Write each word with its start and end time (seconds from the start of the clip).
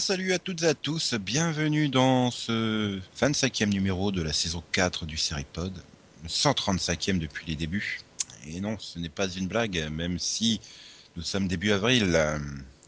Salut 0.00 0.32
à 0.32 0.38
toutes 0.38 0.62
et 0.62 0.66
à 0.66 0.72
tous, 0.74 1.12
bienvenue 1.12 1.90
dans 1.90 2.30
ce 2.30 2.98
25e 3.20 3.66
numéro 3.66 4.12
de 4.12 4.22
la 4.22 4.32
saison 4.32 4.64
4 4.72 5.04
du 5.04 5.18
Seripod, 5.18 5.84
le 6.22 6.28
135e 6.28 7.18
depuis 7.18 7.44
les 7.46 7.54
débuts. 7.54 8.00
Et 8.46 8.62
non, 8.62 8.78
ce 8.78 8.98
n'est 8.98 9.10
pas 9.10 9.28
une 9.28 9.46
blague, 9.46 9.90
même 9.92 10.18
si 10.18 10.62
nous 11.16 11.22
sommes 11.22 11.48
début 11.48 11.70
avril. 11.72 12.18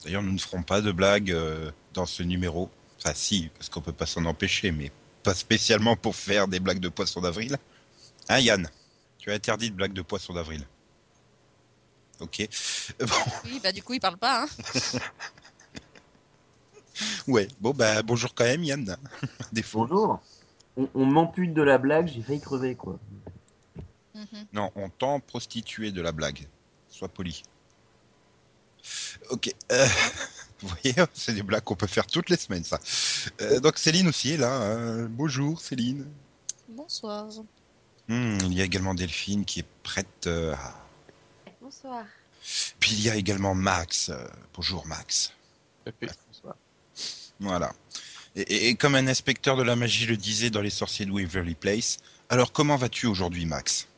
D'ailleurs, 0.03 0.23
nous 0.23 0.33
ne 0.33 0.39
ferons 0.39 0.63
pas 0.63 0.81
de 0.81 0.91
blague 0.91 1.31
euh, 1.33 1.71
dans 1.93 2.07
ce 2.07 2.23
numéro. 2.23 2.71
Enfin 2.99 3.13
si, 3.15 3.51
parce 3.59 3.69
qu'on 3.69 3.83
peut 3.83 3.93
pas 3.93 4.07
s'en 4.07 4.25
empêcher, 4.25 4.73
mais 4.73 4.91
pas 5.23 5.35
spécialement 5.35 5.97
pour 5.97 6.17
faire 6.17 6.49
des 6.49 6.61
blagues 6.61 6.81
de 6.81 6.89
poisson 6.89 7.21
d'avril. 7.21 7.59
Hein 8.31 8.39
Yann 8.39 8.71
Tu 9.19 9.31
as 9.31 9.35
interdit 9.35 9.71
de 9.71 9.77
blagues 9.77 9.93
de 9.93 10.03
poisson 10.03 10.33
d'avril. 10.33 10.67
Ok. 12.21 12.49
Bon. 13.01 13.07
Oui, 13.45 13.61
bah 13.63 13.73
du 13.73 13.83
coup, 13.83 13.93
il 13.93 14.01
parle 14.01 14.17
pas. 14.17 14.45
Hein. 14.45 14.49
Ouais, 17.27 17.49
bon 17.61 17.71
bah 17.73 18.03
bonjour 18.03 18.35
quand 18.35 18.45
même 18.45 18.65
Yann. 18.65 18.97
Bonjour. 19.73 20.21
On, 20.77 20.89
on 20.95 21.05
m'ampute 21.07 21.53
de 21.55 21.63
la 21.63 21.79
blague, 21.79 22.09
j'ai 22.09 22.23
failli 22.23 22.41
crever 22.41 22.75
quoi. 22.75 22.99
Mhm. 24.15 24.47
Non, 24.53 24.71
on 24.75 24.89
tend 24.89 25.21
prostitué 25.21 25.91
de 25.93 26.01
la 26.03 26.13
blague. 26.13 26.47
Sois 26.89 27.09
poli. 27.09 27.43
Ok. 29.31 29.55
euh, 29.71 29.87
vous 30.61 30.69
voyez, 30.69 30.95
c'est 31.15 31.33
des 31.35 31.43
blagues 31.43 31.63
qu'on 31.65 31.77
peut 31.77 31.87
faire 31.87 32.07
toutes 32.07 32.29
les 32.31 32.37
semaines, 32.37 32.65
ça. 32.65 32.79
Euh, 33.41 33.61
donc 33.61 33.79
Céline 33.79 34.09
aussi 34.09 34.33
est 34.33 34.37
là. 34.37 34.53
hein. 34.55 35.05
Bonjour 35.11 35.61
Céline. 35.61 36.07
Bonsoir. 36.69 37.27
Hmm, 38.09 38.39
il 38.43 38.55
y 38.55 38.61
a 38.61 38.65
également 38.65 38.95
Delphine 38.95 39.45
qui 39.45 39.61
est 39.61 39.67
prête. 39.83 40.27
euh, 40.27 40.55
à- 40.55 40.75
Bonsoir. 41.61 42.05
Puis 42.81 42.93
il 42.95 43.03
y 43.03 43.09
a 43.11 43.15
également 43.17 43.55
Max. 43.55 44.09
euh, 44.09 44.27
bonjour 44.55 44.87
Max. 44.87 45.33
Bonsoir. 45.87 46.17
Voilà. 47.43 47.73
Et, 48.35 48.41
et- 48.43 48.69
et 48.69 48.75
comme 48.77 48.95
un 48.95 49.07
inspecteur 49.07 49.57
de 49.57 49.63
la 49.63 49.77
magie 49.77 50.07
le 50.07 50.17
disait 50.17 50.51
dans 50.51 50.63
Les 50.63 50.71
Sorciers 50.71 51.07
de 51.07 51.11
Waverly 51.11 51.55
Place, 51.55 51.99
alors 52.29 52.53
comment 52.53 52.77
vas-tu 52.77 53.07
aujourd'hui 53.07 53.45
Max? 53.45 53.89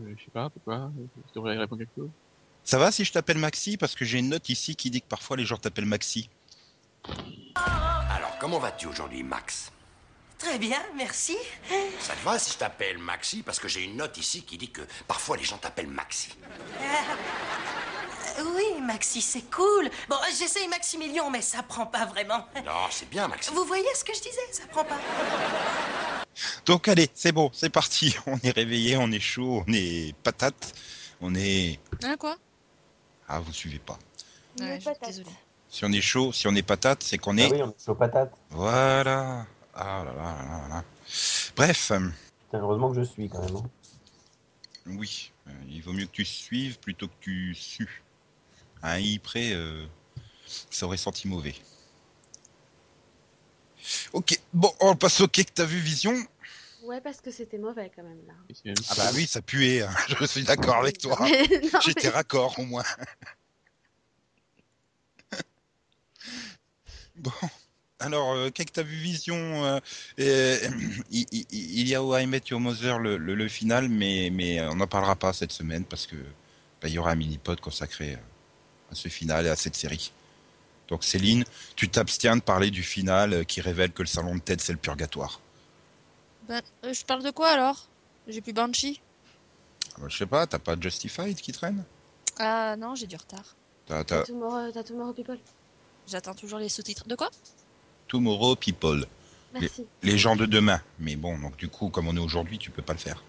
Euh, 0.00 0.14
je 0.18 0.24
sais 0.24 0.30
pas, 0.32 0.50
pourquoi? 0.50 0.90
Je 1.16 1.32
devrais 1.34 1.56
répondre 1.56 1.82
quelque 1.82 1.94
chose. 1.96 2.10
Ça 2.64 2.78
va 2.78 2.90
si 2.90 3.04
je 3.04 3.12
t'appelle 3.12 3.38
Maxi? 3.38 3.76
Parce 3.76 3.94
que 3.94 4.04
j'ai 4.04 4.18
une 4.18 4.30
note 4.30 4.48
ici 4.48 4.74
qui 4.74 4.90
dit 4.90 5.00
que 5.00 5.06
parfois 5.06 5.36
les 5.36 5.44
gens 5.44 5.56
t'appellent 5.56 5.86
Maxi. 5.86 6.28
Alors, 7.54 8.36
comment 8.40 8.58
vas-tu 8.58 8.86
aujourd'hui, 8.88 9.22
Max? 9.22 9.70
Très 10.38 10.58
bien, 10.58 10.82
merci. 10.96 11.36
Ça 12.00 12.14
te 12.14 12.24
va 12.24 12.38
si 12.38 12.52
je 12.52 12.58
t'appelle 12.58 12.98
Maxi? 12.98 13.42
Parce 13.42 13.60
que 13.60 13.68
j'ai 13.68 13.84
une 13.84 13.96
note 13.96 14.18
ici 14.18 14.42
qui 14.42 14.58
dit 14.58 14.70
que 14.70 14.82
parfois 15.06 15.36
les 15.36 15.44
gens 15.44 15.58
t'appellent 15.58 15.86
Maxi. 15.86 16.30
Oui, 18.38 18.80
Maxi, 18.82 19.20
c'est 19.22 19.50
cool. 19.50 19.90
Bon, 20.08 20.16
j'essaye 20.38 20.68
Maximilien, 20.68 21.30
mais 21.30 21.40
ça 21.42 21.62
prend 21.62 21.86
pas 21.86 22.04
vraiment. 22.06 22.46
Non, 22.64 22.72
c'est 22.90 23.08
bien, 23.08 23.28
Maxi. 23.28 23.50
Vous 23.54 23.64
voyez 23.64 23.86
ce 23.94 24.04
que 24.04 24.14
je 24.14 24.20
disais? 24.20 24.52
Ça 24.52 24.66
prend 24.66 24.84
pas. 24.84 24.98
Donc 26.66 26.86
allez, 26.88 27.08
c'est 27.14 27.32
bon, 27.32 27.50
c'est 27.52 27.70
parti. 27.70 28.14
On 28.26 28.38
est 28.42 28.50
réveillé, 28.50 28.96
on 28.98 29.10
est 29.10 29.20
chaud, 29.20 29.64
on 29.66 29.72
est 29.72 30.14
patate, 30.22 30.74
on 31.20 31.34
est... 31.34 31.78
Hein, 32.02 32.16
quoi? 32.18 32.36
Ah, 33.28 33.40
vous 33.40 33.52
suivez 33.52 33.78
pas. 33.78 33.98
Ouais. 34.60 34.78
Si 35.68 35.84
on 35.84 35.92
est 35.92 36.00
chaud, 36.00 36.32
si 36.32 36.46
on 36.46 36.54
est 36.54 36.62
patate, 36.62 37.02
c'est 37.02 37.18
qu'on 37.18 37.38
est... 37.38 37.46
Ah 37.46 37.52
oui, 37.54 37.62
on 37.62 37.70
est 37.70 37.84
chaud 37.84 37.94
patate. 37.94 38.32
Voilà. 38.50 39.46
Ah 39.74 40.04
là 40.04 40.12
là 40.12 40.22
là 40.22 40.58
là 40.58 40.68
là. 40.68 40.84
Bref, 41.56 41.86
Putain, 41.88 42.60
heureusement 42.60 42.90
que 42.92 42.96
je 43.00 43.04
suis 43.04 43.28
quand 43.28 43.42
même. 43.42 43.56
hein. 43.56 43.70
oui, 44.86 45.32
euh, 45.48 45.52
il 45.68 45.82
vaut 45.82 45.92
mieux 45.92 46.06
que 46.06 46.12
tu 46.12 46.24
suives 46.24 46.78
plutôt 46.78 47.08
que 47.08 47.14
tu 47.20 47.54
sues. 47.54 48.02
À 48.86 48.92
un 48.92 48.98
i 49.00 49.18
près, 49.18 49.50
euh, 49.52 49.84
ça 50.70 50.86
aurait 50.86 50.96
senti 50.96 51.26
mauvais. 51.26 51.56
Ok, 54.12 54.38
bon, 54.52 54.72
on 54.78 54.94
passe 54.94 55.20
au 55.20 55.26
quai 55.26 55.44
que 55.44 55.50
t'as 55.52 55.64
vu, 55.64 55.80
Vision. 55.80 56.14
Ouais, 56.84 57.00
parce 57.00 57.20
que 57.20 57.32
c'était 57.32 57.58
mauvais 57.58 57.90
quand 57.96 58.04
même 58.04 58.20
là. 58.28 58.34
Ah 58.90 58.94
bah 58.96 59.10
oui, 59.14 59.26
ça 59.26 59.42
puait, 59.42 59.82
hein. 59.82 59.90
je 60.20 60.24
suis 60.24 60.44
d'accord 60.44 60.76
avec 60.76 60.98
toi. 60.98 61.18
J'étais 61.84 62.04
mais- 62.06 62.14
raccord 62.14 62.56
au 62.60 62.64
moins. 62.64 62.84
bon. 67.16 67.32
Alors, 67.98 68.34
euh, 68.34 68.50
qu'est-ce 68.50 68.68
que 68.68 68.72
t'as 68.72 68.82
vu 68.84 68.94
Vision 68.94 69.34
euh, 69.64 69.80
euh, 70.20 70.58
il, 71.10 71.26
il- 71.32 71.46
il 71.50 71.88
y 71.88 71.94
a 71.96 72.04
How 72.04 72.18
I 72.18 72.26
Met 72.28 72.42
Your 72.50 72.60
Mother 72.60 73.00
le, 73.00 73.16
le- 73.16 73.34
le 73.34 73.48
final, 73.48 73.88
mais, 73.88 74.30
mais 74.30 74.60
on 74.68 74.76
n'en 74.76 74.86
parlera 74.86 75.16
pas 75.16 75.32
cette 75.32 75.50
semaine 75.50 75.84
parce 75.84 76.06
que 76.06 76.14
bah, 76.80 76.86
il 76.86 76.92
y 76.92 76.98
aura 77.00 77.10
un 77.10 77.16
mini-pod 77.16 77.58
consacré 77.60 78.12
euh, 78.14 78.18
à 78.90 78.94
ce 78.94 79.08
final 79.08 79.46
et 79.46 79.48
à 79.48 79.56
cette 79.56 79.76
série. 79.76 80.12
Donc 80.88 81.04
Céline, 81.04 81.44
tu 81.74 81.88
t'abstiens 81.88 82.36
de 82.36 82.42
parler 82.42 82.70
du 82.70 82.82
final 82.82 83.32
euh, 83.32 83.44
qui 83.44 83.60
révèle 83.60 83.92
que 83.92 84.02
le 84.02 84.06
salon 84.06 84.36
de 84.36 84.40
Ted 84.40 84.62
c'est 84.62 84.72
le 84.72 84.78
purgatoire. 84.78 85.40
Ben, 86.48 86.62
euh, 86.84 86.92
je 86.92 87.04
parle 87.04 87.24
de 87.24 87.30
quoi 87.30 87.48
alors? 87.48 87.88
J'ai 88.28 88.40
plus 88.40 88.52
Banshee? 88.52 89.00
Ah 89.96 90.00
bah, 90.02 90.06
je 90.08 90.16
sais 90.16 90.26
pas, 90.26 90.46
t'as 90.46 90.58
pas 90.58 90.76
Justified 90.78 91.36
qui 91.40 91.52
traîne? 91.52 91.84
Ah 92.38 92.76
non, 92.76 92.94
j'ai 92.94 93.06
du 93.06 93.16
retard. 93.16 93.56
T'as 93.86 94.04
Tomorrow, 94.04 94.70
t'as 94.72 94.82
Tomorrow 94.82 95.12
People. 95.12 95.38
J'attends 96.06 96.34
toujours 96.34 96.58
les 96.58 96.68
sous-titres. 96.68 97.06
De 97.08 97.14
quoi? 97.14 97.30
Tomorrow 98.08 98.56
People. 98.56 99.06
Merci. 99.52 99.86
les 100.02 100.18
gens 100.18 100.36
de 100.36 100.44
demain. 100.44 100.80
Mais 100.98 101.16
bon, 101.16 101.38
donc 101.38 101.56
du 101.56 101.68
coup, 101.68 101.88
comme 101.88 102.08
on 102.08 102.16
est 102.16 102.20
aujourd'hui, 102.20 102.58
tu 102.58 102.70
peux 102.70 102.82
pas 102.82 102.92
le 102.92 102.98
faire. 102.98 103.22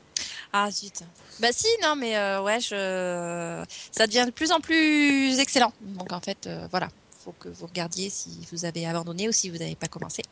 Ah 0.54 0.72
zut. 0.72 1.04
Bah 1.40 1.50
si, 1.52 1.68
non, 1.84 1.96
mais 1.96 2.18
euh, 2.18 2.42
ouais, 2.42 2.60
je... 2.60 3.64
ça 3.92 4.08
devient 4.08 4.26
de 4.26 4.32
plus 4.32 4.52
en 4.52 4.60
plus 4.60 5.40
excellent. 5.40 5.74
Donc 5.82 6.12
en 6.12 6.20
fait, 6.20 6.48
euh, 6.48 6.68
voilà, 6.72 6.88
faut 7.24 7.34
que 7.34 7.50
vous 7.50 7.68
regardiez 7.68 8.10
si 8.10 8.48
vous 8.52 8.66
avez 8.66 8.86
abandonné 8.88 9.28
ou 9.28 9.32
si 9.32 9.50
vous 9.50 9.58
n'avez 9.58 9.76
pas 9.76 9.88
commencé. 9.88 10.24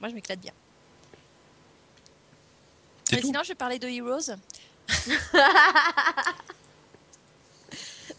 Moi, 0.00 0.08
je 0.08 0.14
m'éclate 0.14 0.40
bien. 0.40 0.52
Mais 3.12 3.20
tout 3.20 3.26
sinon, 3.26 3.42
je 3.42 3.48
vais 3.48 3.54
parler 3.54 3.78
de 3.78 3.88
Heroes. 3.88 4.36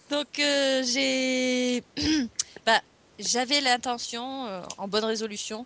Donc 0.09 0.39
euh, 0.39 0.83
j'ai, 0.83 1.83
bah, 2.65 2.81
j'avais 3.17 3.61
l'intention, 3.61 4.45
euh, 4.45 4.61
en 4.77 4.87
bonne 4.87 5.05
résolution, 5.05 5.65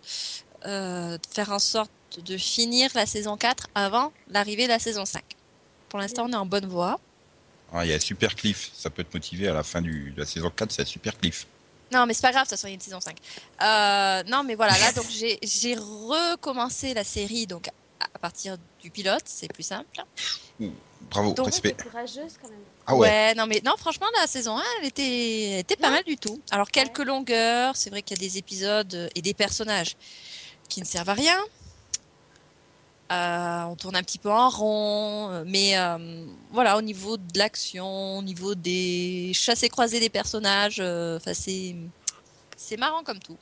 euh, 0.65 1.17
de 1.17 1.27
faire 1.33 1.51
en 1.51 1.59
sorte 1.59 1.91
de 2.23 2.37
finir 2.37 2.91
la 2.95 3.05
saison 3.07 3.37
4 3.37 3.67
avant 3.75 4.13
l'arrivée 4.29 4.63
de 4.63 4.69
la 4.69 4.79
saison 4.79 5.05
5. 5.05 5.23
Pour 5.95 6.01
l'instant, 6.01 6.25
on 6.25 6.33
est 6.33 6.35
en 6.35 6.45
bonne 6.45 6.65
voie. 6.65 6.99
Ah, 7.71 7.85
il 7.85 7.89
y 7.89 7.93
a 7.93 7.99
Super 8.01 8.35
Cliff, 8.35 8.69
ça 8.73 8.89
peut 8.89 9.05
te 9.05 9.15
motiver 9.15 9.47
à 9.47 9.53
la 9.53 9.63
fin 9.63 9.81
du, 9.81 10.11
de 10.11 10.19
la 10.19 10.25
saison 10.25 10.51
4, 10.53 10.69
c'est 10.69 10.83
Super 10.85 11.17
Cliff. 11.17 11.47
Non, 11.89 12.05
mais 12.05 12.13
c'est 12.13 12.21
pas 12.21 12.33
grave, 12.33 12.45
ça 12.49 12.57
sera 12.57 12.69
une 12.69 12.81
saison 12.81 12.99
5. 12.99 13.15
Euh, 13.61 14.23
non, 14.29 14.43
mais 14.43 14.55
voilà, 14.55 14.77
là, 14.77 14.91
donc 14.91 15.05
j'ai 15.09 15.75
recommencé 15.75 16.93
la 16.93 17.05
série 17.05 17.47
donc 17.47 17.69
à 18.01 18.19
partir 18.19 18.57
du 18.81 18.91
pilote, 18.91 19.21
c'est 19.23 19.47
plus 19.47 19.63
simple. 19.63 20.03
Bravo, 21.09 21.31
Donc, 21.31 21.45
respect. 21.45 21.77
Courageuse 21.81 22.33
quand 22.41 22.49
même. 22.49 22.59
Ah 22.87 22.95
ouais, 22.97 23.33
non, 23.35 23.47
mais 23.47 23.61
non, 23.63 23.77
franchement, 23.77 24.07
la 24.19 24.27
saison 24.27 24.57
1, 24.57 24.63
elle 24.81 24.87
était, 24.87 25.51
elle 25.51 25.59
était 25.59 25.77
pas 25.77 25.91
mal 25.91 26.03
du 26.03 26.17
tout. 26.17 26.41
Alors, 26.51 26.69
quelques 26.71 27.05
longueurs, 27.05 27.77
c'est 27.77 27.89
vrai 27.89 28.01
qu'il 28.01 28.17
y 28.17 28.19
a 28.19 28.27
des 28.27 28.37
épisodes 28.37 29.09
et 29.15 29.21
des 29.21 29.33
personnages 29.33 29.95
qui 30.67 30.81
ne 30.81 30.85
servent 30.85 31.11
à 31.11 31.13
rien. 31.13 31.37
Euh, 33.11 33.63
on 33.65 33.75
tourne 33.75 33.95
un 33.95 34.01
petit 34.01 34.17
peu 34.17 34.31
en 34.31 34.49
rond, 34.49 35.43
mais 35.45 35.77
euh, 35.77 36.25
voilà, 36.51 36.75
au 36.75 36.81
niveau 36.81 37.17
de 37.17 37.37
l'action, 37.37 38.17
au 38.17 38.23
niveau 38.23 38.55
des 38.55 39.31
chassés 39.35 39.69
croisés 39.69 39.99
des 39.99 40.09
personnages, 40.09 40.77
euh, 40.79 41.19
c'est 41.33 41.75
c'est 42.57 42.77
marrant 42.77 43.03
comme 43.03 43.19
tout. 43.19 43.37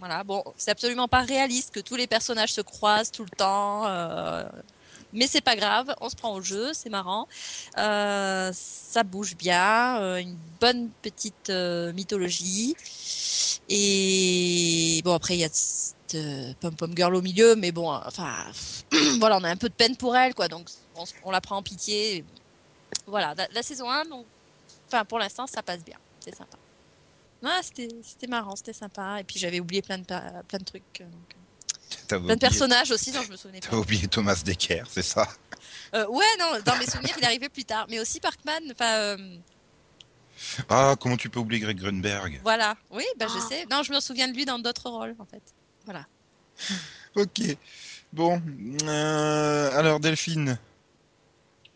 Voilà, 0.00 0.24
bon, 0.24 0.42
c'est 0.56 0.72
absolument 0.72 1.06
pas 1.06 1.20
réaliste 1.20 1.72
que 1.72 1.80
tous 1.80 1.94
les 1.94 2.08
personnages 2.08 2.52
se 2.52 2.60
croisent 2.60 3.12
tout 3.12 3.24
le 3.24 3.36
temps, 3.36 3.84
mais 5.12 5.26
c'est 5.26 5.40
pas 5.40 5.56
grave, 5.56 5.94
on 6.00 6.08
se 6.08 6.16
prend 6.16 6.34
au 6.34 6.40
jeu, 6.40 6.72
c'est 6.72 6.90
marrant. 6.90 7.28
Ça 7.76 9.02
bouge 9.04 9.36
bien, 9.36 10.18
une 10.18 10.36
bonne 10.60 10.90
petite 11.02 11.50
mythologie. 11.50 12.76
Et 13.68 15.02
bon, 15.04 15.14
après, 15.14 15.34
il 15.36 15.40
y 15.40 15.44
a 15.44 15.48
euh, 16.14 16.52
Pom 16.60 16.74
Pom 16.76 16.92
Girl 16.96 17.14
au 17.14 17.22
milieu, 17.22 17.54
mais 17.56 17.72
bon, 17.72 17.92
euh, 17.92 17.98
enfin, 18.04 18.46
voilà, 19.18 19.38
on 19.38 19.44
a 19.44 19.50
un 19.50 19.56
peu 19.56 19.68
de 19.68 19.74
peine 19.74 19.96
pour 19.96 20.16
elle, 20.16 20.34
quoi, 20.34 20.48
donc 20.48 20.68
on, 21.22 21.30
la 21.30 21.40
prend 21.40 21.56
en 21.56 21.62
pitié. 21.62 22.24
Voilà, 23.06 23.34
la, 23.34 23.46
la 23.52 23.62
saison 23.62 23.90
1, 23.90 24.04
donc, 24.06 24.26
enfin, 24.86 25.04
pour 25.04 25.18
l'instant, 25.18 25.46
ça 25.46 25.62
passe 25.62 25.84
bien, 25.84 25.96
c'est 26.20 26.34
sympa. 26.34 26.56
Ouais, 27.42 27.50
c'était 27.62 27.88
c'était 28.02 28.26
marrant, 28.26 28.56
c'était 28.56 28.72
sympa. 28.72 29.20
Et 29.20 29.24
puis 29.24 29.38
j'avais 29.38 29.60
oublié 29.60 29.80
plein 29.80 29.98
de, 29.98 30.04
plein 30.04 30.58
de 30.58 30.64
trucs. 30.64 30.82
euh, 31.00 31.04
donc, 31.04 31.36
t'as 32.08 32.18
plein 32.18 32.34
de 32.34 32.40
personnages 32.40 32.90
aussi 32.90 33.12
dont 33.12 33.22
je 33.22 33.30
me 33.30 33.36
souvenais 33.36 33.60
t'as 33.60 33.70
pas. 33.70 33.76
oublié 33.78 34.08
Thomas 34.08 34.42
Decker, 34.44 34.82
c'est 34.90 35.02
ça? 35.02 35.28
Euh, 35.94 36.06
ouais, 36.08 36.24
non, 36.40 36.60
dans 36.64 36.76
mes 36.76 36.86
souvenirs, 36.86 37.14
il 37.16 37.22
est 37.22 37.26
arrivé 37.26 37.48
plus 37.48 37.64
tard. 37.64 37.86
Mais 37.88 38.00
aussi 38.00 38.18
Parkman, 38.20 38.58
enfin, 38.72 38.94
euh, 38.96 39.38
Ah, 40.68 40.96
comment 41.00 41.16
tu 41.16 41.30
peux 41.30 41.38
oublier 41.40 41.60
Greg 41.60 41.78
Grunberg? 41.78 42.40
voilà. 42.42 42.76
Oui, 42.90 43.04
bah, 43.16 43.26
je 43.28 43.38
Ah. 43.38 43.48
sais. 43.48 43.66
Non, 43.70 43.82
je 43.84 43.92
me 43.92 44.00
souviens 44.00 44.28
de 44.28 44.34
lui 44.34 44.44
dans 44.44 44.58
d'autres 44.58 44.90
rôles, 44.90 45.14
en 45.18 45.26
fait. 45.26 45.42
Voilà. 45.88 46.06
Ok. 47.16 47.56
Bon, 48.12 48.42
euh, 48.82 49.70
alors 49.72 50.00
Delphine, 50.00 50.58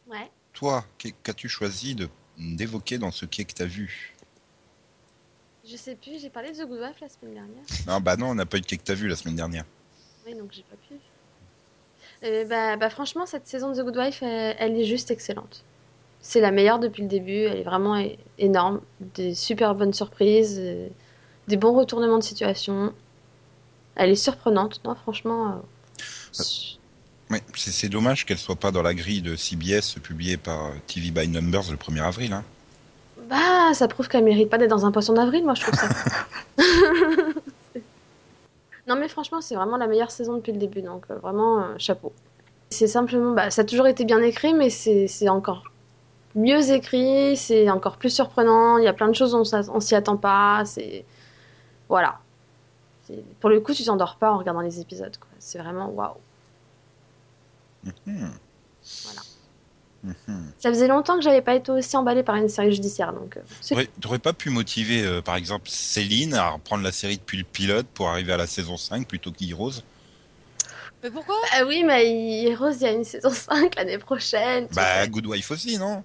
Ouais. 0.06 0.30
toi, 0.52 0.84
qu'as-tu 1.22 1.48
choisi 1.48 1.94
de 1.94 2.10
d'évoquer 2.36 2.98
dans 2.98 3.10
ce 3.10 3.24
quai 3.24 3.46
que 3.46 3.54
t'as 3.54 3.64
vu? 3.64 4.14
Je 5.64 5.76
sais 5.78 5.94
plus, 5.94 6.20
j'ai 6.20 6.28
parlé 6.28 6.52
de 6.52 6.56
The 6.62 6.66
Good 6.66 6.80
Wife 6.80 7.00
la 7.00 7.08
semaine 7.08 7.34
dernière. 7.34 7.64
Non, 7.86 8.00
bah 8.00 8.16
non, 8.18 8.30
on 8.30 8.34
n'a 8.34 8.44
pas 8.44 8.58
eu 8.58 8.60
de 8.60 8.66
cake 8.66 8.80
que 8.80 8.84
t'as 8.84 8.94
vu 8.94 9.08
la 9.08 9.16
semaine 9.16 9.36
dernière. 9.36 9.64
Oui, 10.26 10.34
donc 10.34 10.52
j'ai 10.52 10.64
pas 10.64 10.76
pu. 10.76 10.94
Euh, 12.24 12.44
bah, 12.44 12.76
bah, 12.76 12.90
franchement, 12.90 13.24
cette 13.24 13.46
saison 13.46 13.72
de 13.72 13.80
The 13.80 13.84
Good 13.84 13.96
Wife, 13.96 14.22
elle, 14.22 14.56
elle 14.58 14.76
est 14.76 14.84
juste 14.84 15.10
excellente. 15.10 15.64
C'est 16.20 16.40
la 16.40 16.50
meilleure 16.50 16.80
depuis 16.80 17.02
le 17.02 17.08
début, 17.08 17.44
elle 17.44 17.60
est 17.60 17.62
vraiment 17.62 17.96
énorme. 18.38 18.82
Des 19.00 19.34
super 19.34 19.74
bonnes 19.74 19.94
surprises, 19.94 20.58
euh, 20.60 20.88
des 21.48 21.56
bons 21.56 21.74
retournements 21.74 22.18
de 22.18 22.24
situation. 22.24 22.92
Elle 23.94 24.10
est 24.10 24.16
surprenante, 24.16 24.80
non, 24.84 24.94
franchement. 24.94 25.62
euh, 26.38 26.42
Ouais, 27.30 27.42
c'est 27.54 27.88
dommage 27.88 28.26
qu'elle 28.26 28.38
soit 28.38 28.56
pas 28.56 28.70
dans 28.70 28.82
la 28.82 28.94
grille 28.94 29.22
de 29.22 29.36
CBS 29.36 29.94
publiée 30.02 30.36
par 30.36 30.66
euh, 30.66 30.70
TV 30.86 31.10
by 31.10 31.28
Numbers 31.28 31.70
le 31.70 31.76
1er 31.76 32.02
avril. 32.02 32.32
Hein. 32.32 32.44
Bah, 33.16 33.72
ça 33.74 33.88
prouve 33.88 34.08
qu'elle 34.08 34.24
mérite 34.24 34.50
pas 34.50 34.58
d'être 34.58 34.70
dans 34.70 34.84
un 34.86 34.92
poisson 34.92 35.12
d'avril, 35.14 35.44
moi 35.44 35.54
je 35.54 35.62
trouve 35.62 35.74
ça. 35.74 35.88
non 38.86 38.96
mais 38.96 39.08
franchement, 39.08 39.40
c'est 39.40 39.54
vraiment 39.54 39.76
la 39.76 39.86
meilleure 39.86 40.10
saison 40.10 40.34
depuis 40.36 40.52
le 40.52 40.58
début, 40.58 40.82
donc 40.82 41.04
euh, 41.10 41.18
vraiment 41.18 41.60
euh, 41.62 41.74
chapeau. 41.78 42.12
C'est 42.70 42.88
simplement, 42.88 43.32
bah, 43.34 43.50
ça 43.50 43.62
a 43.62 43.64
toujours 43.64 43.86
été 43.86 44.04
bien 44.04 44.22
écrit, 44.22 44.54
mais 44.54 44.70
c'est 44.70 45.06
c'est 45.08 45.28
encore 45.28 45.64
mieux 46.34 46.70
écrit, 46.72 47.36
c'est 47.36 47.70
encore 47.70 47.98
plus 47.98 48.10
surprenant. 48.10 48.78
Il 48.78 48.84
y 48.84 48.88
a 48.88 48.92
plein 48.94 49.08
de 49.08 49.14
choses 49.14 49.34
on, 49.34 49.42
on 49.74 49.80
s'y 49.80 49.94
attend 49.94 50.16
pas. 50.16 50.64
C'est 50.66 51.06
voilà. 51.88 52.20
Pour 53.40 53.50
le 53.50 53.60
coup, 53.60 53.74
tu 53.74 53.84
t'endors 53.84 54.16
pas 54.16 54.32
en 54.32 54.38
regardant 54.38 54.60
les 54.60 54.80
épisodes. 54.80 55.16
quoi. 55.18 55.28
C'est 55.38 55.58
vraiment 55.58 55.88
waouh. 55.88 56.16
Mhm. 57.84 58.32
Voilà. 59.04 59.20
Mhm. 60.04 60.52
Ça 60.58 60.70
faisait 60.70 60.88
longtemps 60.88 61.16
que 61.16 61.22
j'avais 61.22 61.42
pas 61.42 61.54
été 61.54 61.70
aussi 61.70 61.96
emballée 61.96 62.22
par 62.22 62.34
une 62.36 62.48
série 62.48 62.72
judiciaire, 62.72 63.12
donc 63.12 63.36
euh, 63.36 63.84
T'aurais 64.00 64.18
pas 64.18 64.32
pu 64.32 64.50
motiver, 64.50 65.04
euh, 65.04 65.20
par 65.20 65.36
exemple, 65.36 65.68
Céline 65.68 66.34
à 66.34 66.50
reprendre 66.50 66.82
la 66.82 66.92
série 66.92 67.18
depuis 67.18 67.38
le 67.38 67.44
pilote 67.44 67.86
pour 67.94 68.08
arriver 68.08 68.32
à 68.32 68.36
la 68.36 68.46
saison 68.46 68.76
5 68.76 69.06
plutôt 69.06 69.30
qu'Heroes? 69.30 69.82
Mais 71.02 71.10
pourquoi? 71.10 71.36
Ah 71.52 71.64
oui, 71.66 71.82
mais 71.84 72.44
Heroes, 72.44 72.72
il 72.72 72.82
y 72.82 72.86
a 72.86 72.92
une 72.92 73.04
saison 73.04 73.30
5 73.30 73.74
l'année 73.76 73.98
prochaine. 73.98 74.68
Bah, 74.72 75.02
sais. 75.02 75.08
Good 75.08 75.26
Wife 75.26 75.50
aussi, 75.50 75.78
non? 75.78 76.04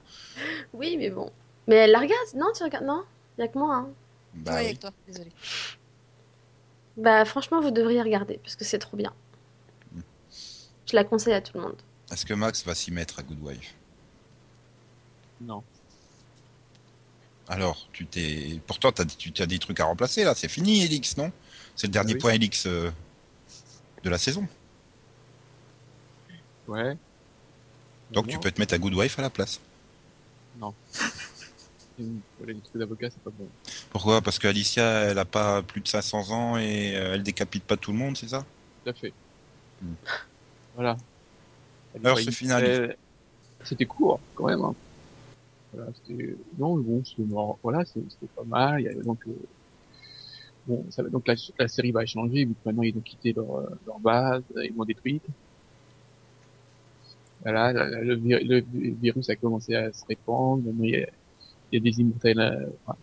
Oui, 0.73 0.97
mais 0.97 1.09
bon. 1.09 1.31
Mais 1.67 1.75
elle 1.75 1.91
la 1.91 1.99
regarde 1.99 2.27
Non, 2.35 2.47
tu 2.55 2.63
regardes 2.63 2.85
Non? 2.85 3.03
Il 3.37 3.41
y 3.41 3.43
a 3.43 3.47
que 3.47 3.57
moi. 3.57 3.75
Hein. 3.75 3.89
Bah 4.33 4.53
oui. 4.55 4.65
avec 4.65 4.79
toi, 4.79 4.91
désolé. 5.07 5.31
Bah, 6.97 7.25
franchement, 7.25 7.61
vous 7.61 7.71
devriez 7.71 8.01
regarder 8.01 8.39
parce 8.43 8.55
que 8.55 8.65
c'est 8.65 8.79
trop 8.79 8.97
bien. 8.97 9.13
Je 10.89 10.95
la 10.95 11.03
conseille 11.03 11.33
à 11.33 11.41
tout 11.41 11.57
le 11.57 11.63
monde. 11.63 11.75
Est-ce 12.11 12.25
que 12.25 12.33
Max 12.33 12.63
va 12.65 12.73
s'y 12.73 12.91
mettre 12.91 13.19
à 13.19 13.23
Good 13.23 13.39
Wife? 13.41 13.73
Non. 15.41 15.63
Alors, 17.49 17.87
tu 17.93 18.05
t'es. 18.05 18.59
Pourtant, 18.67 18.91
t'as, 18.91 19.05
tu 19.05 19.31
as 19.41 19.45
des 19.45 19.59
trucs 19.59 19.79
à 19.79 19.85
remplacer 19.85 20.23
là, 20.23 20.33
c'est 20.35 20.47
fini, 20.47 20.83
Elix, 20.83 21.17
non? 21.17 21.31
C'est 21.75 21.87
le 21.87 21.91
dernier 21.93 22.13
Ah 22.13 22.15
oui. 22.15 22.21
point 22.21 22.31
Elix 22.33 22.65
euh, 22.65 22.89
de 24.03 24.09
la 24.09 24.17
saison. 24.17 24.47
Ouais. 26.67 26.97
Donc, 28.11 28.25
Non. 28.25 28.31
tu 28.33 28.39
peux 28.39 28.51
te 28.51 28.59
mettre 28.59 28.73
à 28.73 28.77
Good 28.77 28.93
Wife 28.95 29.19
à 29.19 29.21
la 29.21 29.29
place. 29.29 29.59
Une- 31.99 32.21
voilà, 32.37 32.53
une 32.53 32.61
truc 32.61 32.77
d'avocat, 32.77 33.09
c'est 33.09 33.21
pas 33.23 33.31
bon. 33.31 33.47
Pourquoi? 33.89 34.21
Parce 34.21 34.37
qu'Alicia, 34.39 34.83
elle 34.83 35.17
a 35.17 35.25
pas 35.25 35.63
plus 35.63 35.81
de 35.81 35.87
500 35.87 36.29
ans 36.31 36.57
et 36.57 36.95
euh, 36.95 37.15
elle 37.15 37.23
décapite 37.23 37.63
pas 37.63 37.75
tout 37.77 37.91
le 37.91 37.97
monde, 37.97 38.15
c'est 38.15 38.27
ça? 38.29 38.45
Tout 38.83 38.89
à 38.91 38.93
fait. 38.93 39.13
Hmm. 39.81 39.93
Voilà. 40.75 40.97
Alors, 41.95 42.17
Ouais, 42.17 42.23
ce 42.23 42.29
final. 42.31 42.63
euh, 42.63 42.93
C'était 43.63 43.85
court, 43.85 44.19
quand 44.35 44.45
même. 44.47 44.61
Hein. 44.61 44.75
Voilà, 45.73 45.91
c'était... 45.95 46.35
Non, 46.59 46.77
bon, 46.77 47.03
c'était 47.03 47.23
mort. 47.27 47.57
Voilà, 47.63 47.83
c'est- 47.85 48.03
c'était 48.09 48.31
pas 48.35 48.43
mal. 48.43 48.81
Il 48.81 48.83
y 48.85 48.87
avait 48.89 49.03
donc... 49.03 49.19
euh, 49.27 49.31
Bon, 50.67 50.85
ça, 50.91 51.01
va- 51.01 51.09
donc 51.09 51.25
la, 51.27 51.35
la 51.59 51.67
série 51.69 51.91
va 51.91 52.05
changer, 52.05 52.43
vu 52.45 52.53
que 52.53 52.59
maintenant 52.65 52.83
ils 52.83 52.95
ont 52.97 53.01
quitté 53.01 53.31
leur, 53.31 53.55
euh, 53.55 53.69
leur 53.85 53.99
base, 53.99 54.43
ils 54.63 54.75
l'ont 54.75 54.83
détruite. 54.83 55.23
Voilà, 57.41 57.71
le, 57.71 58.15
vi- 58.17 58.43
le 58.43 58.59
virus 58.99 59.29
a 59.29 59.35
commencé 59.35 59.75
à 59.75 59.93
se 59.93 60.03
répandre. 60.09 60.63
Maintenant, 60.63 60.83
il 60.83 60.89
y 60.89 61.03
a, 61.03 61.07
il 61.71 61.77
y 61.77 61.77
a 61.77 61.91
des 61.91 61.99
immortels. 61.99 62.39
euh, 62.39 62.67
enfin, 62.85 62.97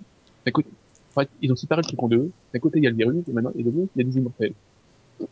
d'un 0.45 0.53
côté, 0.53 0.69
en 1.17 1.21
fait, 1.21 1.29
ils 1.41 1.53
ont 1.53 1.57
séparé 1.57 1.83
le 1.83 1.87
truc 1.87 2.03
en 2.03 2.09
deux. 2.09 2.31
D'un 2.53 2.61
côté, 2.61 2.79
il 2.79 2.85
y 2.85 2.87
a 2.87 2.91
le 2.91 2.97
virus, 2.97 3.25
et 3.29 3.33
maintenant, 3.33 3.53
et 3.57 3.63
de 3.63 3.71
l'autre, 3.71 3.93
il 3.97 4.03
y 4.03 4.05
a 4.07 4.11
des 4.11 4.17
immortels. 4.17 4.55
Pas 5.19 5.27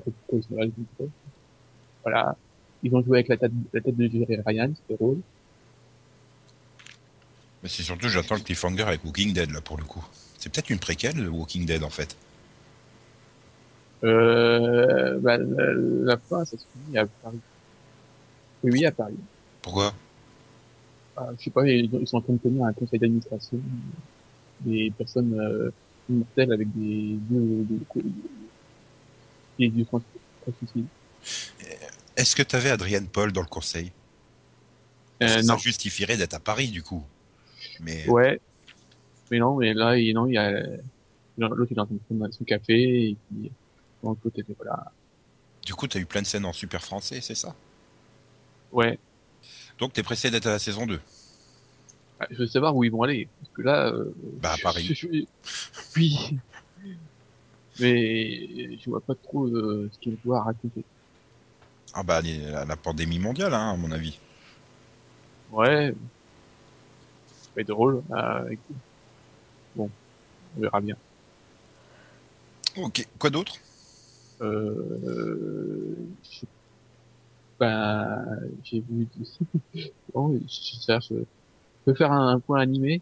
pourquoi 0.00 0.12
ils 0.32 0.42
sont 0.42 0.56
là, 0.56 0.64
les 0.64 0.72
immortels. 0.76 1.10
Voilà. 2.02 2.36
Ils 2.82 2.94
ont 2.94 3.02
joué 3.02 3.18
avec 3.18 3.28
la 3.28 3.36
tête, 3.36 3.52
la 3.72 3.80
tête 3.80 3.96
de 3.96 4.06
Jerry 4.06 4.38
Ryan, 4.46 4.72
c'était 4.74 5.02
drôle. 5.02 5.18
Mais 7.62 7.68
c'est 7.68 7.82
surtout, 7.82 8.08
j'attends 8.08 8.36
le 8.36 8.42
cliffhanger 8.42 8.82
avec 8.82 9.04
Walking 9.04 9.32
Dead 9.32 9.50
là 9.50 9.60
pour 9.60 9.76
le 9.76 9.84
coup. 9.84 10.04
C'est 10.38 10.52
peut-être 10.52 10.70
une 10.70 10.78
préquelle, 10.78 11.16
le 11.16 11.30
Walking 11.30 11.66
Dead 11.66 11.82
en 11.82 11.90
fait. 11.90 12.14
Euh, 14.04 15.18
bah, 15.20 15.38
la, 15.38 15.72
la 15.74 16.16
fin, 16.18 16.44
ça 16.44 16.56
se 16.56 16.64
finit 16.72 16.98
à 16.98 17.06
Paris. 17.22 17.40
Oui, 18.62 18.84
à 18.84 18.92
Paris. 18.92 19.16
Pourquoi? 19.62 19.94
Ah, 21.16 21.30
je 21.38 21.44
sais 21.44 21.50
pas, 21.50 21.66
ils, 21.66 21.92
ils 21.94 22.06
sont 22.06 22.18
en 22.18 22.20
train 22.22 22.34
de 22.34 22.38
tenir 22.38 22.64
un 22.64 22.72
conseil 22.72 22.98
d'administration 22.98 23.58
des 24.60 24.92
personnes 24.96 25.38
euh, 25.38 25.70
immortelles 26.08 26.52
avec 26.52 26.68
des 26.72 27.18
de, 27.30 27.64
des 29.58 29.84
trans- 29.84 30.02
translucides. 30.42 30.86
Est-ce 32.16 32.34
que 32.34 32.42
t'avais 32.42 32.70
Adrienne 32.70 33.08
Paul 33.08 33.32
dans 33.32 33.42
le 33.42 33.46
conseil? 33.46 33.92
Euh, 35.22 35.42
Ça 35.42 35.42
non. 35.42 35.56
justifierait 35.56 36.16
d'être 36.16 36.34
à 36.34 36.40
Paris 36.40 36.68
du 36.68 36.82
coup. 36.82 37.04
Mais 37.80 38.04
Ouais. 38.08 38.38
Mais 39.30 39.38
non, 39.38 39.56
mais 39.56 39.74
là, 39.74 39.98
il, 39.98 40.14
non, 40.14 40.26
il 40.26 40.34
y 40.34 40.38
a, 40.38 40.52
l'autre, 41.38 41.66
il 41.70 41.76
est 41.76 41.80
en 41.80 41.86
train 41.86 41.94
de 41.96 42.00
prendre 42.00 42.32
son 42.32 42.44
café, 42.44 43.10
et 43.10 43.16
puis, 43.28 43.52
bon, 44.02 44.16
voilà. 44.58 44.92
du 45.66 45.74
coup, 45.74 45.86
t'as 45.86 45.98
eu 45.98 46.06
plein 46.06 46.22
de 46.22 46.26
scènes 46.26 46.46
en 46.46 46.52
super 46.54 46.82
français, 46.82 47.20
c'est 47.20 47.34
ça? 47.34 47.54
Ouais. 48.70 48.98
Donc 49.78 49.92
t'es 49.92 50.02
pressé 50.02 50.30
d'être 50.30 50.46
à 50.46 50.50
la 50.52 50.58
saison 50.58 50.86
2 50.86 51.00
Ah, 52.20 52.26
Je 52.30 52.36
veux 52.36 52.46
savoir 52.46 52.74
où 52.74 52.84
ils 52.84 52.90
vont 52.90 53.02
aller. 53.02 53.28
Parce 53.40 53.50
que 53.54 53.62
là, 53.62 53.88
euh, 53.92 54.12
Bah, 54.40 54.52
à 54.52 54.58
Paris. 54.58 54.84
je- 54.88 54.94
je- 54.94 55.26
oui. 55.96 56.38
Mais 57.78 58.78
je 58.78 58.88
vois 58.88 59.00
pas 59.02 59.14
trop 59.14 59.46
euh, 59.46 59.90
ce 59.92 59.98
qu'ils 59.98 60.12
vont 60.12 60.18
pouvoir 60.18 60.44
raconter. 60.46 60.84
Ah 61.92 62.02
bah 62.02 62.20
la, 62.22 62.64
la 62.64 62.76
pandémie 62.76 63.18
mondiale, 63.18 63.52
hein, 63.54 63.70
à 63.72 63.76
mon 63.76 63.90
avis. 63.90 64.18
Ouais. 65.50 65.94
Ça 67.28 67.50
va 67.54 67.60
être 67.62 67.68
drôle. 67.68 68.02
euh, 68.10 68.14
avec- 68.14 68.60
Bon, 69.74 69.90
on 70.56 70.60
verra 70.60 70.80
bien. 70.80 70.96
Ok, 72.76 73.06
quoi 73.18 73.30
d'autre? 73.30 73.56
Euh... 74.40 75.96
je- 76.30 76.46
Ben, 77.58 78.24
j'ai 78.64 78.80
vu... 78.80 79.06
bon, 80.12 80.38
je 80.48 80.80
cherche... 80.84 81.08
Je 81.10 81.92
peux 81.92 81.94
faire 81.94 82.12
un, 82.12 82.34
un 82.34 82.40
point 82.40 82.60
animé 82.60 83.00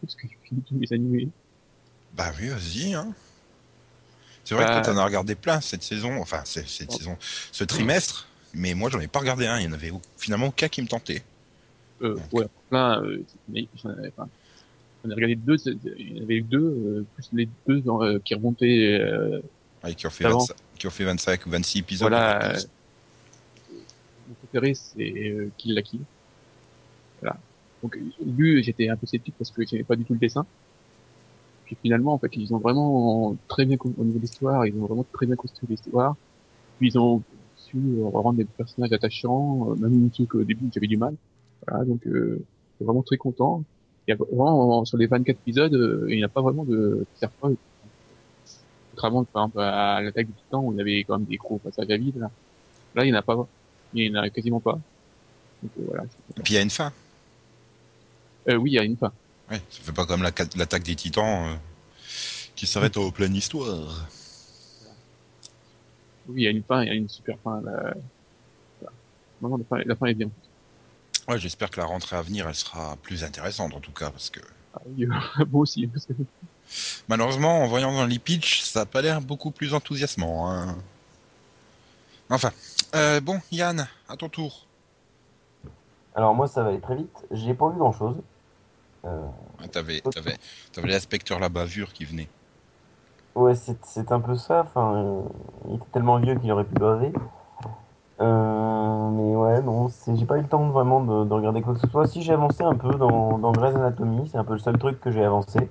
Parce 0.00 0.14
que 0.14 0.26
j'ai 0.28 0.38
fini 0.44 0.62
tous 0.62 0.78
les 0.78 0.92
animés. 0.92 1.28
Bah 2.14 2.32
oui, 2.40 2.48
vas-y. 2.48 2.94
Hein. 2.94 3.12
C'est 4.44 4.54
vrai 4.54 4.64
Bah- 4.64 4.80
que 4.80 4.86
t'en 4.86 4.96
as 4.96 5.04
regardé 5.04 5.34
plein 5.34 5.60
cette 5.60 5.82
saison, 5.82 6.20
enfin 6.20 6.42
cette 6.44 6.88
Oh. 6.88 6.96
saison, 6.96 7.16
ce 7.52 7.64
trimestre, 7.64 8.26
mais 8.54 8.72
moi 8.74 8.88
j'en 8.88 9.00
ai 9.00 9.08
pas 9.08 9.18
regardé 9.18 9.46
un, 9.46 9.58
il 9.58 9.64
y 9.64 9.68
en 9.68 9.72
avait 9.72 9.92
finalement 10.16 10.46
aucun 10.46 10.68
qui 10.68 10.80
me 10.80 10.86
tentait. 10.86 11.22
Euh, 12.00 12.16
ouais, 12.32 12.46
plein... 12.70 13.02
Euh, 13.02 13.22
mais 13.48 13.66
j'en 13.82 13.90
avais 13.90 14.10
pas. 14.10 14.28
J'en 15.04 15.10
ai 15.10 15.14
regardé 15.14 15.34
deux, 15.36 15.56
il 15.98 16.16
y 16.16 16.20
en 16.20 16.22
avait 16.22 16.36
eu 16.36 16.42
deux, 16.42 16.58
euh, 16.58 17.06
plus 17.14 17.28
les 17.32 17.48
deux 17.66 17.82
euh, 17.86 18.18
qui 18.24 18.34
remontaient... 18.34 18.98
Euh, 19.00 19.40
Ouais, 19.84 19.94
qui, 19.94 20.06
ont 20.08 20.10
fait 20.10 20.24
Avant. 20.24 20.38
25, 20.40 20.56
qui 20.76 20.86
ont 20.88 20.90
fait 20.90 21.04
25 21.04 21.46
ou 21.46 21.50
26 21.50 21.78
épisodes. 21.78 22.08
Voilà. 22.08 22.54
C'est 24.52 25.30
euh, 25.30 25.50
Kill 25.56 25.74
la 25.74 25.82
Kill. 25.82 26.00
Voilà. 27.20 27.36
Donc, 27.82 27.98
au 28.20 28.24
début, 28.24 28.62
j'étais 28.62 28.88
un 28.88 28.96
peu 28.96 29.06
sceptique 29.06 29.34
parce 29.38 29.50
que 29.50 29.66
j'aimais 29.66 29.84
pas 29.84 29.96
du 29.96 30.04
tout 30.04 30.14
le 30.14 30.18
dessin. 30.18 30.46
Puis 31.64 31.76
finalement, 31.82 32.14
en 32.14 32.18
fait, 32.18 32.34
ils 32.34 32.54
ont 32.54 32.58
vraiment 32.58 33.36
très 33.46 33.66
bien, 33.66 33.76
au 33.82 34.04
niveau 34.04 34.18
de 34.18 34.22
l'histoire, 34.22 34.66
ils 34.66 34.74
ont 34.74 34.86
vraiment 34.86 35.04
très 35.12 35.26
bien 35.26 35.36
construit 35.36 35.68
l'histoire. 35.68 36.16
Puis 36.78 36.88
ils 36.88 36.98
ont 36.98 37.22
su 37.56 37.76
euh, 37.76 38.08
rendre 38.08 38.38
des 38.38 38.44
personnages 38.44 38.92
attachants, 38.92 39.70
euh, 39.70 39.74
même 39.76 40.10
ceux 40.12 40.24
qu'au 40.24 40.44
début 40.44 40.70
j'avais 40.72 40.86
du 40.86 40.96
mal. 40.96 41.14
Voilà, 41.66 41.84
donc, 41.84 42.06
euh, 42.06 42.38
je 42.38 42.76
suis 42.76 42.84
vraiment 42.84 43.02
très 43.02 43.18
content. 43.18 43.62
Il 44.06 44.12
y 44.12 44.14
a 44.14 44.16
vraiment, 44.16 44.84
sur 44.86 44.96
les 44.96 45.06
24 45.06 45.36
épisodes, 45.36 46.06
il 46.08 46.16
n'y 46.16 46.24
a 46.24 46.28
pas 46.28 46.40
vraiment 46.40 46.64
de 46.64 47.04
cercle. 47.16 47.56
Contrairement, 48.92 49.24
par 49.24 49.44
exemple, 49.44 49.60
à 49.60 50.00
l'attaque 50.00 50.28
du 50.28 50.32
Titan, 50.32 50.64
où 50.64 50.72
il 50.72 50.78
y 50.78 50.80
avait 50.80 51.04
quand 51.04 51.18
même 51.18 51.26
des 51.26 51.36
gros 51.36 51.58
passages 51.58 51.90
à 51.90 51.96
vide, 51.98 52.16
là. 52.16 52.30
Là, 52.94 53.04
il 53.04 53.12
n'y 53.12 53.16
en 53.16 53.20
a 53.20 53.22
pas. 53.22 53.46
Il 53.94 54.10
n'y 54.12 54.18
en 54.18 54.22
a 54.22 54.30
quasiment 54.30 54.60
pas. 54.60 54.78
Donc, 55.62 55.72
euh, 55.78 55.82
voilà. 55.86 56.04
Et 56.38 56.42
puis 56.42 56.54
il 56.54 56.56
y 56.56 56.58
a 56.58 56.62
une 56.62 56.70
fin. 56.70 56.92
Euh, 58.48 58.56
oui, 58.56 58.70
il 58.70 58.74
y 58.74 58.78
a 58.78 58.84
une 58.84 58.96
fin. 58.96 59.12
Ouais, 59.50 59.60
ça 59.70 59.82
fait 59.82 59.92
pas 59.92 60.06
comme 60.06 60.22
la- 60.22 60.32
l'attaque 60.56 60.82
des 60.82 60.94
titans 60.96 61.48
euh, 61.52 61.56
qui 62.54 62.66
s'arrête 62.66 62.96
au 62.96 63.10
pleine 63.10 63.34
histoire. 63.34 64.06
Oui, 66.28 66.42
il 66.42 66.44
y 66.44 66.46
a 66.46 66.50
une 66.50 66.62
fin, 66.62 66.82
il 66.82 66.88
y 66.88 66.90
a 66.90 66.94
une 66.94 67.08
super 67.08 67.36
fin. 67.42 67.60
Là. 67.62 67.94
Voilà. 68.80 68.96
Non, 69.40 69.48
non, 69.50 69.56
la 69.58 69.64
fin, 69.64 69.82
la 69.84 69.96
fin 69.96 70.06
est 70.06 70.14
bien. 70.14 70.30
Ouais, 71.26 71.38
j'espère 71.38 71.70
que 71.70 71.80
la 71.80 71.86
rentrée 71.86 72.16
à 72.16 72.22
venir, 72.22 72.48
elle 72.48 72.54
sera 72.54 72.96
plus 73.02 73.24
intéressante 73.24 73.74
en 73.74 73.80
tout 73.80 73.92
cas, 73.92 74.10
parce 74.10 74.30
que 74.30 74.40
Ah, 74.74 74.80
oui, 74.86 75.06
moi 75.50 75.60
aussi. 75.62 75.86
Parce 75.86 76.06
que... 76.06 76.12
Malheureusement, 77.08 77.62
en 77.62 77.66
voyant 77.68 77.92
dans 77.92 78.06
les 78.06 78.18
pitch, 78.18 78.62
ça 78.62 78.82
a 78.82 78.86
pas 78.86 79.00
l'air 79.02 79.20
beaucoup 79.22 79.50
plus 79.50 79.72
enthousiasmant. 79.74 80.50
hein. 80.50 80.76
Enfin, 82.30 82.50
euh, 82.94 83.20
bon, 83.20 83.40
Yann, 83.52 83.86
à 84.08 84.16
ton 84.16 84.28
tour. 84.28 84.66
Alors 86.14 86.34
moi, 86.34 86.46
ça 86.46 86.62
va 86.62 86.70
aller 86.70 86.80
très 86.80 86.96
vite. 86.96 87.26
J'ai 87.30 87.54
pas 87.54 87.68
vu 87.70 87.78
grand-chose. 87.78 88.16
Euh, 89.04 89.26
Ah, 89.62 89.68
T'avais, 89.68 90.00
t'avais, 90.00 90.36
t'avais 90.72 90.88
l'inspecteur 90.88 91.38
la 91.38 91.48
bavure 91.48 91.92
qui 91.92 92.04
venait. 92.04 92.28
Ouais, 93.34 93.54
c'est 93.54 93.76
c'est 93.84 94.10
un 94.12 94.20
peu 94.20 94.34
ça. 94.36 94.62
Enfin, 94.66 94.94
euh, 94.96 95.22
il 95.68 95.76
était 95.76 95.84
tellement 95.92 96.18
vieux 96.18 96.34
qu'il 96.34 96.50
aurait 96.52 96.64
pu 96.64 96.74
baver. 96.74 97.12
Euh, 98.20 99.10
mais 99.10 99.36
ouais, 99.36 99.62
non, 99.62 99.88
c'est- 99.88 100.16
j'ai 100.16 100.26
pas 100.26 100.38
eu 100.38 100.42
le 100.42 100.48
temps 100.48 100.68
vraiment 100.70 101.00
de, 101.04 101.24
de 101.24 101.32
regarder 101.34 101.62
quoi 101.62 101.74
que 101.74 101.80
ce 101.80 101.88
soit. 101.88 102.06
Si 102.06 102.22
j'ai 102.22 102.32
avancé 102.32 102.62
un 102.64 102.74
peu 102.74 102.90
dans, 102.94 103.38
dans 103.38 103.52
Grey's 103.52 103.76
Anatomy, 103.76 104.28
c'est 104.28 104.38
un 104.38 104.44
peu 104.44 104.54
le 104.54 104.58
seul 104.58 104.76
truc 104.78 105.00
que 105.00 105.10
j'ai 105.10 105.24
avancé. 105.24 105.70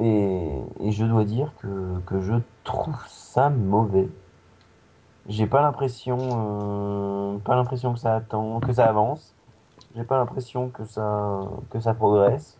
Et, 0.00 0.50
et 0.80 0.92
je 0.92 1.04
dois 1.04 1.24
dire 1.24 1.52
que, 1.60 2.00
que 2.06 2.20
je 2.20 2.34
trouve 2.64 2.96
ça 3.08 3.50
mauvais. 3.50 4.08
J'ai 5.30 5.46
pas 5.46 5.62
l'impression, 5.62 6.18
euh, 6.20 7.38
pas 7.38 7.54
l'impression 7.54 7.94
que 7.94 8.00
ça 8.00 8.16
attend, 8.16 8.58
que 8.58 8.72
ça 8.72 8.86
avance. 8.86 9.32
J'ai 9.96 10.02
pas 10.02 10.18
l'impression 10.18 10.68
que 10.70 10.84
ça, 10.84 11.40
que 11.70 11.78
ça 11.80 11.94
progresse. 11.94 12.56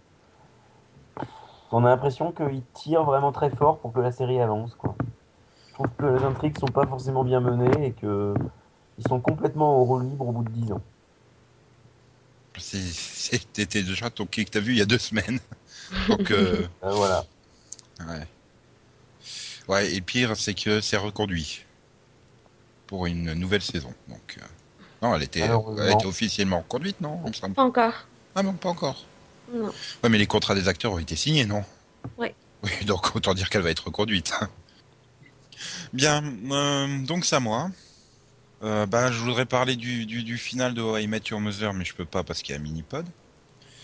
On 1.73 1.85
a 1.85 1.89
l'impression 1.89 2.31
qu'ils 2.31 2.63
tirent 2.73 3.03
vraiment 3.05 3.33
très 3.33 3.51
fort 3.51 3.79
pour 3.79 3.93
que 3.93 3.99
la 3.99 4.13
série 4.13 4.41
avance, 4.41 4.75
quoi. 4.77 4.95
Je 5.69 5.75
trouve 5.75 5.89
que 5.99 6.07
les 6.07 6.25
intrigues 6.25 6.59
sont 6.59 6.67
pas 6.67 6.87
forcément 6.87 7.25
bien 7.25 7.41
menées 7.41 7.87
et 7.87 7.93
que 7.93 8.35
ils 8.99 9.09
sont 9.09 9.19
complètement 9.21 9.81
au 9.81 9.85
roue 9.85 10.01
libre 10.01 10.29
au 10.29 10.33
bout 10.33 10.45
de 10.45 10.51
10 10.51 10.73
ans. 10.73 10.83
C'était 12.57 13.83
déjà 13.83 14.11
ton 14.11 14.27
quai 14.27 14.45
que 14.45 14.51
t'as 14.51 14.61
vu 14.61 14.73
il 14.73 14.79
y 14.79 14.83
a 14.83 14.87
deux 14.87 14.99
semaines. 14.99 15.41
Donc, 16.09 16.31
euh, 16.31 16.69
Euh, 16.85 16.91
voilà. 16.93 17.25
ouais. 18.01 18.27
Ouais, 19.69 19.93
et 19.95 20.01
pire, 20.01 20.37
c'est 20.37 20.55
que 20.55 20.81
c'est 20.81 20.97
reconduit 20.97 21.65
pour 22.91 23.07
une 23.07 23.35
nouvelle 23.35 23.63
saison. 23.63 23.95
Donc, 24.09 24.37
euh, 24.39 24.45
non, 25.01 25.15
elle 25.15 25.23
était, 25.23 25.41
Malheureusement. 25.43 25.85
elle 25.85 25.93
était 25.93 26.07
officiellement 26.07 26.59
reconduite, 26.59 27.01
non. 27.01 27.23
Pas 27.55 27.63
encore. 27.63 27.93
Ah 28.35 28.43
non, 28.43 28.53
pas 28.55 28.69
encore. 28.69 29.05
Non. 29.55 29.73
Ouais, 30.03 30.09
mais 30.11 30.19
les 30.19 30.27
contrats 30.27 30.57
des 30.57 30.67
acteurs 30.67 30.93
ont 30.93 30.99
été 30.99 31.15
signés, 31.15 31.47
non 31.47 31.65
Ouais. 32.19 32.35
Oui, 32.65 32.71
donc 32.87 33.15
autant 33.15 33.33
dire 33.33 33.49
qu'elle 33.49 33.63
va 33.63 33.71
être 33.71 33.85
reconduite. 33.87 34.33
Bien, 35.93 36.23
euh, 36.51 36.99
donc 37.07 37.25
c'est 37.25 37.37
à 37.37 37.41
moi. 37.41 37.71
Euh, 38.65 38.87
bah, 38.87 39.13
je 39.13 39.19
voudrais 39.21 39.47
parler 39.47 39.77
du, 39.77 40.05
du, 40.05 40.25
du 40.25 40.37
final 40.37 40.75
de 40.75 40.83
I 41.01 41.07
Met 41.07 41.23
Your 41.31 41.41
Mother, 41.41 41.73
mais 41.73 41.85
je 41.85 41.95
peux 41.95 42.05
pas 42.05 42.25
parce 42.25 42.43
qu'il 42.43 42.55
y 42.55 42.59
a 42.59 42.61
un 42.61 42.63
mini-pod. 42.63 43.07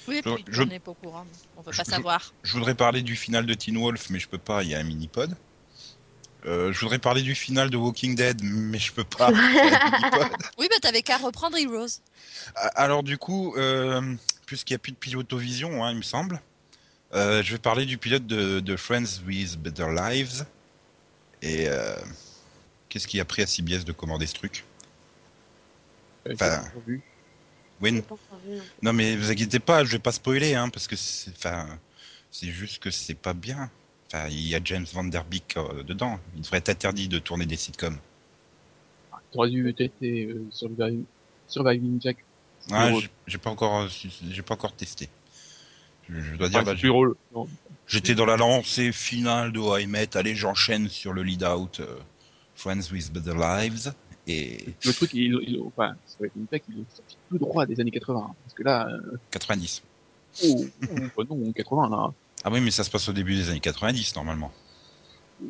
Oui, 0.09 0.21
Je- 0.25 0.31
puis 0.35 0.45
je- 0.49 0.63
on 0.63 0.67
n'est 0.67 0.81
pas 0.81 0.91
au 0.91 0.95
courant. 0.95 1.25
On 1.57 1.63
veut 1.63 1.71
je- 1.73 1.77
pas 1.79 1.85
je- 1.85 1.91
savoir. 1.91 2.33
Je 2.43 2.53
voudrais 2.55 2.75
parler 2.75 3.03
du 3.03 3.15
final 3.15 3.47
de 3.47 3.55
Teen 3.55 3.79
Wolf, 3.79 4.11
mais 4.11 4.19
je 4.19 4.29
peux 4.29 4.37
pas, 4.39 4.65
il 4.65 4.71
y 4.71 4.75
a 4.75 4.81
un 4.81 4.83
mini-pod. 4.85 5.37
Euh, 6.47 6.73
je 6.73 6.81
voudrais 6.81 6.99
parler 6.99 7.23
du 7.23 7.35
final 7.35 7.71
de 7.71 7.77
Walking 7.77 8.15
Dead, 8.15 8.41
mais 8.43 8.79
je 8.79 8.93
peux 8.93 9.05
pas. 9.05 9.31
Oui, 10.59 10.69
bah 10.71 10.77
t'avais 10.81 11.03
qu'à 11.03 11.17
reprendre 11.17 11.57
Heroes. 11.57 12.01
Alors 12.75 13.03
du 13.03 13.19
coup, 13.19 13.55
euh, 13.57 14.15
puisqu'il 14.47 14.73
n'y 14.75 14.77
a 14.77 14.79
plus 14.79 14.93
de 14.93 14.97
pilotovision, 14.97 15.85
hein, 15.85 15.91
il 15.91 15.99
me 15.99 16.03
semble, 16.03 16.41
euh, 17.15 17.43
je 17.43 17.53
vais 17.53 17.59
parler 17.59 17.85
du 17.85 17.99
pilote 17.99 18.27
de, 18.27 18.61
de 18.61 18.77
Friends 18.77 19.23
with 19.27 19.59
Better 19.59 19.89
Lives. 19.95 20.47
Et 21.43 21.69
euh, 21.69 21.97
qu'est-ce 22.89 23.07
qui 23.07 23.21
a 23.21 23.25
pris 23.25 23.43
à 23.43 23.47
CBS 23.47 23.85
de 23.85 23.93
commander 23.93 24.27
ce 24.27 24.35
truc? 24.35 24.65
Enfin, 26.33 26.63
j'ai 26.65 26.71
pas 26.71 26.87
vu. 26.87 27.03
Oui, 27.81 27.99
encore 27.99 28.19
vu, 28.45 28.57
non. 28.57 28.63
non 28.83 28.93
mais 28.93 29.17
vous 29.17 29.31
inquiétez 29.31 29.59
pas, 29.59 29.85
je 29.85 29.93
vais 29.93 29.99
pas 29.99 30.13
spoiler, 30.13 30.55
hein, 30.55 30.69
parce 30.71 30.87
que 30.87 30.97
c'est, 30.97 31.31
enfin, 31.31 31.69
c'est 32.31 32.51
juste 32.51 32.79
que 32.83 32.91
c'est 32.91 33.15
pas 33.15 33.35
bien. 33.35 33.71
Enfin, 34.13 34.29
il 34.29 34.47
y 34.49 34.55
a 34.55 34.61
James 34.65 34.87
Van 34.93 35.05
Der 35.05 35.25
Beek 35.25 35.57
euh, 35.57 35.83
dedans. 35.83 36.19
Il 36.37 36.43
devrait 36.43 36.59
être 36.59 36.69
interdit 36.69 37.09
de 37.09 37.19
tourner 37.19 37.47
des 37.47 37.57
sitcoms. 37.57 37.99
T'aurais 39.33 39.51
dû 39.51 39.75
tester 39.75 40.27
euh, 40.27 40.45
Surviving, 40.51 41.05
Surviving 41.49 42.01
Jack. 42.01 42.19
Ah, 42.71 42.91
j'ai- 43.27 43.39
pas 43.39 43.51
encore, 43.51 43.83
euh, 43.83 43.89
j'ai 44.31 44.43
pas 44.43 44.55
encore 44.55 44.73
testé. 44.75 45.09
Je, 46.09 46.21
je 46.21 46.37
dois 46.37 46.49
dire, 46.49 46.65
bah, 46.65 46.75
drôle. 46.75 47.17
Non. 47.35 47.49
J'étais 47.89 48.15
dans 48.15 48.27
la 48.27 48.37
lancée 48.37 48.93
finale 48.93 49.53
de 49.53 49.59
How 49.59 49.79
I 49.79 49.87
Met. 49.87 50.17
Allez, 50.17 50.35
j'enchaîne 50.35 50.89
sur 50.89 51.13
le 51.13 51.23
lead 51.23 51.45
out 51.45 51.81
euh, 51.81 51.97
Friends 52.55 52.91
with 52.93 53.13
Better 53.13 53.35
Lives. 53.35 53.93
Et 54.29 54.65
Le 54.85 54.93
truc, 54.93 55.11
il, 55.15 55.37
il, 55.47 55.61
enfin, 55.67 55.95
Surviving 56.07 56.47
Jack, 56.51 56.63
il 56.69 56.81
est 56.81 56.97
sorti 56.97 57.17
tout 57.29 57.39
droit 57.39 57.67
des 57.67 57.81
années 57.81 57.91
80. 57.91 58.35
Parce 58.45 58.55
que 58.55 58.63
là, 58.63 58.89
euh, 58.89 59.19
90. 59.33 59.83
oh, 60.45 60.67
oh, 60.83 60.95
bah 61.17 61.25
non, 61.29 61.53
80 61.53 61.89
là. 61.91 62.13
Ah 62.47 62.51
oui, 62.53 62.61
mais 62.61 62.71
ça 62.71 62.85
se 62.85 62.91
passe 62.91 63.09
au 63.09 63.13
début 63.13 63.35
des 63.35 63.51
années 63.51 63.59
90 63.59 64.15
normalement. 64.15 64.53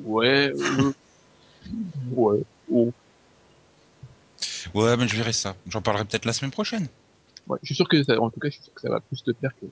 Ouais, 0.02 0.50
euh, 0.50 0.92
ouais, 2.12 2.40
oh. 2.72 2.90
Ouais, 4.72 4.96
mais 4.96 5.06
je 5.06 5.14
verrai 5.14 5.34
ça. 5.34 5.56
J'en 5.68 5.82
parlerai 5.82 6.06
peut-être 6.06 6.24
la 6.24 6.32
semaine 6.32 6.50
prochaine. 6.50 6.88
Ouais, 7.46 7.58
je 7.60 7.66
suis 7.66 7.74
sûr 7.74 7.86
que 7.86 8.02
ça, 8.02 8.18
en 8.18 8.30
tout 8.30 8.40
cas, 8.40 8.48
je 8.48 8.54
suis 8.54 8.62
sûr 8.62 8.72
que 8.72 8.80
ça 8.80 8.88
va 8.88 9.00
plus 9.00 9.22
te 9.22 9.30
plaire 9.32 9.52
que, 9.60 9.66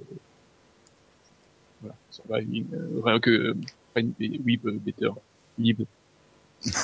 voilà, 1.81 1.97
Surviving, 2.11 2.66
euh, 2.75 3.00
enfin, 3.00 3.19
que, 3.19 3.31
euh, 3.31 3.54
Find- 3.97 4.12
oui, 4.21 4.61
euh, 4.66 4.78
Better, 4.78 5.09
Live. 5.59 5.87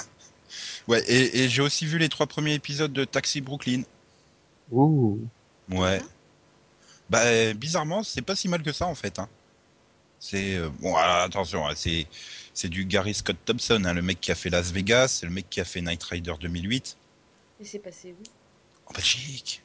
Ouais, 0.89 1.03
et, 1.07 1.45
et 1.45 1.49
j'ai 1.51 1.61
aussi 1.63 1.85
vu 1.85 1.99
les 1.99 2.09
trois 2.09 2.27
premiers 2.27 2.55
épisodes 2.55 2.93
de 2.93 3.05
Taxi 3.05 3.43
Brooklyn. 3.43 3.83
Oh. 4.73 5.19
Ouais. 5.71 6.01
Bah, 7.11 7.25
euh, 7.27 7.53
bizarrement, 7.53 8.03
c'est 8.03 8.23
pas 8.23 8.35
si 8.35 8.49
mal 8.49 8.63
que 8.63 8.73
ça 8.73 8.87
en 8.87 8.95
fait. 8.95 9.19
Hein. 9.19 9.29
C'est 10.21 10.57
euh, 10.57 10.69
bon, 10.81 10.95
alors, 10.97 11.23
attention, 11.25 11.67
hein, 11.67 11.73
c'est 11.75 12.07
c'est 12.55 12.69
du 12.69 12.85
Gary 12.85 13.15
Scott 13.15 13.37
Thompson, 13.45 13.83
hein, 13.85 13.95
le 13.95 14.03
mec 14.03 14.21
qui 14.21 14.31
a 14.31 14.35
fait 14.37 14.51
Las 14.51 14.71
Vegas, 14.71 15.09
c'est 15.09 15.27
le 15.27 15.33
mec 15.33 15.49
qui 15.51 15.61
a 15.61 15.65
fait 15.65 15.81
Night 15.81 16.03
Rider 16.05 16.35
2008 16.41 16.97
Et 17.61 17.65
c'est 17.65 17.79
passé 17.79 18.13
où? 18.19 18.23
En 18.87 18.93
Belgique. 18.93 19.63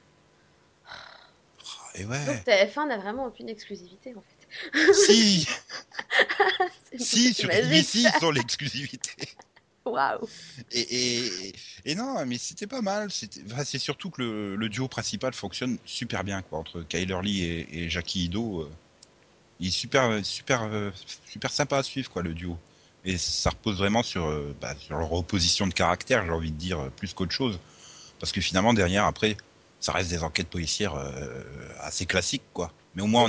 Et 1.96 2.06
ouais. 2.06 2.26
Donc 2.26 2.44
TF1 2.46 2.88
n'a 2.88 2.98
vraiment 2.98 3.26
aucune 3.26 3.48
exclusivité 3.50 4.14
en 4.16 4.22
fait. 4.22 4.94
si, 4.94 5.48
C'est- 6.92 6.98
si, 6.98 7.34
sur 7.34 7.50
NBC, 7.52 8.00
ils 8.00 8.26
ont 8.26 8.32
l'exclusivité. 8.32 9.12
Waouh. 9.86 10.28
Et, 10.72 11.48
et, 11.50 11.56
et 11.86 11.96
non, 11.96 12.26
mais 12.26 12.38
c'était 12.38 12.68
pas 12.68 12.82
mal. 12.82 13.12
C'était, 13.12 13.42
enfin, 13.52 13.64
c'est 13.64 13.80
surtout 13.80 14.10
que 14.10 14.22
le, 14.22 14.56
le 14.56 14.70
duo 14.70 14.88
principal 14.88 15.34
fonctionne 15.34 15.78
super 15.86 16.24
bien, 16.24 16.42
quoi, 16.42 16.60
entre 16.60 16.82
Kyler 16.82 17.20
Lee 17.24 17.44
et, 17.44 17.84
et 17.86 17.90
Jackie 17.90 18.26
Ido. 18.26 18.62
euh, 18.62 18.72
il 19.60 19.68
est 19.68 19.72
super, 19.72 20.24
super, 20.24 20.70
super 21.28 21.52
sympa 21.52 21.78
à 21.78 21.84
suivre, 21.84 22.10
quoi, 22.10 22.22
le 22.22 22.34
duo. 22.34 22.58
Et 23.06 23.18
ça 23.18 23.52
repose 23.52 23.78
vraiment 23.78 24.02
sur, 24.02 24.26
euh, 24.26 24.56
bah, 24.60 24.74
sur 24.80 24.98
leur 24.98 25.14
opposition 25.14 25.68
de 25.68 25.74
caractère, 25.74 26.26
j'ai 26.26 26.32
envie 26.32 26.52
de 26.52 26.58
dire, 26.58 26.80
euh, 26.80 26.90
plus 26.90 27.14
qu'autre 27.14 27.32
chose. 27.32 27.60
Parce 28.20 28.32
que 28.32 28.42
finalement, 28.42 28.74
derrière, 28.74 29.06
après, 29.06 29.38
ça 29.80 29.92
reste 29.92 30.10
des 30.10 30.24
enquêtes 30.24 30.48
policières 30.48 30.96
euh, 30.96 31.44
assez 31.80 32.08
classiques, 32.08 32.42
quoi. 32.54 32.72
Mais 32.96 33.04
au 33.04 33.08
moins, 33.08 33.26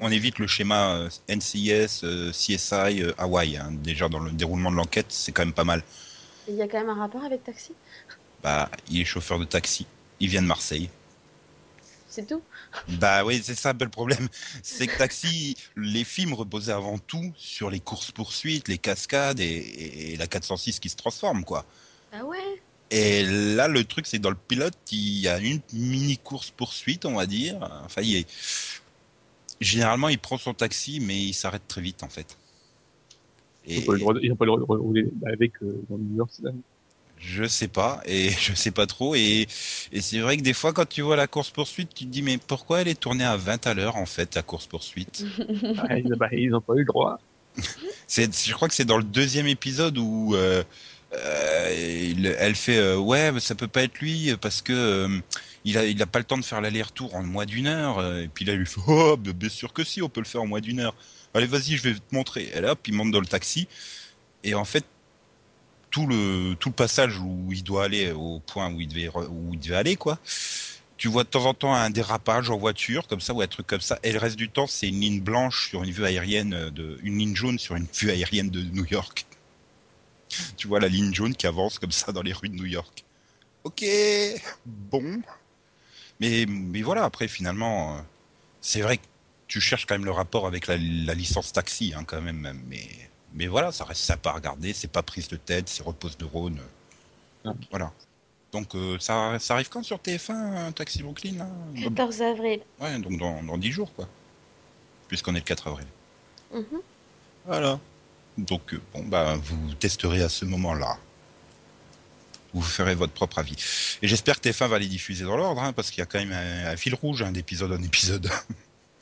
on, 0.00 0.10
est, 0.10 0.14
évite 0.16 0.38
le 0.38 0.48
schéma 0.48 0.94
euh, 0.94 1.08
NCIS, 1.28 2.00
euh, 2.02 2.32
CSI, 2.32 3.04
Hawaii. 3.18 3.56
hein. 3.56 3.70
Déjà, 3.70 4.08
dans 4.08 4.18
le 4.18 4.32
déroulement 4.32 4.72
de 4.72 4.76
l'enquête, 4.76 5.06
c'est 5.10 5.30
quand 5.30 5.44
même 5.44 5.52
pas 5.54 5.64
mal. 5.64 5.84
Il 6.48 6.56
y 6.56 6.62
a 6.62 6.66
quand 6.66 6.78
même 6.78 6.90
un 6.90 6.98
rapport 6.98 7.22
avec 7.22 7.44
Taxi? 7.44 7.72
Bah, 8.42 8.68
il 8.90 9.00
est 9.00 9.04
chauffeur 9.04 9.38
de 9.38 9.44
taxi. 9.44 9.86
Il 10.18 10.28
vient 10.28 10.42
de 10.42 10.48
Marseille. 10.48 10.90
C'est 12.12 12.26
tout 12.26 12.42
Bah 13.00 13.24
oui, 13.24 13.40
c'est 13.42 13.54
ça 13.54 13.70
un 13.70 13.74
peu 13.74 13.86
le 13.86 13.90
problème. 13.90 14.28
C'est 14.62 14.86
que 14.86 14.98
Taxi, 14.98 15.56
les 15.76 16.04
films 16.04 16.34
reposaient 16.34 16.72
avant 16.72 16.98
tout 16.98 17.32
sur 17.38 17.70
les 17.70 17.80
courses-poursuites, 17.80 18.68
les 18.68 18.76
cascades 18.76 19.40
et, 19.40 20.12
et 20.12 20.16
la 20.18 20.26
406 20.26 20.78
qui 20.78 20.90
se 20.90 20.96
transforme, 20.96 21.42
quoi. 21.42 21.64
Ah 22.12 22.22
ouais? 22.26 22.60
Et 22.90 23.22
là, 23.24 23.66
le 23.66 23.82
truc, 23.84 24.06
c'est 24.06 24.18
que 24.18 24.22
dans 24.22 24.28
le 24.28 24.36
pilote, 24.36 24.76
il 24.90 25.20
y 25.20 25.26
a 25.26 25.38
une 25.38 25.62
mini 25.72 26.18
course-poursuite, 26.18 27.06
on 27.06 27.14
va 27.14 27.24
dire. 27.24 27.56
Enfin, 27.86 28.02
il 28.02 28.16
est... 28.16 28.28
Généralement, 29.62 30.10
il 30.10 30.18
prend 30.18 30.36
son 30.36 30.52
taxi, 30.52 31.00
mais 31.00 31.18
il 31.18 31.32
s'arrête 31.32 31.66
très 31.66 31.80
vite, 31.80 32.02
en 32.02 32.10
fait. 32.10 32.36
Ils 33.66 33.78
n'ont 33.78 33.86
pas 33.86 33.92
le 33.94 33.98
droit 34.00 34.12
de, 34.12 34.20
ils 34.22 34.32
ont 34.32 34.36
pas 34.36 34.44
le 34.44 34.50
droit 34.50 34.76
de 34.76 34.82
rouler 34.82 35.08
avec, 35.24 35.52
euh, 35.62 35.82
dans 35.88 35.96
New 35.96 36.16
York, 36.16 36.30
c'est 36.30 36.42
là. 36.42 36.50
Je 37.24 37.44
sais 37.44 37.68
pas, 37.68 38.00
et 38.04 38.30
je 38.40 38.52
sais 38.54 38.72
pas 38.72 38.86
trop, 38.86 39.14
et, 39.14 39.46
et 39.92 40.00
c'est 40.00 40.18
vrai 40.20 40.36
que 40.36 40.42
des 40.42 40.52
fois, 40.54 40.72
quand 40.72 40.88
tu 40.88 41.02
vois 41.02 41.14
la 41.16 41.28
course-poursuite, 41.28 41.94
tu 41.94 42.04
te 42.04 42.10
dis, 42.10 42.22
mais 42.22 42.36
pourquoi 42.38 42.80
elle 42.80 42.88
est 42.88 42.98
tournée 43.00 43.24
à 43.24 43.36
20 43.36 43.64
à 43.66 43.74
l'heure, 43.74 43.96
en 43.96 44.06
fait, 44.06 44.34
la 44.34 44.42
course-poursuite 44.42 45.28
Ah, 45.76 45.96
ils, 45.98 46.08
bah, 46.16 46.28
ils 46.32 46.54
ont 46.54 46.60
pas 46.60 46.74
eu 46.74 46.80
le 46.80 46.84
droit. 46.84 47.18
C'est, 48.08 48.34
je 48.46 48.52
crois 48.54 48.68
que 48.68 48.74
c'est 48.74 48.84
dans 48.84 48.98
le 48.98 49.04
deuxième 49.04 49.46
épisode 49.46 49.98
où 49.98 50.34
euh, 50.34 50.64
euh, 51.14 51.74
il- 52.16 52.26
elle 52.38 52.54
fait 52.56 52.76
euh, 52.78 52.96
ouais, 52.98 53.32
mais 53.32 53.40
ça 53.40 53.54
peut 53.54 53.68
pas 53.68 53.82
être 53.84 53.98
lui 54.00 54.34
parce 54.40 54.62
que 54.62 55.20
il 55.64 55.78
a, 55.78 55.84
il 55.86 56.00
a 56.02 56.06
pas 56.06 56.18
le 56.18 56.24
temps 56.24 56.38
de 56.38 56.44
faire 56.44 56.60
l'aller-retour 56.60 57.14
en 57.14 57.22
moins 57.22 57.46
d'une 57.46 57.66
heure. 57.66 58.16
Et 58.18 58.28
puis 58.28 58.44
là, 58.44 58.52
il 58.54 58.58
lui 58.60 58.66
fait 58.66 58.80
oh, 58.86 59.16
bien 59.16 59.48
sûr 59.48 59.72
que 59.72 59.84
si, 59.84 60.02
on 60.02 60.08
peut 60.08 60.20
le 60.20 60.26
faire 60.26 60.42
en 60.42 60.46
moins 60.46 60.60
d'une 60.60 60.80
heure. 60.80 60.94
Allez, 61.34 61.46
vas-y, 61.46 61.76
je 61.76 61.82
vais 61.88 61.94
te 61.94 62.14
montrer. 62.14 62.50
Et 62.54 62.60
là, 62.60 62.72
hop, 62.72 62.80
il 62.88 62.94
monte 62.94 63.10
dans 63.12 63.20
le 63.20 63.26
taxi. 63.26 63.68
Et 64.44 64.54
en 64.54 64.64
fait, 64.64 64.84
tout 65.92 66.06
le 66.08 66.56
tout 66.58 66.70
le 66.70 66.74
passage 66.74 67.18
où 67.18 67.52
il 67.52 67.62
doit 67.62 67.84
aller 67.84 68.10
au 68.10 68.40
point 68.40 68.72
où 68.72 68.80
il 68.80 68.88
devait 68.88 69.08
où 69.08 69.50
il 69.52 69.60
devait 69.60 69.76
aller 69.76 69.94
quoi. 69.94 70.18
tu 70.96 71.08
vois 71.08 71.24
de 71.24 71.28
temps 71.28 71.46
en 71.46 71.54
temps 71.54 71.74
un 71.74 71.90
dérapage 71.90 72.48
en 72.50 72.56
voiture, 72.56 73.06
comme 73.08 73.20
ça, 73.20 73.34
ou 73.34 73.42
un 73.42 73.46
truc 73.46 73.66
comme 73.66 73.80
ça. 73.80 73.98
Et 74.02 74.12
le 74.12 74.18
reste 74.18 74.36
du 74.36 74.48
temps, 74.48 74.66
c'est 74.68 74.88
une 74.88 75.00
ligne 75.00 75.20
blanche 75.20 75.68
sur 75.68 75.82
une 75.82 75.90
vue 75.90 76.04
aérienne 76.04 76.70
de, 76.70 76.98
une 77.02 77.18
ligne 77.18 77.34
jaune 77.34 77.58
sur 77.58 77.76
une 77.76 77.86
vue 77.92 78.10
aérienne 78.10 78.50
de 78.50 78.62
New 78.62 78.86
York. 78.86 79.26
Tu 80.56 80.68
vois 80.68 80.80
la 80.80 80.88
ligne 80.88 81.12
jaune 81.12 81.34
qui 81.34 81.46
avance 81.46 81.78
comme 81.78 81.92
ça 81.92 82.12
dans 82.12 82.22
les 82.22 82.32
rues 82.32 82.48
de 82.48 82.54
New 82.54 82.66
York. 82.66 83.04
Ok, 83.64 83.84
bon. 84.64 85.22
Mais, 86.20 86.46
mais 86.48 86.82
voilà, 86.82 87.04
après, 87.04 87.28
finalement, 87.28 87.96
euh, 87.96 88.00
c'est 88.60 88.80
vrai 88.80 88.98
que 88.98 89.02
tu 89.48 89.60
cherches 89.60 89.86
quand 89.86 89.94
même 89.94 90.04
le 90.04 90.12
rapport 90.12 90.46
avec 90.46 90.68
la, 90.68 90.76
la 90.78 91.14
licence 91.14 91.52
taxi, 91.52 91.92
hein, 91.96 92.04
quand 92.04 92.22
même. 92.22 92.62
Mais, 92.68 92.88
mais 93.34 93.46
voilà, 93.46 93.72
ça 93.72 93.84
reste 93.84 94.02
sympa 94.02 94.30
à 94.30 94.32
regarder, 94.34 94.72
c'est 94.72 94.90
pas 94.90 95.02
prise 95.02 95.28
de 95.28 95.36
tête, 95.36 95.68
c'est 95.68 95.82
repose 95.82 96.18
neurones. 96.20 96.60
Ouais. 97.44 97.52
Voilà. 97.70 97.92
Donc 98.52 98.74
euh, 98.74 98.98
ça, 99.00 99.38
ça 99.38 99.54
arrive 99.54 99.70
quand 99.70 99.82
sur 99.82 99.98
TF1, 99.98 100.32
un 100.32 100.72
Taxi 100.72 101.02
Brooklyn 101.02 101.38
là? 101.38 101.48
14 101.82 102.22
avril. 102.22 102.60
Ouais, 102.80 102.98
donc 102.98 103.18
dans, 103.18 103.42
dans 103.42 103.56
10 103.56 103.72
jours, 103.72 103.94
quoi. 103.94 104.06
Puisqu'on 105.08 105.34
est 105.34 105.38
le 105.38 105.44
4 105.44 105.68
avril. 105.68 105.86
Mhm. 106.52 106.80
Voilà. 107.46 107.80
Donc, 108.38 108.74
euh, 108.74 108.80
bon, 108.94 109.04
bah, 109.04 109.36
vous 109.36 109.74
testerez 109.74 110.22
à 110.22 110.28
ce 110.28 110.44
moment-là. 110.44 110.98
Vous 112.54 112.62
ferez 112.62 112.94
votre 112.94 113.12
propre 113.12 113.38
avis. 113.38 113.56
Et 114.02 114.08
j'espère 114.08 114.40
que 114.40 114.48
TF1 114.48 114.68
va 114.68 114.78
les 114.78 114.86
diffuser 114.86 115.24
dans 115.24 115.36
l'ordre, 115.36 115.62
hein, 115.62 115.72
parce 115.72 115.90
qu'il 115.90 116.00
y 116.00 116.02
a 116.02 116.06
quand 116.06 116.18
même 116.18 116.32
un, 116.32 116.72
un 116.72 116.76
fil 116.76 116.94
rouge 116.94 117.22
hein, 117.22 117.32
d'épisode 117.32 117.72
en 117.72 117.82
épisode. 117.82 118.30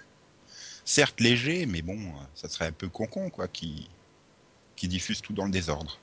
Certes 0.84 1.20
léger, 1.20 1.66
mais 1.66 1.82
bon, 1.82 1.98
ça 2.34 2.48
serait 2.48 2.66
un 2.66 2.72
peu 2.72 2.88
con-con, 2.88 3.30
quoi, 3.30 3.48
qui, 3.48 3.88
qui 4.80 4.88
diffuse 4.88 5.20
tout 5.20 5.34
dans 5.34 5.44
le 5.44 5.50
désordre. 5.50 5.98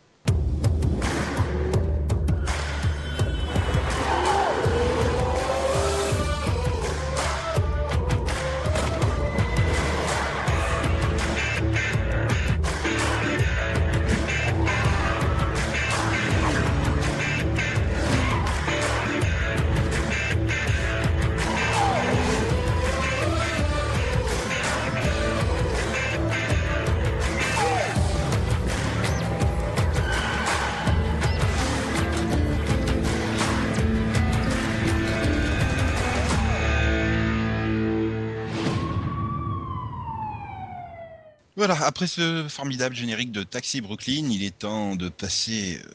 Voilà, 41.68 41.86
après 41.86 42.08
ce 42.08 42.48
formidable 42.48 42.96
générique 42.96 43.34
de 43.34 43.44
Taxi 43.44 43.82
Brooklyn, 43.82 44.30
il 44.32 44.42
est 44.42 44.58
temps 44.58 44.96
de 44.96 45.10
passer, 45.10 45.82
euh, 45.84 45.92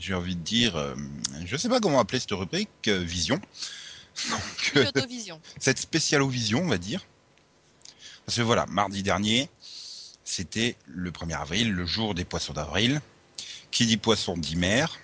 j'ai 0.00 0.14
envie 0.14 0.34
de 0.34 0.40
dire, 0.40 0.74
euh, 0.74 0.96
je 1.44 1.56
sais 1.56 1.68
pas 1.68 1.78
comment 1.78 2.00
appeler 2.00 2.18
cette 2.18 2.32
rubrique, 2.32 2.68
euh, 2.88 2.98
Vision. 2.98 3.36
Donc, 4.30 4.72
euh, 4.74 4.82
cette 5.60 5.78
spécialo-vision, 5.78 6.62
on 6.64 6.66
va 6.66 6.78
dire. 6.78 7.06
Parce 8.24 8.38
que 8.38 8.42
voilà, 8.42 8.66
mardi 8.66 9.04
dernier, 9.04 9.48
c'était 10.24 10.74
le 10.88 11.12
1er 11.12 11.40
avril, 11.40 11.70
le 11.70 11.86
jour 11.86 12.16
des 12.16 12.24
poissons 12.24 12.54
d'avril. 12.54 13.00
Qui 13.70 13.86
dit 13.86 13.98
poisson 13.98 14.36
dit 14.36 14.56
mer. 14.56 14.98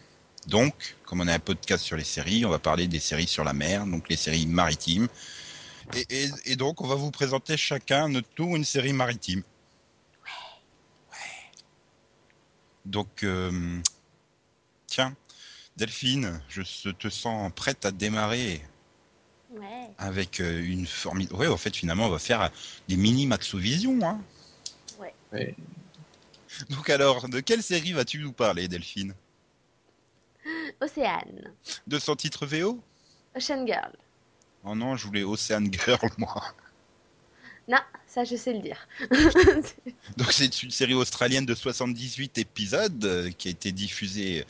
Donc, 0.49 0.97
comme 1.05 1.21
on 1.21 1.29
a 1.29 1.35
un 1.35 1.39
podcast 1.39 1.85
sur 1.85 1.97
les 1.97 2.03
séries, 2.03 2.45
on 2.45 2.51
va 2.51 2.59
parler 2.59 2.89
des 2.89 2.99
séries 2.99 3.29
sur 3.29 3.45
la 3.45 3.53
mer, 3.53 3.87
donc 3.87 4.09
les 4.09 4.17
séries 4.17 4.47
maritimes. 4.49 5.07
Et, 5.95 6.25
et- 6.25 6.31
et 6.47 6.57
donc, 6.57 6.81
on 6.81 6.89
va 6.89 6.97
vous 6.97 7.13
présenter 7.13 7.57
chacun 7.57 8.09
notre 8.09 8.29
tour 8.31 8.57
une 8.57 8.65
série 8.65 8.93
maritime. 8.93 9.43
Ouais. 11.13 11.51
Donc, 12.85 13.23
euh, 13.23 13.81
tiens, 14.87 15.15
Delphine, 15.77 16.43
je 16.49 16.91
te 16.91 17.09
sens 17.09 17.51
prête 17.55 17.85
à 17.87 17.91
démarrer 17.91 18.63
Ouais. 19.51 19.91
avec 19.99 20.41
euh, 20.41 20.63
une 20.65 20.87
formidable. 20.87 21.39
Ouais, 21.39 21.47
en 21.47 21.59
fait, 21.59 21.77
finalement, 21.77 22.07
on 22.07 22.11
va 22.11 22.19
faire 22.19 22.41
euh, 22.41 22.49
des 22.89 22.97
mini 22.97 23.27
Maxovision. 23.27 23.99
Hein. 24.03 24.21
Ouais. 24.99 25.55
Donc, 26.71 26.89
alors, 26.89 27.29
de 27.29 27.41
quelle 27.41 27.63
série 27.63 27.93
vas-tu 27.93 28.19
nous 28.19 28.33
parler, 28.33 28.67
Delphine? 28.69 29.15
Océane. 30.81 31.53
De 31.87 31.99
son 31.99 32.17
titre 32.17 32.47
VO 32.47 32.83
Ocean 33.37 33.67
Girl. 33.67 33.93
Oh 34.65 34.75
non, 34.75 34.97
je 34.97 35.07
voulais 35.07 35.23
Ocean 35.23 35.65
Girl, 35.71 36.11
moi. 36.19 36.43
Non, 37.69 37.79
ça 38.13 38.25
je 38.25 38.37
sais 38.37 38.53
le 38.53 38.61
dire. 38.61 38.89
Donc, 40.17 40.33
c'est 40.33 40.63
une 40.63 40.71
série 40.71 40.95
australienne 40.95 41.47
de 41.47 41.55
78 41.55 42.39
épisodes 42.39 43.05
euh, 43.05 43.31
qui 43.37 43.49
a 43.49 43.51
été 43.51 43.73
diffusée 43.73 44.45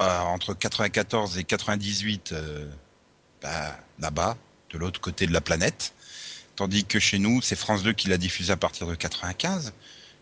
euh, 0.00 0.20
entre 0.20 0.54
94 0.54 1.38
et 1.38 1.44
98 1.44 2.32
euh, 2.32 2.66
bah, 3.42 3.78
là-bas, 3.98 4.36
de 4.70 4.78
l'autre 4.78 5.00
côté 5.00 5.26
de 5.26 5.32
la 5.32 5.40
planète. 5.40 5.94
Tandis 6.56 6.84
que 6.84 6.98
chez 6.98 7.18
nous, 7.18 7.40
c'est 7.40 7.56
France 7.56 7.82
2 7.82 7.92
qui 7.92 8.08
l'a 8.08 8.18
diffusée 8.18 8.52
à 8.52 8.56
partir 8.56 8.86
de 8.86 8.94
95. 8.94 9.72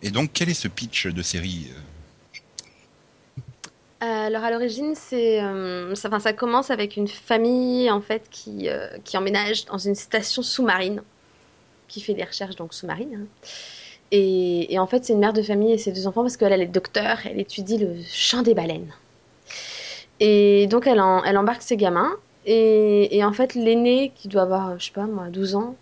Et 0.02 0.10
donc, 0.10 0.30
quel 0.32 0.48
est 0.48 0.54
ce 0.54 0.68
pitch 0.68 1.06
de 1.06 1.22
série 1.22 1.68
euh 1.70 1.80
Euh, 4.02 4.06
alors 4.06 4.44
à 4.44 4.50
l'origine, 4.50 4.94
c'est, 4.94 5.42
euh, 5.42 5.94
ça, 5.94 6.32
commence 6.32 6.70
avec 6.70 6.96
une 6.96 7.08
famille 7.08 7.90
en 7.90 8.00
fait 8.00 8.28
qui, 8.30 8.70
euh, 8.70 8.88
qui 9.04 9.18
emménage 9.18 9.66
dans 9.66 9.76
une 9.76 9.94
station 9.94 10.40
sous-marine, 10.40 11.02
qui 11.90 12.00
fait 12.00 12.14
des 12.14 12.24
recherches 12.24 12.56
donc 12.56 12.72
sous-marines. 12.74 13.18
hein. 13.22 13.46
Et, 14.12 14.76
en 14.78 14.86
fait, 14.86 15.04
c'est 15.04 15.12
une 15.12 15.20
mère 15.20 15.32
de 15.32 15.42
famille 15.42 15.72
et 15.72 15.78
ses 15.78 15.92
deux 15.92 16.06
enfants 16.06 16.22
parce 16.22 16.36
qu'elle 16.36 16.52
elle 16.52 16.62
est 16.62 16.66
docteur, 16.66 17.18
elle 17.26 17.38
étudie 17.40 17.78
le 17.78 17.96
chant 18.10 18.42
des 18.42 18.54
baleines. 18.54 18.92
Et 20.20 20.66
donc 20.66 20.86
elle, 20.86 21.02
elle 21.26 21.38
embarque 21.38 21.62
ses 21.62 21.76
gamins. 21.76 22.12
Et, 22.46 23.22
en 23.22 23.32
fait, 23.32 23.54
l'aîné 23.54 24.12
qui 24.16 24.28
doit 24.28 24.42
avoir, 24.42 24.78
je 24.78 24.86
sais 24.86 24.92
pas 24.92 25.06
moi, 25.06 25.28
12 25.30 25.54
ans, 25.54 25.76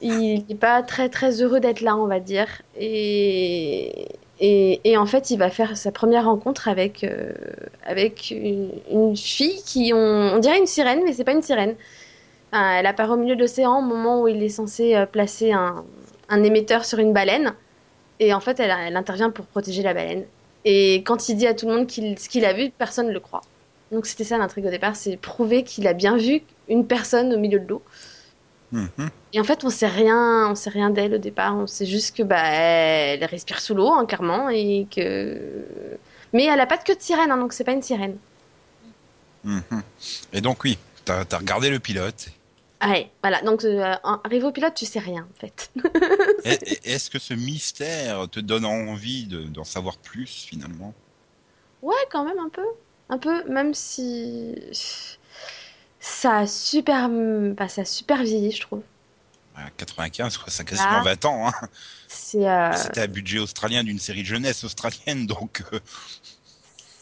il 0.00 0.44
n'est 0.48 0.54
pas 0.54 0.82
très 0.82 1.08
très 1.08 1.42
heureux 1.42 1.60
d'être 1.60 1.80
là, 1.80 1.96
on 1.96 2.06
va 2.06 2.20
dire. 2.20 2.48
Et, 2.78 4.08
et, 4.40 4.96
en 4.96 5.06
fait, 5.06 5.30
il 5.30 5.38
va 5.38 5.50
faire 5.50 5.76
sa 5.76 5.92
première 5.92 6.26
rencontre 6.26 6.68
avec, 6.68 7.04
euh, 7.04 7.32
avec 7.84 8.30
une, 8.30 8.70
une 8.90 9.16
fille 9.16 9.60
qui, 9.64 9.92
on, 9.94 9.98
on 9.98 10.38
dirait 10.38 10.58
une 10.58 10.66
sirène, 10.66 11.00
mais 11.04 11.12
c'est 11.12 11.24
pas 11.24 11.32
une 11.32 11.42
sirène. 11.42 11.74
Enfin, 12.52 12.72
elle 12.72 12.86
apparaît 12.86 13.12
au 13.12 13.16
milieu 13.16 13.34
de 13.34 13.40
l'océan 13.40 13.78
au 13.78 13.82
moment 13.82 14.22
où 14.22 14.28
il 14.28 14.42
est 14.42 14.48
censé 14.48 14.94
euh, 14.94 15.06
placer 15.06 15.52
un, 15.52 15.84
un 16.28 16.42
émetteur 16.42 16.84
sur 16.84 16.98
une 16.98 17.12
baleine. 17.12 17.54
Et 18.20 18.34
en 18.34 18.40
fait, 18.40 18.60
elle, 18.60 18.74
elle 18.86 18.96
intervient 18.96 19.30
pour 19.30 19.46
protéger 19.46 19.82
la 19.82 19.94
baleine. 19.94 20.24
Et 20.64 21.02
quand 21.04 21.28
il 21.28 21.36
dit 21.36 21.46
à 21.46 21.54
tout 21.54 21.66
le 21.66 21.74
monde 21.74 21.90
ce 21.90 22.28
qu'il 22.28 22.44
a 22.44 22.52
vu, 22.52 22.70
personne 22.70 23.08
ne 23.08 23.12
le 23.12 23.20
croit. 23.20 23.42
Donc 23.90 24.06
c'était 24.06 24.24
ça 24.24 24.38
l'intrigue 24.38 24.66
au 24.66 24.70
départ, 24.70 24.96
c'est 24.96 25.16
prouver 25.16 25.64
qu'il 25.64 25.86
a 25.86 25.92
bien 25.92 26.16
vu 26.16 26.42
une 26.68 26.86
personne 26.86 27.32
au 27.34 27.38
milieu 27.38 27.58
de 27.58 27.68
l'eau. 27.68 27.82
Mhm. 28.72 29.10
Et 29.34 29.40
en 29.40 29.44
fait, 29.44 29.64
on 29.64 29.70
sait 29.70 29.86
rien, 29.86 30.48
on 30.50 30.54
sait 30.54 30.70
rien 30.70 30.88
d'elle 30.88 31.14
au 31.14 31.18
départ. 31.18 31.54
On 31.54 31.66
sait 31.66 31.84
juste 31.84 32.16
que 32.16 32.22
bah 32.22 32.42
elle 32.42 33.24
respire 33.24 33.60
sous 33.60 33.74
l'eau, 33.74 33.92
hein, 33.92 34.06
clairement, 34.06 34.48
et 34.48 34.86
que. 34.90 35.38
Mais 36.32 36.44
elle 36.44 36.60
a 36.60 36.66
pas 36.66 36.78
de 36.78 36.82
queue 36.82 36.94
de 36.94 37.02
sirène, 37.02 37.30
hein, 37.30 37.36
donc 37.36 37.52
c'est 37.52 37.64
pas 37.64 37.72
une 37.72 37.82
sirène. 37.82 38.16
Mhm. 39.44 39.82
Et 40.32 40.40
donc, 40.40 40.64
oui, 40.64 40.78
t'as 41.04 41.24
as 41.30 41.38
regardé 41.38 41.68
le 41.68 41.78
pilote. 41.78 42.28
Ah 42.84 42.90
ouais, 42.90 43.10
voilà. 43.22 43.40
Donc 43.42 43.62
euh, 43.64 43.94
en- 44.02 44.20
arrivé 44.24 44.44
au 44.44 44.50
pilote, 44.50 44.74
tu 44.74 44.86
sais 44.86 44.98
rien 44.98 45.22
en 45.30 45.38
fait. 45.40 45.70
Est-ce 46.84 47.10
que 47.10 47.20
ce 47.20 47.32
mystère 47.32 48.28
te 48.28 48.40
donne 48.40 48.64
envie 48.64 49.26
de- 49.26 49.44
d'en 49.44 49.62
savoir 49.62 49.96
plus, 49.98 50.26
finalement? 50.48 50.92
Ouais, 51.80 51.94
quand 52.10 52.24
même 52.24 52.38
un 52.40 52.48
peu, 52.48 52.64
un 53.08 53.18
peu, 53.18 53.44
même 53.48 53.72
si 53.72 54.54
ça 56.00 56.38
a 56.38 56.46
super, 56.48 57.08
bah, 57.08 57.68
ça 57.68 57.82
a 57.82 57.84
super 57.84 58.22
vieilli, 58.24 58.50
je 58.50 58.60
trouve. 58.62 58.82
À 59.54 59.70
95, 59.76 60.38
quoi, 60.38 60.50
ça 60.50 60.62
a 60.62 60.64
quasiment 60.64 60.88
Ah. 60.90 61.02
20 61.04 61.24
ans. 61.26 61.48
Hein. 61.48 61.52
Euh, 62.34 62.72
C'était 62.76 63.02
un 63.02 63.06
budget 63.06 63.38
australien 63.38 63.84
d'une 63.84 63.98
série 63.98 64.24
jeunesse 64.24 64.64
australienne, 64.64 65.26
donc 65.26 65.62
euh, 65.72 65.78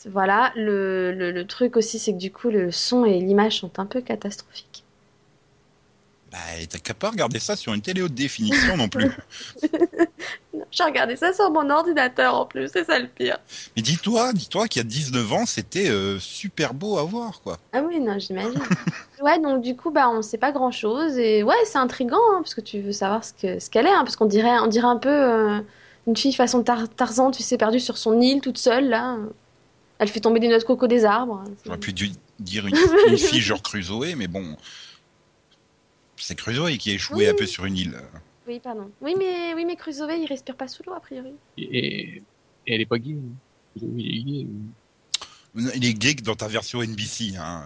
voilà. 0.07 0.53
Le, 0.57 1.13
le, 1.13 1.31
le 1.31 1.47
truc 1.47 1.77
aussi, 1.77 1.99
c'est 1.99 2.13
que 2.13 2.19
du 2.19 2.33
coup, 2.33 2.51
le 2.51 2.71
son 2.73 3.05
et 3.05 3.19
l'image 3.21 3.61
sont 3.61 3.79
un 3.79 3.87
peu 3.87 4.01
catastrophiques. 4.01 4.85
Bah, 6.31 6.39
t'as 6.69 6.79
qu'à 6.79 6.95
pas 6.95 7.11
regarder 7.11 7.41
ça 7.41 7.57
sur 7.57 7.75
une 7.75 7.81
télé 7.81 8.03
haute 8.03 8.15
définition 8.15 8.77
non 8.77 8.89
plus. 8.89 9.11
J'ai 10.71 10.85
regardé 10.85 11.17
ça 11.17 11.33
sur 11.33 11.51
mon 11.51 11.69
ordinateur 11.71 12.35
en 12.35 12.47
plus, 12.47 12.71
c'est 12.73 12.85
ça 12.85 13.01
le 13.01 13.09
pire. 13.09 13.39
Mais 13.75 13.83
dis-toi, 13.83 14.33
dis-toi 14.33 14.69
qu'il 14.69 14.81
y 14.81 14.85
a 14.85 14.89
19 14.89 15.33
ans, 15.33 15.47
c'était 15.47 15.89
euh, 15.91 16.21
super 16.21 16.73
beau 16.73 16.99
à 16.99 17.03
voir, 17.03 17.41
quoi. 17.43 17.59
Ah 17.73 17.83
oui, 17.83 17.99
non, 17.99 18.17
j'imagine. 18.21 18.61
ouais, 19.23 19.41
donc 19.41 19.63
du 19.63 19.75
coup, 19.75 19.91
bah, 19.91 20.09
on 20.09 20.23
sait 20.23 20.39
pas 20.39 20.53
grand-chose. 20.53 21.19
Et 21.19 21.43
ouais, 21.43 21.55
c'est 21.65 21.79
intriguant, 21.79 22.19
hein, 22.33 22.39
parce 22.43 22.55
que 22.55 22.61
tu 22.61 22.81
veux 22.81 22.93
savoir 22.93 23.25
ce 23.25 23.33
que 23.33 23.59
ce 23.59 23.69
qu'elle 23.69 23.87
est, 23.87 23.93
hein, 23.93 24.05
parce 24.05 24.15
qu'on 24.15 24.27
dirait, 24.27 24.61
on 24.61 24.69
dirait 24.69 24.87
un 24.87 24.99
peu 24.99 25.09
euh, 25.09 25.61
une 26.07 26.17
fille 26.17 26.33
façon 26.33 26.63
Tar- 26.63 26.89
Tarzan, 26.89 27.33
tu 27.33 27.43
sais, 27.43 27.59
perdue 27.59 27.81
sur 27.81 27.99
son 27.99 28.21
île 28.21 28.41
toute 28.41 28.59
seule, 28.59 28.89
là. 28.89 29.17
Elle 29.99 30.09
fait 30.09 30.21
tomber 30.21 30.39
des 30.39 30.49
noix 30.49 30.59
de 30.59 30.65
coco 30.65 30.87
des 30.87 31.05
arbres. 31.05 31.43
J'aurais 31.67 31.79
pu, 31.79 31.93
dire 31.93 32.67
une, 32.67 32.77
une 33.09 33.19
fille 33.19 33.41
genre 33.41 33.63
Crusoe, 33.63 34.15
mais 34.17 34.29
bon, 34.29 34.57
c'est 36.21 36.35
Crusoe 36.37 36.77
qui 36.79 36.91
a 36.91 36.95
échoué 36.95 37.17
Oui. 37.19 37.27
un 37.29 37.35
peu 37.35 37.47
sur 37.47 37.65
une 37.65 37.77
île. 37.77 38.01
Oui, 38.47 38.61
pardon. 38.61 38.91
Oui, 39.01 39.15
mais, 39.19 39.55
oui, 39.55 39.65
mais 39.65 39.77
Crusoe, 39.77 40.11
il 40.17 40.27
respire 40.27 40.57
pas 40.57 40.69
sous 40.69 40.83
l'eau, 40.85 40.93
a 40.95 41.01
priori. 41.01 41.33
Et, 41.57 42.17
et, 42.17 42.23
elle 42.67 42.81
est 42.81 42.87
pas 42.87 42.99
gay. 42.99 43.13
hein. 43.15 43.35
Oui, 43.83 44.03
il 44.05 44.19
est 44.19 44.45
gay. 44.45 44.47
Il 45.77 45.85
est 45.85 45.95
gay 45.95 46.15
que 46.15 46.23
dans 46.23 46.37
ta 46.37 46.49
version 46.49 46.83
NBC, 46.83 47.37
hein. 47.37 47.65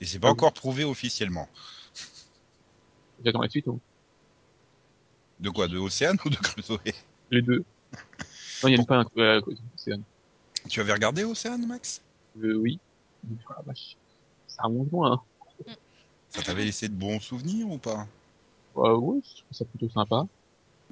Et 0.00 0.06
c'est 0.06 0.18
pas 0.18 0.28
Ah 0.28 0.30
oui. 0.30 0.34
encore 0.34 0.52
prouvé 0.52 0.84
officiellement. 0.84 1.48
J'attends 3.24 3.42
la 3.42 3.48
suite. 3.48 3.66
hein. 3.68 3.78
De 5.40 5.50
quoi 5.50 5.66
De 5.68 5.76
Océane 5.78 6.18
ou 6.24 6.30
de 6.30 6.36
Crusoe? 6.36 6.78
Les 7.30 7.42
deux. 7.42 7.64
Non, 8.62 8.68
il 8.68 8.74
n'y 8.74 8.80
a 8.80 8.84
pas 8.84 8.98
un. 9.00 9.06
Euh, 9.18 9.40
un- 9.88 10.00
Tu 10.68 10.80
avais 10.80 10.92
regardé 10.92 11.24
Océane, 11.24 11.66
Max? 11.66 12.00
Euh, 12.42 12.54
oui. 12.54 12.78
Oh 13.30 13.52
la 13.56 13.62
vache. 13.66 13.96
Ça 14.46 14.62
remonte 14.64 14.90
loin. 14.92 15.12
Hein. 15.12 15.20
Ça 16.30 16.42
t'avait 16.42 16.64
laissé 16.64 16.88
de 16.88 16.94
bons 16.94 17.20
souvenirs 17.20 17.70
ou 17.70 17.78
pas? 17.78 18.06
Euh, 18.76 18.96
ouais, 18.96 19.20
je 19.24 19.42
trouve 19.42 19.56
ça 19.56 19.64
plutôt 19.64 19.88
sympa. 19.88 20.26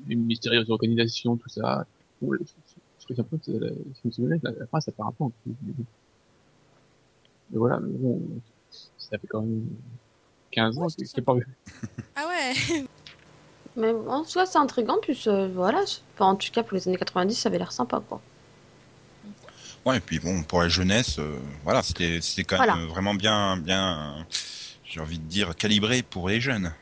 Une 0.09 0.25
mystérieuse 0.25 0.70
organisation, 0.70 1.37
tout 1.37 1.49
ça. 1.49 1.87
Je, 2.20 2.27
trouve 2.27 3.16
ça 3.16 3.22
un 3.22 3.25
peu, 3.25 3.38
si 3.44 3.53
je 3.53 4.09
me 4.09 4.11
souviens, 4.11 4.38
la, 4.42 4.51
la 4.53 4.66
fin, 4.66 4.81
ça 4.81 4.92
part 4.92 5.09
un 5.09 5.12
peu 5.12 5.25
en. 5.25 5.33
Mais 7.51 7.59
voilà, 7.59 7.79
mais 7.81 7.96
bon, 7.99 8.20
ça 8.70 9.18
fait 9.18 9.27
quand 9.27 9.42
même 9.42 9.68
15 10.51 10.79
ans 10.79 10.83
Ouais, 10.83 10.92
que 10.99 11.05
je 11.05 11.20
pas 11.20 11.35
vu. 11.35 11.46
Ah 12.18 12.27
ouais 12.29 12.85
Mais 13.77 13.92
en 14.09 14.25
soi, 14.25 14.46
c'est 14.46 14.57
intriguant, 14.57 14.96
puis 15.03 15.20
euh, 15.27 15.49
voilà. 15.53 15.83
Enfin, 16.14 16.27
en 16.27 16.37
tout 16.37 16.51
cas, 16.51 16.62
pour 16.62 16.77
les 16.77 16.88
années 16.88 16.96
90, 16.96 17.35
ça 17.35 17.51
avait 17.51 17.59
l'air 17.59 17.72
sympa, 17.72 18.03
quoi. 18.09 18.22
Ouais, 19.85 19.99
et 19.99 20.01
puis 20.01 20.18
bon, 20.18 20.42
pour 20.44 20.62
la 20.62 20.68
jeunesse, 20.68 21.18
euh, 21.18 21.38
voilà, 21.62 21.83
c'était 21.83 22.20
c'était 22.22 22.44
quand 22.44 22.57
Voilà. 22.57 22.77
même 22.77 22.87
vraiment 22.87 23.14
bien, 23.14 23.59
bien, 23.59 24.18
euh, 24.18 24.22
j'ai 24.97 25.03
envie 25.03 25.19
de 25.19 25.25
dire, 25.25 25.55
calibré 25.55 26.03
pour 26.03 26.31
les 26.31 26.41
jeunes. 26.41 26.73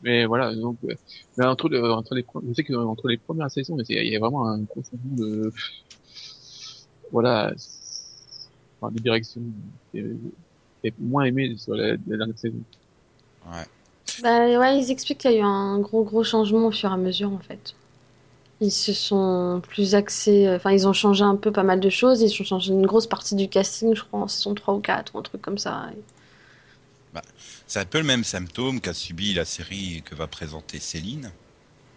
Mais 0.00 0.26
voilà, 0.26 0.54
donc, 0.54 0.76
euh, 0.84 0.94
mais 1.36 1.44
entre, 1.44 1.68
le, 1.68 1.92
entre 1.92 2.14
les, 2.14 2.22
pre- 2.22 2.40
je 2.48 2.54
sais 2.54 2.62
que 2.62 2.72
entre 2.74 3.08
les 3.08 3.18
premières 3.18 3.50
saisons, 3.50 3.76
il 3.88 4.08
y 4.08 4.14
a 4.14 4.20
vraiment 4.20 4.46
un 4.46 4.58
gros 4.58 4.80
changement 4.80 5.16
de, 5.16 5.52
voilà, 7.10 7.52
enfin, 8.80 8.92
de 8.92 9.00
direction. 9.00 9.42
Et, 9.94 10.04
et 10.84 10.94
moins 11.00 11.24
aimé 11.24 11.56
sur 11.56 11.74
la, 11.74 11.88
la 11.88 12.16
dernière 12.16 12.38
saison. 12.38 12.58
Ouais. 13.46 13.64
Bah 14.22 14.46
ouais, 14.46 14.78
ils 14.78 14.92
expliquent 14.92 15.18
qu'il 15.18 15.32
y 15.32 15.34
a 15.34 15.38
eu 15.38 15.42
un 15.42 15.80
gros 15.80 16.04
gros 16.04 16.22
changement 16.22 16.66
au 16.66 16.70
fur 16.70 16.90
et 16.90 16.92
à 16.92 16.96
mesure 16.96 17.32
en 17.32 17.38
fait. 17.38 17.74
Ils 18.60 18.70
se 18.70 18.92
sont 18.92 19.60
plus 19.68 19.96
axés, 19.96 20.48
enfin 20.54 20.70
ils 20.70 20.86
ont 20.86 20.92
changé 20.92 21.24
un 21.24 21.34
peu 21.34 21.50
pas 21.50 21.64
mal 21.64 21.80
de 21.80 21.90
choses, 21.90 22.22
ils 22.22 22.30
ont 22.40 22.44
changé 22.44 22.72
une 22.72 22.86
grosse 22.86 23.08
partie 23.08 23.34
du 23.34 23.48
casting, 23.48 23.96
je 23.96 24.04
crois, 24.04 24.20
en 24.20 24.28
saison 24.28 24.54
3 24.54 24.74
ou 24.74 24.78
4 24.80 25.16
ou 25.16 25.18
un 25.18 25.22
truc 25.22 25.42
comme 25.42 25.58
ça. 25.58 25.90
C'est 27.66 27.80
un 27.80 27.84
peu 27.84 27.98
le 27.98 28.04
même 28.04 28.24
symptôme 28.24 28.80
qu'a 28.80 28.94
subi 28.94 29.34
la 29.34 29.44
série 29.44 30.02
que 30.04 30.14
va 30.14 30.26
présenter 30.26 30.80
Céline. 30.80 31.30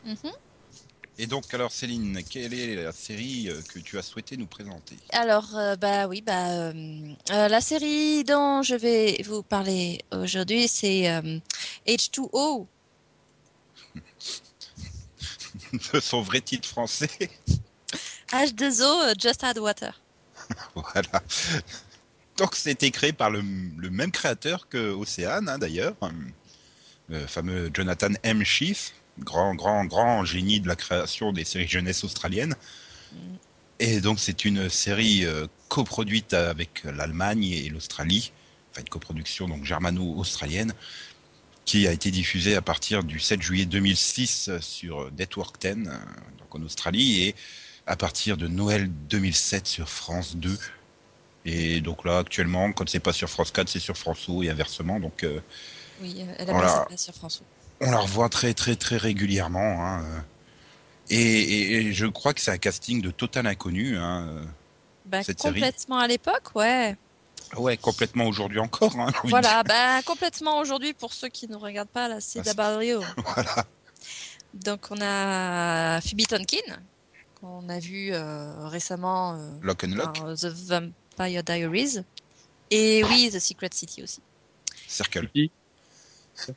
Mhm. 0.06 0.32
Et 1.18 1.28
donc, 1.28 1.54
alors 1.54 1.72
Céline, 1.72 2.22
quelle 2.30 2.54
est 2.54 2.76
la 2.76 2.92
série 2.92 3.50
euh, 3.50 3.62
que 3.74 3.80
tu 3.80 3.98
as 3.98 4.02
souhaité 4.02 4.36
nous 4.36 4.48
présenter? 4.48 4.98
Alors, 5.14 5.56
euh, 5.56 5.78
bah 5.78 6.08
oui, 6.08 6.22
bah, 6.22 6.50
euh, 6.50 6.74
euh, 7.32 7.48
la 7.48 7.62
série 7.62 8.26
dont 8.26 8.62
je 8.62 8.76
vais 8.76 9.22
vous 9.26 9.42
parler 9.42 10.04
aujourd'hui, 10.12 10.68
c'est 10.68 11.10
euh, 11.10 11.40
H2O. 11.88 12.68
De 15.94 16.00
son 16.02 16.22
vrai 16.22 16.42
titre 16.42 16.68
français. 16.68 17.10
H2O, 18.32 18.82
euh, 18.82 19.14
Just 19.18 19.44
Add 19.46 19.58
Water. 19.60 20.02
voilà. 20.76 21.24
Donc, 22.38 22.56
c'était 22.56 22.92
créé 22.92 23.14
par 23.14 23.30
le, 23.30 23.42
le 23.78 23.90
même 23.90 24.12
créateur 24.12 24.68
que 24.68 24.92
Océane, 24.92 25.48
hein, 25.50 25.58
d'ailleurs. 25.58 25.96
Le 27.08 27.26
fameux 27.28 27.70
Jonathan 27.74 28.10
M. 28.24 28.44
Schiff, 28.44 28.94
grand, 29.20 29.56
grand, 29.56 29.86
grand 29.86 30.26
génie 30.26 30.60
de 30.60 30.68
la 30.68 30.76
création 30.76 31.32
des 31.32 31.46
séries 31.46 31.68
jeunesse 31.68 32.04
australiennes. 32.04 32.56
Mm. 33.14 33.18
Et 33.80 34.02
donc, 34.02 34.20
c'est 34.20 34.46
une 34.46 34.70
série 34.70 35.26
euh, 35.26 35.48
coproduite 35.68 36.34
avec 36.34 36.84
l'Allemagne 36.84 37.44
et 37.44 37.70
l'Australie. 37.70 38.32
Enfin, 38.72 38.82
une 38.82 38.90
coproduction 38.90 39.48
donc 39.48 39.66
germano-australienne 39.66 40.74
qui 41.66 41.88
a 41.88 41.92
été 41.92 42.12
diffusée 42.12 42.56
à 42.56 42.62
partir 42.62 43.04
du 43.04 43.20
7 43.20 43.42
juillet 43.42 43.66
2006 43.66 44.52
sur 44.60 45.12
Network 45.12 45.60
10, 45.60 45.68
euh, 45.68 45.98
donc 46.40 46.54
en 46.56 46.62
Australie, 46.62 47.24
et 47.24 47.36
à 47.88 47.96
partir 47.96 48.38
de 48.38 48.48
Noël 48.48 48.90
2007 49.10 49.68
sur 49.68 49.90
France 49.90 50.38
2. 50.38 50.58
Et 51.46 51.80
donc 51.82 52.06
là, 52.06 52.18
actuellement, 52.20 52.72
quand 52.72 52.90
c'est 52.90 53.00
pas 53.00 53.14
sur 53.14 53.30
France 53.30 53.52
4, 53.52 53.70
c'est 53.70 53.80
sur 53.80 53.96
France 53.98 54.28
O 54.30 54.42
et 54.44 54.50
inversement. 54.50 55.00
Donc, 55.00 55.24
euh, 55.24 55.40
Oui, 56.02 56.16
euh, 56.28 56.34
elle 56.40 56.50
a 56.50 56.54
mis 56.54 56.68
sa 56.70 56.86
place 56.86 57.04
sur 57.04 57.14
France 57.14 57.42
O. 57.42 57.86
on 57.86 57.92
la 57.92 58.00
revoit 58.00 58.30
très, 58.30 58.54
très, 58.54 58.76
très 58.76 58.98
régulièrement. 58.98 59.86
hein, 59.86 60.04
euh. 60.04 60.20
Et, 61.12 61.22
et- 61.22 61.72
et 61.76 61.94
je 61.94 62.08
crois 62.08 62.34
que 62.34 62.42
c'est 62.42 62.50
un 62.52 62.58
casting 62.58 63.00
de 63.02 63.12
total 63.12 63.46
inconnu. 63.46 63.96
Hein. 63.98 64.28
euh. 64.28 64.44
Bah, 65.06 65.22
Cette 65.24 65.40
série. 65.40 65.54
complètement 65.54 66.00
à 66.00 66.08
l'époque, 66.08 66.56
ouais. 66.56 66.96
Ouais, 67.56 67.78
complètement 67.78 68.26
aujourd'hui 68.26 68.58
encore. 68.58 69.00
Hein, 69.00 69.12
Voilà, 69.26 69.62
bah, 69.66 70.02
complètement 70.02 70.58
aujourd'hui 70.58 70.94
pour 70.96 71.14
ceux 71.14 71.30
qui 71.30 71.48
ne 71.48 71.56
regardent 71.56 71.90
pas 71.90 72.08
la 72.08 72.20
CW. 72.22 72.42
dire. 72.82 73.16
Voilà. 73.36 73.66
Donc 74.56 74.88
on 74.90 74.98
a 75.00 76.02
Phoebe 76.02 76.26
Tonkin, 76.28 76.58
qu'on 77.40 77.70
a 77.70 77.78
vu 77.78 78.10
euh, 78.14 78.68
récemment 78.68 79.36
euh, 79.36 79.50
Lock 79.62 79.84
and 79.84 79.90
Lock, 79.96 80.16
The 80.40 80.46
Vampire 81.18 81.44
Diaries. 81.44 82.00
Et 82.72 83.04
oui, 83.04 83.30
The 83.32 83.40
Secret 83.40 83.70
City 83.72 84.04
aussi. 84.04 84.22
Circle. 84.88 85.30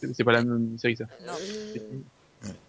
C'est 0.00 0.24
pas 0.24 0.32
la 0.32 0.44
même 0.44 0.78
série, 0.78 0.96
ça. 0.96 1.04
Non. 1.26 1.34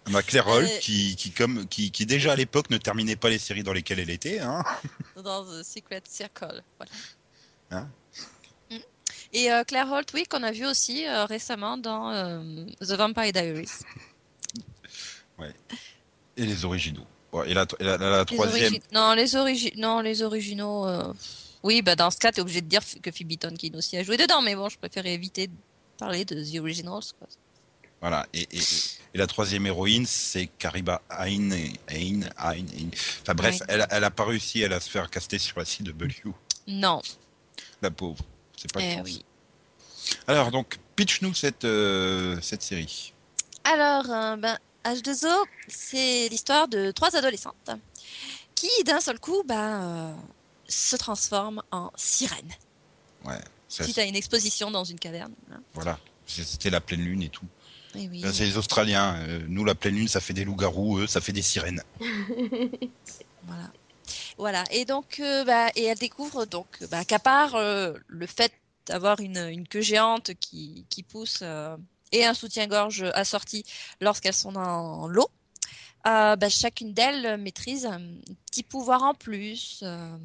On 0.08 0.14
a 0.14 0.22
Claire 0.22 0.48
Hall 0.48 0.64
Euh, 0.64 0.78
qui, 0.80 1.14
qui, 1.14 1.30
comme, 1.30 1.66
qui, 1.68 1.92
qui 1.92 2.04
déjà 2.04 2.32
à 2.32 2.36
l'époque 2.36 2.70
ne 2.70 2.78
terminait 2.78 3.14
pas 3.14 3.30
les 3.30 3.38
séries 3.38 3.62
dans 3.62 3.72
lesquelles 3.72 4.00
elle 4.00 4.10
était. 4.10 4.40
Hein. 4.40 4.64
Dans 5.16 5.44
The 5.44 5.62
Secret 5.62 6.02
Circle. 6.08 6.62
Voilà. 6.76 6.92
Hein? 7.70 7.88
Mm. 8.70 8.78
Et 9.32 9.52
euh, 9.52 9.62
Claire 9.62 9.90
Holt, 9.92 10.10
oui, 10.12 10.24
qu'on 10.24 10.42
a 10.42 10.50
vu 10.50 10.66
aussi 10.66 11.06
euh, 11.06 11.24
récemment 11.24 11.78
dans 11.78 12.10
euh, 12.10 12.64
The 12.80 12.92
Vampire 12.92 13.32
Diaries. 13.32 13.70
Et 16.36 16.46
les 16.46 16.64
originaux. 16.64 17.06
Et 17.46 17.54
la, 17.54 17.64
et 17.78 17.84
la, 17.84 17.96
la- 17.96 18.10
la 18.10 18.24
troisième, 18.24 18.72
origi- 18.74 18.82
Non, 18.92 19.12
les, 19.14 19.34
origi- 19.36 19.72
non, 19.76 20.00
les 20.00 20.22
originaux. 20.22 20.86
euh, 20.86 21.12
Oui, 21.62 21.80
bah 21.82 21.94
dans 21.94 22.10
ce 22.10 22.18
cas, 22.18 22.32
tu 22.32 22.38
es 22.38 22.40
obligé 22.42 22.60
de 22.60 22.66
dire 22.66 22.80
que 23.02 23.10
Phoebe 23.12 23.38
Tonkin 23.38 23.70
aussi 23.74 23.96
a 23.96 24.02
joué 24.02 24.16
dedans, 24.16 24.42
mais 24.42 24.54
bon, 24.56 24.68
je 24.68 24.78
préférais 24.78 25.12
éviter 25.14 25.46
de 25.46 25.52
parler 25.98 26.24
de 26.24 26.42
The 26.42 26.58
Originals. 26.60 27.12
Quoi. 27.18 27.28
voilà. 28.00 28.26
Et, 28.32 28.48
et, 28.50 28.58
et 29.14 29.18
la 29.18 29.26
troisième 29.26 29.66
héroïne, 29.66 30.06
c'est 30.06 30.46
Kariba 30.58 31.02
Ain. 31.10 31.50
Ain, 31.52 31.68
Ain, 31.88 32.22
Ain. 32.38 32.88
Enfin 33.22 33.34
bref, 33.34 33.60
Ouais. 33.60 33.66
elle, 33.68 33.86
elle 33.90 34.04
a 34.04 34.10
pas 34.10 34.24
réussi 34.24 34.62
elle, 34.62 34.72
à 34.72 34.80
se 34.80 34.88
faire 34.90 35.08
caster 35.10 35.38
sur 35.38 35.58
la 35.58 35.64
CW. 35.64 36.30
Non, 36.66 37.00
La 37.82 37.90
pauvre. 37.90 38.24
C'est 38.56 38.72
pas 38.72 38.80
eh 38.82 38.94
chance. 38.96 39.04
oui. 39.04 39.24
Alors 40.26 40.50
donc, 40.50 40.78
pitch-nous 40.96 41.34
cette, 41.34 41.64
euh, 41.64 42.38
cette 42.42 42.62
série. 42.62 43.12
Alors, 43.64 44.10
euh, 44.10 44.36
ben, 44.36 44.58
H2O, 44.84 45.44
c'est 45.68 46.28
l'histoire 46.28 46.68
de 46.68 46.90
trois 46.90 47.14
adolescentes 47.16 47.70
qui, 48.54 48.68
d'un 48.84 49.00
seul 49.00 49.18
coup, 49.18 49.42
ben, 49.46 49.82
euh, 49.82 50.14
se 50.68 50.96
transforment 50.96 51.62
en 51.70 51.90
sirènes. 51.96 52.52
Ça, 53.68 53.84
Suite 53.84 53.98
à 53.98 54.04
une 54.04 54.16
exposition 54.16 54.70
dans 54.70 54.82
une 54.84 54.98
caverne. 54.98 55.32
hein. 55.52 55.60
Voilà. 55.74 55.98
C'était 56.26 56.70
la 56.70 56.80
pleine 56.80 57.02
lune 57.02 57.22
et 57.22 57.28
tout. 57.28 57.44
Eh 57.94 58.08
oui. 58.08 58.24
C'est 58.32 58.44
les 58.44 58.56
Australiens. 58.56 59.16
euh, 59.28 59.40
nous, 59.48 59.64
la 59.64 59.74
pleine 59.74 59.94
lune, 59.94 60.08
ça 60.08 60.20
fait 60.20 60.32
des 60.32 60.44
loups-garous. 60.44 60.98
Eux, 61.00 61.06
ça 61.06 61.20
fait 61.20 61.32
des 61.32 61.42
sirènes. 61.42 61.82
Voilà. 63.44 63.70
Voilà. 64.38 64.64
Et 64.70 64.84
donc, 64.84 65.18
euh, 65.20 65.44
bah, 65.44 65.68
et 65.76 65.84
elle 65.84 65.98
découvre 65.98 66.44
donc 66.46 66.66
bah, 66.90 67.04
qu'à 67.04 67.18
part 67.18 67.54
euh, 67.56 67.94
le 68.08 68.26
fait 68.26 68.52
d'avoir 68.86 69.20
une, 69.20 69.38
une 69.38 69.66
queue 69.68 69.80
géante 69.82 70.32
qui, 70.40 70.84
qui 70.88 71.02
pousse 71.02 71.38
euh, 71.42 71.76
et 72.12 72.24
un 72.24 72.34
soutien-gorge 72.34 73.04
assorti 73.14 73.64
lorsqu'elles 74.00 74.34
sont 74.34 74.52
dans 74.52 75.06
l'eau, 75.08 75.28
euh, 76.06 76.36
bah, 76.36 76.48
chacune 76.48 76.92
d'elles 76.94 77.36
maîtrise 77.38 77.86
un 77.86 78.00
petit 78.50 78.62
pouvoir 78.62 79.02
en 79.02 79.14
plus. 79.14 79.80
euh, 79.82 80.16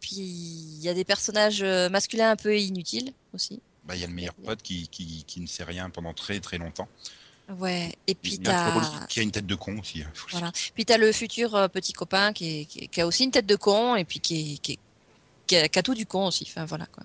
puis 0.00 0.16
il 0.16 0.80
y 0.80 0.88
a 0.88 0.94
des 0.94 1.04
personnages 1.04 1.62
masculins 1.62 2.30
un 2.30 2.36
peu 2.36 2.58
inutiles 2.58 3.12
aussi. 3.32 3.60
Bah, 3.84 3.94
Il 3.96 4.00
y 4.00 4.04
a 4.04 4.06
le 4.06 4.12
meilleur 4.12 4.34
pote 4.34 4.62
qui, 4.62 4.88
qui, 4.88 5.24
qui 5.26 5.40
ne 5.40 5.46
sait 5.46 5.64
rien 5.64 5.90
pendant 5.90 6.12
très 6.14 6.40
très 6.40 6.58
longtemps. 6.58 6.88
Ouais. 7.48 7.94
Et 8.06 8.14
puis 8.14 8.32
t'as 8.38 9.06
qui 9.08 9.20
a 9.20 9.22
une 9.22 9.30
tête 9.30 9.46
de 9.46 9.54
con 9.54 9.78
aussi. 9.78 10.02
hein, 10.02 10.12
Voilà. 10.32 10.52
Puis 10.74 10.84
tu 10.84 10.92
as 10.92 10.98
le 10.98 11.10
futur 11.12 11.54
euh, 11.54 11.66
petit 11.68 11.94
copain 11.94 12.32
qui, 12.34 12.60
est- 12.60 12.64
qui, 12.66 12.80
est- 12.80 12.88
qui 12.88 13.00
a 13.00 13.06
aussi 13.06 13.24
une 13.24 13.30
tête 13.30 13.46
de 13.46 13.56
con 13.56 13.96
et 13.96 14.04
puis 14.04 14.20
qui, 14.20 14.54
est- 14.54 14.58
qui, 14.58 14.72
est- 14.72 15.68
qui 15.70 15.78
a 15.78 15.82
tout 15.82 15.94
du 15.94 16.04
con 16.04 16.26
aussi. 16.26 16.44
Enfin 16.46 16.66
voilà 16.66 16.84
quoi. 16.86 17.04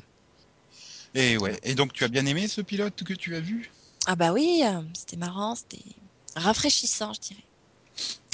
Et 1.16 1.38
ouais. 1.38 1.58
Et 1.64 1.76
donc, 1.76 1.94
tu 1.94 2.04
as 2.04 2.08
bien 2.10 2.26
aimé 2.26 2.48
ce 2.48 2.60
pilote 2.62 3.04
que 3.04 3.14
tu 3.14 3.36
as 3.36 3.40
vu? 3.40 3.72
Ah 4.06 4.16
bah 4.16 4.34
oui, 4.34 4.64
euh, 4.66 4.82
c'était 4.94 5.18
marrant, 5.18 5.56
c'était 5.56 5.84
rafraîchissant, 6.36 7.14
je 7.14 7.20
dirais. 7.22 7.44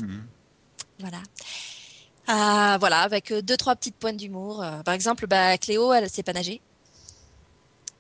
Mhm. 0.02 0.28
Voilà. 1.00 1.22
Ah, 2.28 2.78
voilà, 2.80 3.02
avec 3.02 3.32
euh, 3.32 3.42
deux, 3.42 3.58
trois 3.58 3.76
petites 3.76 3.96
pointes 3.96 4.18
d'humour. 4.18 4.64
Euh, 4.64 4.82
par 4.84 4.94
exemple, 4.94 5.28
bah, 5.28 5.58
Cléo, 5.58 5.94
elle 5.94 6.10
sait 6.10 6.24
pas 6.24 6.34
nager. 6.34 6.62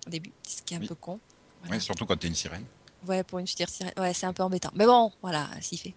Au 0.07 0.09
début, 0.09 0.31
ce 0.47 0.61
qui 0.61 0.73
est 0.73 0.77
un 0.77 0.81
Oui. 0.81 0.87
peu 0.87 0.95
con. 0.95 1.19
Voilà. 1.61 1.75
Ouais, 1.75 1.79
surtout 1.81 2.05
quand 2.05 2.17
t'es 2.17 2.27
une 2.27 2.35
sirène. 2.35 2.65
Ouais, 3.07 3.23
pour 3.23 3.39
une 3.39 3.47
future 3.47 3.69
sirène. 3.69 3.93
Ouais, 3.97 4.13
c'est 4.13 4.25
un 4.25 4.33
peu 4.33 4.43
embêtant. 4.43 4.71
Mais 4.75 4.85
bon, 4.85 5.11
voilà, 5.21 5.49
s'y 5.61 5.77
fait. 5.77 5.93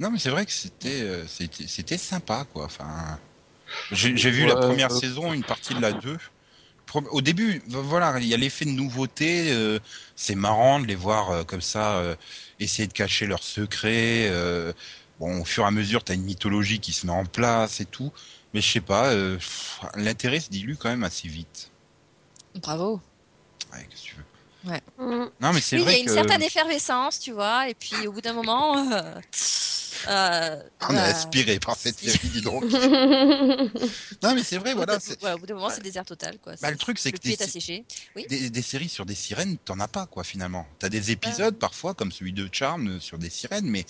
Non, 0.00 0.10
mais 0.10 0.18
c'est 0.18 0.30
vrai 0.30 0.46
que 0.46 0.52
c'était 0.52 1.02
euh, 1.02 1.26
c'était 1.26 1.66
c'était 1.66 1.98
sympa, 1.98 2.46
quoi. 2.52 2.66
Enfin, 2.66 3.18
j'ai 3.90 4.16
j'ai 4.16 4.30
vu 4.30 4.42
Ouais, 4.42 4.48
la 4.48 4.56
première 4.56 4.92
euh, 4.92 5.00
saison, 5.00 5.32
une 5.32 5.42
partie 5.42 5.74
de 5.74 5.80
la 5.80 5.92
2. 5.92 6.18
Au 6.94 7.20
début, 7.20 7.62
voilà, 7.68 8.18
il 8.18 8.26
y 8.26 8.34
a 8.34 8.36
l'effet 8.36 8.64
de 8.64 8.70
nouveauté. 8.70 9.52
euh, 9.52 9.78
c'est 10.16 10.34
marrant 10.34 10.80
de 10.80 10.86
les 10.86 10.94
voir 10.94 11.30
euh, 11.30 11.44
comme 11.44 11.60
ça, 11.60 11.96
euh, 11.98 12.16
essayer 12.60 12.88
de 12.88 12.92
cacher 12.92 13.26
leurs 13.26 13.42
secrets. 13.42 14.30
bon, 15.20 15.40
au 15.40 15.44
fur 15.44 15.64
et 15.64 15.66
à 15.66 15.70
mesure, 15.70 16.04
t'as 16.04 16.14
une 16.14 16.24
mythologie 16.24 16.80
qui 16.80 16.92
se 16.92 17.06
met 17.06 17.12
en 17.12 17.24
place 17.24 17.80
et 17.80 17.86
tout. 17.86 18.12
Mais 18.54 18.60
je 18.60 18.70
sais 18.70 18.80
pas, 18.80 19.12
l'intérêt 19.94 20.40
se 20.40 20.50
dilue 20.50 20.76
quand 20.78 20.88
même 20.88 21.04
assez 21.04 21.28
vite. 21.28 21.70
Bravo. 22.54 23.00
Ouais, 23.72 23.86
qu'est-ce 23.90 24.02
que 24.02 24.08
tu 24.08 24.16
veux. 24.16 24.24
Mm. 24.64 25.26
Non, 25.40 25.52
mais 25.52 25.60
c'est 25.60 25.76
Oui, 25.76 25.82
il 25.82 25.82
y 25.82 25.84
vrai 25.84 25.94
a 25.94 25.98
une 25.98 26.06
que 26.06 26.12
certaine 26.12 26.42
effervescence, 26.42 27.20
tu 27.20 27.32
vois, 27.32 27.68
et 27.68 27.74
puis 27.74 28.06
au 28.06 28.12
bout 28.12 28.20
d'un 28.20 28.32
moment. 28.32 28.76
euh, 28.92 29.20
euh, 30.08 30.62
on 30.88 30.92
est 30.92 30.96
bah, 30.96 31.02
aspiré 31.04 31.58
par 31.58 31.76
cette 31.76 31.98
série, 31.98 32.28
dis 32.28 32.40
donc. 32.40 32.64
Non, 34.22 34.34
mais 34.34 34.42
c'est 34.42 34.58
vrai, 34.58 34.74
voilà. 34.74 34.98
ouais, 35.22 35.32
au 35.32 35.38
bout 35.38 35.46
d'un 35.46 35.54
moment, 35.54 35.70
c'est 35.70 35.82
désert 35.82 36.04
total, 36.04 36.38
quoi. 36.38 36.54
Bah, 36.60 36.70
le 36.70 36.76
truc, 36.76 36.98
c'est 36.98 37.12
que. 37.12 37.18
Oui. 38.16 38.26
des, 38.28 38.50
des 38.50 38.62
séries 38.62 38.88
sur 38.88 39.06
des 39.06 39.14
sirènes, 39.14 39.58
t'en 39.58 39.80
as 39.80 39.88
pas 39.88 40.06
quoi 40.06 40.24
finalement. 40.24 40.66
T'as 40.78 40.88
des 40.88 41.10
épisodes 41.10 41.56
parfois 41.58 41.94
comme 41.94 42.12
celui 42.12 42.32
de 42.32 42.48
Charm 42.52 42.88
euh, 42.88 43.00
sur 43.00 43.18
des 43.18 43.30
sirènes, 43.30 43.66
mais 43.66 43.84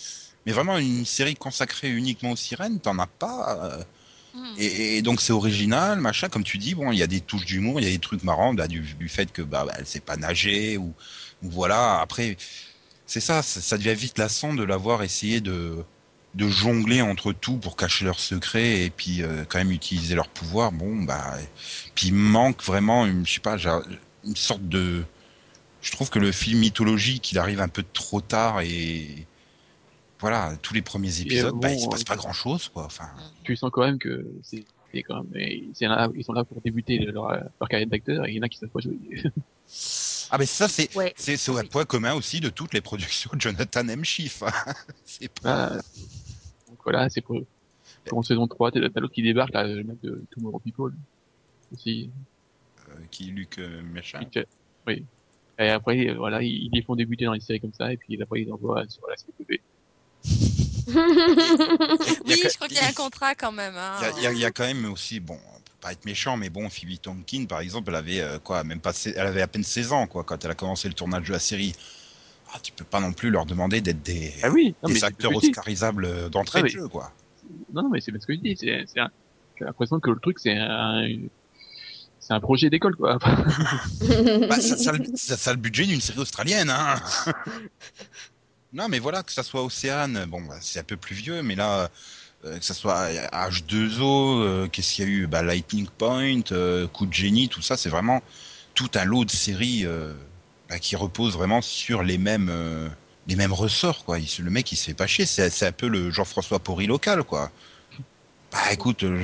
mais 0.47 0.53
vraiment 0.53 0.79
une 0.79 1.05
série 1.05 1.35
consacrée 1.35 1.91
uniquement 1.91 2.31
aux 2.31 2.37
sirènes, 2.37 2.81
t'en 2.81 2.99
as 2.99 3.07
pas. 3.07 3.85
Hmm. 4.39 4.55
et, 4.59 5.03
donc 5.03 5.21
c'est 5.21 5.33
original, 5.33 6.01
machin. 6.01 6.29
Comme 6.29 6.45
tu 6.45 6.59
dis, 6.59 6.75
bon, 6.75 6.93
il 6.93 6.99
y 6.99 7.03
a 7.03 7.07
des 7.07 7.21
touches 7.21 7.45
d'humour, 7.45 7.81
il 7.81 7.85
y 7.85 7.89
a 7.89 7.93
des 7.93 7.99
trucs 7.99 8.23
marrants, 8.23 8.55
bah, 8.55 8.69
du, 8.69 9.09
fait 9.09 9.33
que 9.33 9.43
bah, 9.43 9.67
elle 9.77 9.87
sait 9.87 10.01
pas 10.01 10.17
nager 10.17 10.77
ou, 10.79 10.95
voilà. 11.43 12.01
Après, 12.01 12.37
c'est 13.07 13.21
ça, 13.21 13.43
ça, 13.43 13.61
ça 13.61 13.79
devient 13.79 13.95
vite 13.95 14.19
lassant 14.19 14.55
de 14.55 14.63
l'avoir 14.63 15.03
essayé 15.03 15.41
de 15.41 15.85
de 16.35 16.49
jongler 16.49 17.03
entre 17.03 17.33
tout 17.33 17.57
pour 17.57 17.77
cacher 17.77 18.05
leurs 18.05 18.21
secrets 18.21 18.85
et 18.85 18.91
puis 18.91 19.23
euh, 19.23 19.45
quand 19.49 19.59
même 19.59 19.73
utiliser 19.73 20.15
leur 20.15 20.29
pouvoir. 20.29 20.73
Bon, 20.73 21.03
bah, 21.03 21.37
puis 21.95 22.09
il 22.09 22.15
manque 22.15 22.63
vraiment, 22.63 23.07
je 23.25 23.33
sais 23.33 23.41
pas, 23.41 23.57
une 24.25 24.37
sorte 24.37 24.67
de. 24.69 25.05
Je 25.83 25.93
trouve 25.93 26.11
que 26.11 26.19
le 26.19 26.33
film 26.33 26.61
mythologique, 26.61 27.33
il 27.33 27.39
arrive 27.39 27.61
un 27.61 27.69
peu 27.69 27.85
trop 27.93 28.21
tard 28.21 28.61
et 28.61 29.27
voilà, 30.21 30.57
tous 30.63 30.75
les 30.75 30.83
premiers 30.83 31.21
épisodes, 31.21 31.55
bah, 31.55 31.69
bon, 31.69 31.75
il 31.75 31.81
se 31.81 31.89
passe 31.89 32.01
euh, 32.03 32.05
pas 32.05 32.17
grand 32.17 32.33
chose, 32.33 32.69
quoi. 32.69 32.85
Enfin, 32.87 33.09
tu 33.45 33.57
sens 33.57 33.71
quand 33.73 33.83
même 33.85 33.99
que 33.99 34.27
c'est 34.43 34.65
c'est 34.93 35.03
quand 35.03 35.23
même 35.25 35.43
ils 35.43 35.75
sont 35.77 35.87
là, 35.87 36.09
ils 36.15 36.25
sont 36.25 36.33
là 36.33 36.45
pour 36.45 36.61
débuter 36.63 36.99
leur, 36.99 37.31
leur 37.33 37.69
carrière 37.69 37.89
d'acteur 37.89 38.27
et 38.27 38.31
il 38.31 38.37
y 38.37 38.41
en 38.41 38.43
a 38.43 38.49
qui 38.49 38.59
savent 38.59 38.71
pas 38.71 38.81
jouer. 38.81 38.99
ah, 40.31 40.39
mais 40.39 40.47
ça, 40.47 40.67
c'est 40.69 40.95
Ouais. 40.97 41.13
c'est 41.17 41.37
c'est 41.37 41.57
un 41.57 41.65
point 41.65 41.85
commun 41.85 42.15
aussi 42.15 42.41
de 42.41 42.49
toutes 42.49 42.73
les 42.75 42.81
productions 42.81 43.31
de 43.35 43.41
Jonathan 43.41 43.87
M. 43.87 44.05
Schiff. 44.05 44.43
hein. 44.43 44.51
c'est 45.05 45.29
pas. 45.41 45.73
Ah, 45.75 45.81
donc 46.69 46.79
voilà, 46.85 47.09
c'est 47.11 47.21
pour, 47.21 47.41
pour 48.07 48.19
en 48.19 48.23
saison 48.23 48.47
3, 48.47 48.73
t'as 48.73 48.81
l'autre 48.81 49.13
qui 49.15 49.23
débarque, 49.23 49.53
là, 49.53 49.67
le 49.67 49.85
mec 49.85 50.01
de 50.03 50.25
Tomorrow 50.31 50.59
People. 50.59 50.95
Aussi. 51.73 52.11
euh, 52.89 52.93
qui 53.11 53.25
Luc 53.25 53.59
euh, 53.59 53.83
machin. 53.83 54.21
qui 54.25 54.31
fait- 54.41 54.49
oui. 54.87 55.05
Et 55.59 55.69
après, 55.69 56.09
euh, 56.09 56.15
voilà, 56.15 56.43
ils, 56.43 56.65
ils 56.65 56.71
les 56.73 56.83
font 56.83 56.97
débuter 56.97 57.27
dans 57.27 57.35
les 57.35 57.41
séries 57.41 57.61
comme 57.61 57.75
ça, 57.75 57.93
et 57.93 57.99
puis 57.99 58.21
après, 58.23 58.41
ils 58.41 58.47
les 58.47 58.53
envoient 58.53 58.89
sur 58.89 59.07
la 59.09 59.17
CPP. 59.17 59.61
Oui, 60.89 62.41
que- 62.41 62.49
je 62.49 62.55
crois 62.57 62.69
qu'il 62.69 62.77
y 62.77 62.81
a 62.81 62.89
un 62.89 62.93
contrat 62.93 63.35
quand 63.35 63.53
même. 63.53 63.75
hein. 63.77 63.97
Il 64.17 64.23
y 64.23 64.27
a- 64.27 64.33
il 64.33 64.39
y, 64.43 64.53
quand 64.53 64.65
même 64.67 64.85
aussi, 64.91 65.21
bon, 65.21 65.35
on 65.55 65.59
peut 65.59 65.73
pas 65.81 65.93
être 65.93 66.05
méchant, 66.05 66.37
mais 66.37 66.49
bon, 66.51 66.69
Phoebe 66.71 66.99
Tonkin, 67.01 67.45
par 67.47 67.61
exemple, 67.61 67.91
elle 67.91 67.97
avait 67.97 68.21
euh, 68.21 68.39
quoi, 68.39 68.65
même 68.65 68.81
pas, 68.81 68.93
elle 69.05 69.19
avait 69.27 69.43
à 69.43 69.47
peine 69.49 69.65
16 69.65 69.93
ans, 69.93 70.07
quoi, 70.07 70.25
quand 70.25 70.45
elle 70.45 70.51
a 70.51 70.55
commencé 70.55 70.89
le 70.89 70.95
tournage 70.95 71.27
de 71.29 71.33
la 71.33 71.39
série. 71.39 71.75
Ah, 72.53 72.59
tu 72.63 72.73
peux 72.73 72.85
pas 72.85 73.01
non 73.01 73.13
plus 73.13 73.29
leur 73.31 73.45
demander 73.45 73.81
d'être 73.83 74.03
des, 74.03 74.33
Ah 74.43 74.49
oui, 74.51 74.75
non, 74.83 74.89
des 74.89 74.95
mais 74.95 75.01
c'est 75.01 75.07
acteurs 75.07 75.35
oscarisables 75.37 76.05
euh, 76.07 76.29
d'entrée 76.31 76.61
Ah, 76.61 76.63
de 76.63 76.67
mais- 76.69 76.73
jeu, 76.73 76.89
quoi. 76.89 77.13
Non, 77.73 77.83
non, 77.83 77.89
mais 77.91 78.01
c'est 78.01 78.11
bien 78.11 78.21
ce 78.21 78.27
que 78.27 78.35
je 78.35 78.41
dis, 78.41 78.57
c'est, 78.59 78.85
c'est 78.87 79.01
un- 79.01 79.11
j'ai 79.59 79.65
l'impression 79.67 80.01
que 80.01 80.11
le 80.11 80.19
truc, 80.21 80.39
c'est 80.39 80.57
un, 80.57 81.07
c'est 82.19 82.33
un 82.33 82.41
projet 82.41 82.71
d'école, 82.71 82.97
quoi. 82.97 83.19
Bah, 84.49 84.61
ça, 84.61 84.77
ça, 84.79 84.93
ça- 85.15 85.37
ça 85.37 85.51
a 85.51 85.53
le 85.53 85.61
budget 85.61 85.85
d'une 85.85 86.01
série 86.01 86.19
australienne, 86.21 86.71
hein. 86.71 86.95
Non, 88.73 88.89
mais 88.89 88.99
voilà, 88.99 89.23
que 89.23 89.33
ça 89.33 89.43
soit 89.43 89.63
Océane, 89.63 90.27
bon, 90.27 90.43
bah, 90.43 90.59
c'est 90.61 90.79
un 90.81 90.85
peu 90.85 90.97
plus 90.97 91.15
vieux, 91.17 91.43
mais 91.43 91.55
là, 91.55 91.91
euh, 92.45 92.59
que 92.59 92.65
ça 92.65 92.75
soit 92.75 93.11
H2O, 93.33 94.43
euh, 94.43 94.69
qu'est-ce 94.69 94.95
qu'il 94.95 95.05
y 95.05 95.09
a 95.09 95.11
eu? 95.11 95.27
Bah, 95.27 95.43
Lightning 95.43 95.89
Point, 95.99 96.43
euh, 96.53 96.87
Coup 96.89 97.07
de 97.07 97.13
génie, 97.15 97.49
tout 97.49 97.63
ça, 97.63 97.77
c'est 97.77 97.89
vraiment 97.89 98.23
tout 98.75 98.91
un 98.95 99.05
lot 99.05 99.25
de 99.25 99.31
séries 99.31 99.87
euh, 99.87 100.15
bah, 100.69 100.79
qui 100.79 100.97
reposent 100.97 101.35
vraiment 101.35 101.63
sur 101.63 102.03
les 102.03 102.19
mêmes, 102.19 102.49
euh, 102.51 102.89
les 103.27 103.37
mêmes 103.37 103.53
ressorts, 103.55 104.05
quoi. 104.05 104.19
Il, 104.19 104.29
le 104.45 104.51
mec, 104.51 104.71
il 104.73 104.77
se 104.77 104.85
fait 104.87 104.95
pas 104.95 105.07
chier, 105.07 105.27
c'est 105.27 105.63
un 105.67 105.73
peu 105.73 105.89
le 105.89 106.11
Jean-François 106.11 106.59
Porry 106.61 106.87
local, 106.87 107.25
quoi. 107.25 107.51
Bah 108.53 108.73
écoute, 108.73 109.03
euh, 109.05 109.23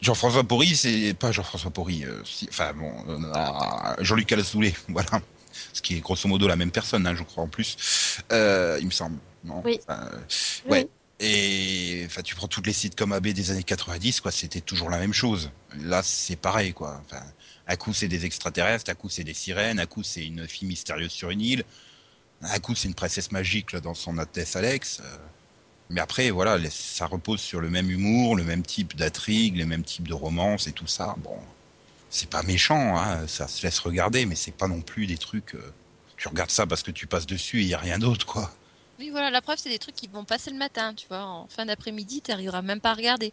Jean-François 0.00 0.44
Porry, 0.44 0.74
c'est 0.76 1.14
pas 1.14 1.32
Jean-François 1.32 1.70
Porry, 1.70 2.04
euh, 2.04 2.22
si- 2.24 2.48
enfin 2.50 2.72
bon, 2.74 2.92
euh, 3.08 3.94
Jean-Luc 4.00 4.32
Azoulay, 4.32 4.74
voilà. 4.88 5.20
Ce 5.72 5.82
qui 5.82 5.96
est 5.96 6.00
grosso 6.00 6.28
modo 6.28 6.46
la 6.48 6.56
même 6.56 6.70
personne, 6.70 7.06
hein, 7.06 7.14
je 7.14 7.22
crois 7.22 7.44
en 7.44 7.48
plus, 7.48 7.76
euh, 8.32 8.78
il 8.80 8.86
me 8.86 8.90
semble. 8.90 9.18
Non 9.44 9.62
Oui. 9.64 9.78
Enfin, 9.86 10.10
Oui. 10.66 10.70
ouais. 10.70 10.88
Et 11.20 12.02
enfin, 12.06 12.22
tu 12.22 12.34
prends 12.34 12.48
toutes 12.48 12.66
les 12.66 12.72
sites 12.72 12.96
comme 12.96 13.12
AB 13.12 13.28
des 13.28 13.50
années 13.52 13.62
90, 13.62 14.20
quoi, 14.20 14.32
c'était 14.32 14.60
toujours 14.60 14.90
la 14.90 14.98
même 14.98 15.12
chose. 15.12 15.50
Là, 15.78 16.02
c'est 16.02 16.36
pareil, 16.36 16.72
quoi. 16.72 17.00
Enfin, 17.06 17.22
à 17.66 17.76
coup 17.76 17.92
c'est 17.94 18.08
des 18.08 18.26
extraterrestres, 18.26 18.90
à 18.90 18.94
coup 18.94 19.08
c'est 19.08 19.24
des 19.24 19.32
sirènes, 19.34 19.78
à 19.78 19.86
coup 19.86 20.02
c'est 20.02 20.26
une 20.26 20.46
fille 20.48 20.68
mystérieuse 20.68 21.12
sur 21.12 21.30
une 21.30 21.40
île, 21.40 21.64
à 22.42 22.58
coup 22.58 22.74
c'est 22.74 22.88
une 22.88 22.94
princesse 22.94 23.30
magique 23.32 23.72
là, 23.72 23.80
dans 23.80 23.94
son 23.94 24.18
Altesse 24.18 24.56
Alex. 24.56 25.00
euh. 25.02 25.16
Mais 25.90 26.00
après, 26.00 26.30
voilà, 26.30 26.58
ça 26.70 27.06
repose 27.06 27.40
sur 27.40 27.60
le 27.60 27.68
même 27.70 27.90
humour, 27.90 28.36
le 28.36 28.42
même 28.42 28.62
type 28.62 28.96
d'intrigue, 28.96 29.56
les 29.56 29.66
mêmes 29.66 29.84
types 29.84 30.08
de 30.08 30.14
romances 30.14 30.66
et 30.66 30.72
tout 30.72 30.86
ça. 30.86 31.14
Bon, 31.18 31.36
c'est 32.14 32.30
pas 32.30 32.44
méchant, 32.44 32.96
hein, 32.96 33.26
ça 33.26 33.48
se 33.48 33.62
laisse 33.66 33.80
regarder, 33.80 34.24
mais 34.24 34.36
c'est 34.36 34.52
pas 34.56 34.68
non 34.68 34.80
plus 34.80 35.06
des 35.06 35.18
trucs. 35.18 35.54
euh, 35.56 35.72
tu 36.16 36.28
regardes 36.28 36.50
ça 36.50 36.64
parce 36.64 36.84
que 36.84 36.92
tu 36.92 37.08
passes 37.08 37.26
dessus 37.26 37.58
et 37.58 37.62
il 37.62 37.68
y 37.68 37.74
a 37.74 37.78
rien 37.78 37.98
d'autre, 37.98 38.24
quoi. 38.24 38.52
Oui, 39.00 39.10
voilà, 39.10 39.30
la 39.30 39.42
preuve, 39.42 39.58
c'est 39.58 39.68
des 39.68 39.80
trucs 39.80 39.96
qui 39.96 40.06
vont 40.06 40.24
passer 40.24 40.52
le 40.52 40.56
matin, 40.56 40.94
tu 40.94 41.08
vois. 41.08 41.24
En 41.24 41.48
fin 41.48 41.66
d'après-midi, 41.66 42.22
tu 42.22 42.30
n'arriveras 42.30 42.62
même 42.62 42.80
pas 42.80 42.92
à 42.92 42.94
regarder. 42.94 43.32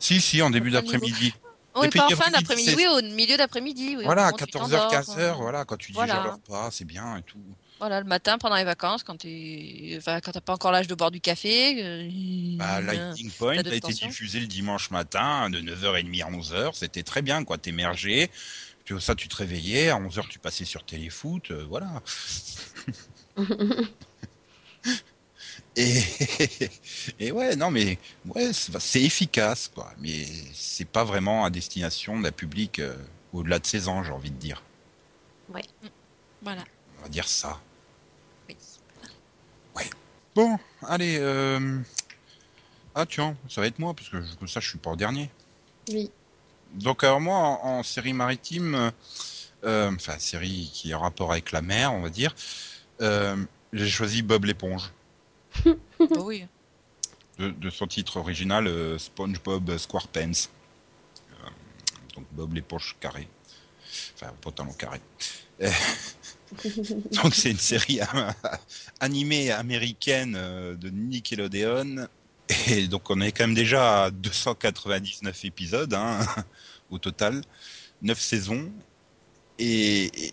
Si, 0.00 0.22
si, 0.22 0.40
en 0.40 0.48
début 0.48 0.70
Pas 0.70 0.80
d'après-midi. 0.80 1.34
Oui, 1.76 1.88
pas 1.90 2.06
en 2.06 2.10
fin 2.10 2.30
d'après-midi, 2.30 2.74
oui, 2.74 2.86
au 2.86 3.02
milieu 3.14 3.36
d'après-midi. 3.36 3.96
Oui, 3.98 4.04
Voilà, 4.04 4.22
moment 4.22 4.36
où 4.36 4.38
tu 4.38 4.44
14h, 4.44 4.52
t'endors, 4.52 4.92
15h, 4.92 5.18
euh, 5.18 5.32
voilà, 5.34 5.64
quand 5.66 5.76
tu 5.76 5.92
Voilà. 5.92 6.14
digères 6.14 6.24
le 6.24 6.30
repas, 6.30 6.70
c'est 6.70 6.84
bien 6.86 7.18
et 7.18 7.22
tout. 7.24 7.38
Voilà, 7.80 8.00
le 8.00 8.06
matin, 8.06 8.38
pendant 8.38 8.56
les 8.56 8.64
vacances, 8.64 9.02
quand 9.02 9.16
tu 9.16 9.94
enfin, 9.98 10.20
quand 10.20 10.32
t'as 10.32 10.40
pas 10.40 10.54
encore 10.54 10.72
l'âge 10.72 10.86
de 10.86 10.94
boire 10.94 11.10
du 11.10 11.20
café. 11.20 11.82
euh, 11.84 12.56
Bah, 12.56 12.80
Lightning 12.80 13.30
Point 13.30 13.56
a 13.56 13.60
été 13.60 13.80
tension. 13.80 14.06
diffusé 14.08 14.40
le 14.40 14.46
dimanche 14.46 14.90
matin 14.90 15.50
de 15.50 15.60
9h30 15.60 16.22
à 16.22 16.30
11h. 16.30 16.74
C'était 16.74 17.02
très 17.02 17.20
bien, 17.22 17.44
quoi. 17.44 17.58
T'émergeais. 17.58 18.30
Puis 18.84 18.94
ça, 19.00 19.14
tu 19.14 19.28
te 19.28 19.36
réveillais. 19.36 19.90
À 19.90 19.98
11h, 19.98 20.28
tu 20.28 20.38
passais 20.38 20.64
sur 20.64 20.84
Téléfoot. 20.84 21.50
euh, 21.50 21.64
voilà. 21.68 22.02
Et, 25.76 26.00
et 27.18 27.32
ouais, 27.32 27.56
non, 27.56 27.70
mais 27.70 27.98
ouais, 28.26 28.52
c'est 28.52 28.78
c'est 28.80 29.02
efficace, 29.02 29.68
quoi. 29.74 29.92
Mais 29.98 30.24
c'est 30.52 30.84
pas 30.88 31.04
vraiment 31.04 31.44
à 31.44 31.50
destination 31.50 32.20
d'un 32.20 32.30
public 32.32 32.78
euh, 32.78 32.96
au-delà 33.32 33.58
de 33.58 33.66
16 33.66 33.88
ans, 33.88 34.04
j'ai 34.04 34.12
envie 34.12 34.30
de 34.30 34.36
dire. 34.36 34.62
Voilà. 36.42 36.64
Va 37.04 37.10
dire 37.10 37.28
ça. 37.28 37.60
Oui. 39.76 39.84
Bon, 40.34 40.58
allez. 40.88 41.18
Euh... 41.20 41.78
Ah, 42.94 43.04
tiens, 43.04 43.36
ça 43.48 43.60
va 43.60 43.66
être 43.66 43.78
moi, 43.78 43.92
parce 43.92 44.08
que 44.08 44.22
je- 44.22 44.34
comme 44.36 44.48
ça, 44.48 44.60
je 44.60 44.68
suis 44.70 44.78
pas 44.78 44.90
au 44.92 44.96
dernier. 44.96 45.28
Oui. 45.90 46.10
Donc, 46.72 47.04
alors, 47.04 47.20
moi, 47.20 47.36
en, 47.36 47.78
en 47.78 47.82
série 47.82 48.14
maritime, 48.14 48.90
euh, 49.64 49.92
enfin, 49.94 50.18
série 50.18 50.70
qui 50.72 50.92
est 50.92 50.94
en 50.94 51.00
rapport 51.00 51.30
avec 51.30 51.52
la 51.52 51.60
mer, 51.60 51.92
on 51.92 52.00
va 52.00 52.08
dire, 52.08 52.34
euh, 53.02 53.36
j'ai 53.74 53.88
choisi 53.90 54.22
Bob 54.22 54.44
l'éponge. 54.46 54.90
Bah 55.66 55.74
oui. 56.22 56.46
De, 57.38 57.50
de 57.50 57.70
son 57.70 57.86
titre 57.86 58.16
original, 58.16 58.66
euh, 58.66 58.96
SpongeBob 58.98 59.76
SquarePants. 59.76 60.48
Euh, 61.32 61.50
donc, 62.14 62.24
Bob 62.32 62.54
l'éponge 62.54 62.96
carré. 62.98 63.28
Enfin, 64.14 64.32
pantalon 64.40 64.72
carré. 64.72 65.00
Donc, 67.22 67.34
c'est 67.34 67.50
une 67.50 67.58
série 67.58 68.00
animée 69.00 69.50
américaine 69.50 70.34
euh, 70.36 70.74
de 70.74 70.90
Nickelodeon. 70.90 72.06
Et 72.68 72.88
donc, 72.88 73.10
on 73.10 73.20
est 73.20 73.32
quand 73.32 73.44
même 73.44 73.54
déjà 73.54 74.04
à 74.04 74.10
299 74.10 75.44
épisodes 75.44 75.94
hein, 75.94 76.20
au 76.90 76.98
total, 76.98 77.42
9 78.02 78.20
saisons. 78.20 78.70
Et, 79.58 80.32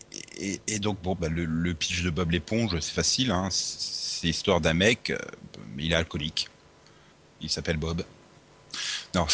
donc, 0.79 1.01
bon, 1.01 1.15
bah, 1.15 1.29
le, 1.29 1.45
le 1.45 1.73
pitch 1.73 2.01
de 2.01 2.09
Bob 2.09 2.31
l'éponge, 2.31 2.77
c'est 2.79 2.93
facile. 2.93 3.31
Hein, 3.31 3.49
c'est 3.51 4.27
l'histoire 4.27 4.61
d'un 4.61 4.73
mec, 4.73 5.11
euh, 5.11 5.17
mais 5.75 5.85
il 5.85 5.91
est 5.91 5.95
alcoolique. 5.95 6.49
Il 7.39 7.49
s'appelle 7.49 7.77
Bob. 7.77 8.03
Non. 9.15 9.25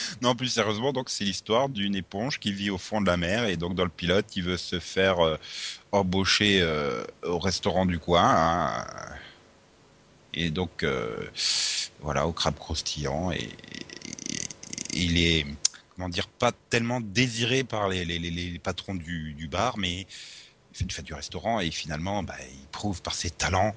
non, 0.22 0.34
plus 0.34 0.48
sérieusement, 0.48 0.92
donc 0.92 1.10
c'est 1.10 1.24
l'histoire 1.24 1.68
d'une 1.68 1.94
éponge 1.94 2.38
qui 2.38 2.52
vit 2.52 2.70
au 2.70 2.78
fond 2.78 3.00
de 3.00 3.06
la 3.06 3.16
mer 3.16 3.46
et 3.46 3.56
donc 3.56 3.74
dans 3.74 3.84
le 3.84 3.90
pilote, 3.90 4.26
il 4.36 4.44
veut 4.44 4.56
se 4.56 4.78
faire 4.80 5.20
euh, 5.24 5.36
embaucher 5.92 6.60
euh, 6.60 7.04
au 7.22 7.38
restaurant 7.38 7.86
du 7.86 7.98
coin. 7.98 8.24
hein. 8.24 8.86
et 10.34 10.50
donc, 10.50 10.82
euh, 10.82 11.16
voilà, 12.00 12.26
au 12.26 12.32
crabe 12.32 12.56
croustillant. 12.56 13.30
Et, 13.32 13.48
il 14.92 15.18
est, 15.18 15.46
comment 15.94 16.08
dire, 16.08 16.26
pas 16.26 16.52
tellement 16.68 17.00
désiré 17.00 17.62
par 17.64 17.88
les, 17.88 18.58
patrons 18.62 18.94
du, 18.94 19.34
du 19.34 19.46
bar, 19.48 19.78
mais 19.78 20.00
il 20.00 20.06
fait, 20.72 20.84
il 20.84 20.92
fait 20.92 21.02
du 21.02 21.14
restaurant 21.14 21.60
et 21.60 21.70
finalement, 21.70 22.22
bah, 22.22 22.34
il 22.52 22.66
prouve 22.72 23.00
par 23.02 23.14
ses 23.14 23.30
talents 23.30 23.74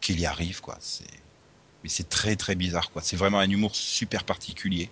qu'il 0.00 0.18
y 0.20 0.26
arrive, 0.26 0.60
quoi. 0.60 0.76
C'est, 0.80 1.04
mais 1.82 1.88
c'est 1.88 2.08
très 2.08 2.36
très 2.36 2.54
bizarre, 2.54 2.90
quoi. 2.90 3.02
C'est 3.02 3.16
vraiment 3.16 3.38
un 3.38 3.48
humour 3.48 3.76
super 3.76 4.24
particulier. 4.24 4.90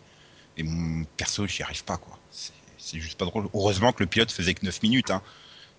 Et 0.56 0.62
mon 0.62 1.04
perso, 1.16 1.46
j'y 1.46 1.62
arrive 1.62 1.84
pas, 1.84 1.96
quoi. 1.96 2.18
C'est, 2.30 3.00
juste 3.00 3.18
pas 3.18 3.24
drôle. 3.24 3.48
Heureusement 3.54 3.92
que 3.92 4.02
le 4.02 4.06
pilote 4.06 4.30
faisait 4.30 4.54
que 4.54 4.64
9 4.64 4.82
minutes, 4.82 5.10
hein. 5.10 5.22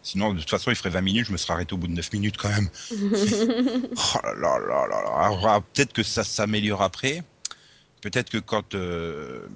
Sinon, 0.01 0.33
de 0.33 0.39
toute 0.39 0.49
façon, 0.49 0.69
il 0.69 0.75
ferait 0.75 0.91
20 0.91 1.01
minutes, 1.01 1.27
je 1.27 1.31
me 1.31 1.37
serais 1.37 1.53
arrêté 1.53 1.73
au 1.73 1.77
bout 1.77 1.87
de 1.87 1.93
9 1.93 2.13
minutes 2.13 2.37
quand 2.37 2.49
même. 2.49 2.69
Oh 3.97 4.19
là 4.23 4.33
là 4.33 4.59
là 4.59 4.87
là 4.87 5.01
là. 5.01 5.09
Alors, 5.17 5.47
ah, 5.47 5.61
peut-être 5.61 5.93
que 5.93 6.03
ça 6.03 6.23
s'améliore 6.23 6.81
après. 6.81 7.23
Peut-être 8.01 8.29
que 8.29 8.37
quand 8.37 8.75
euh, 8.75 9.47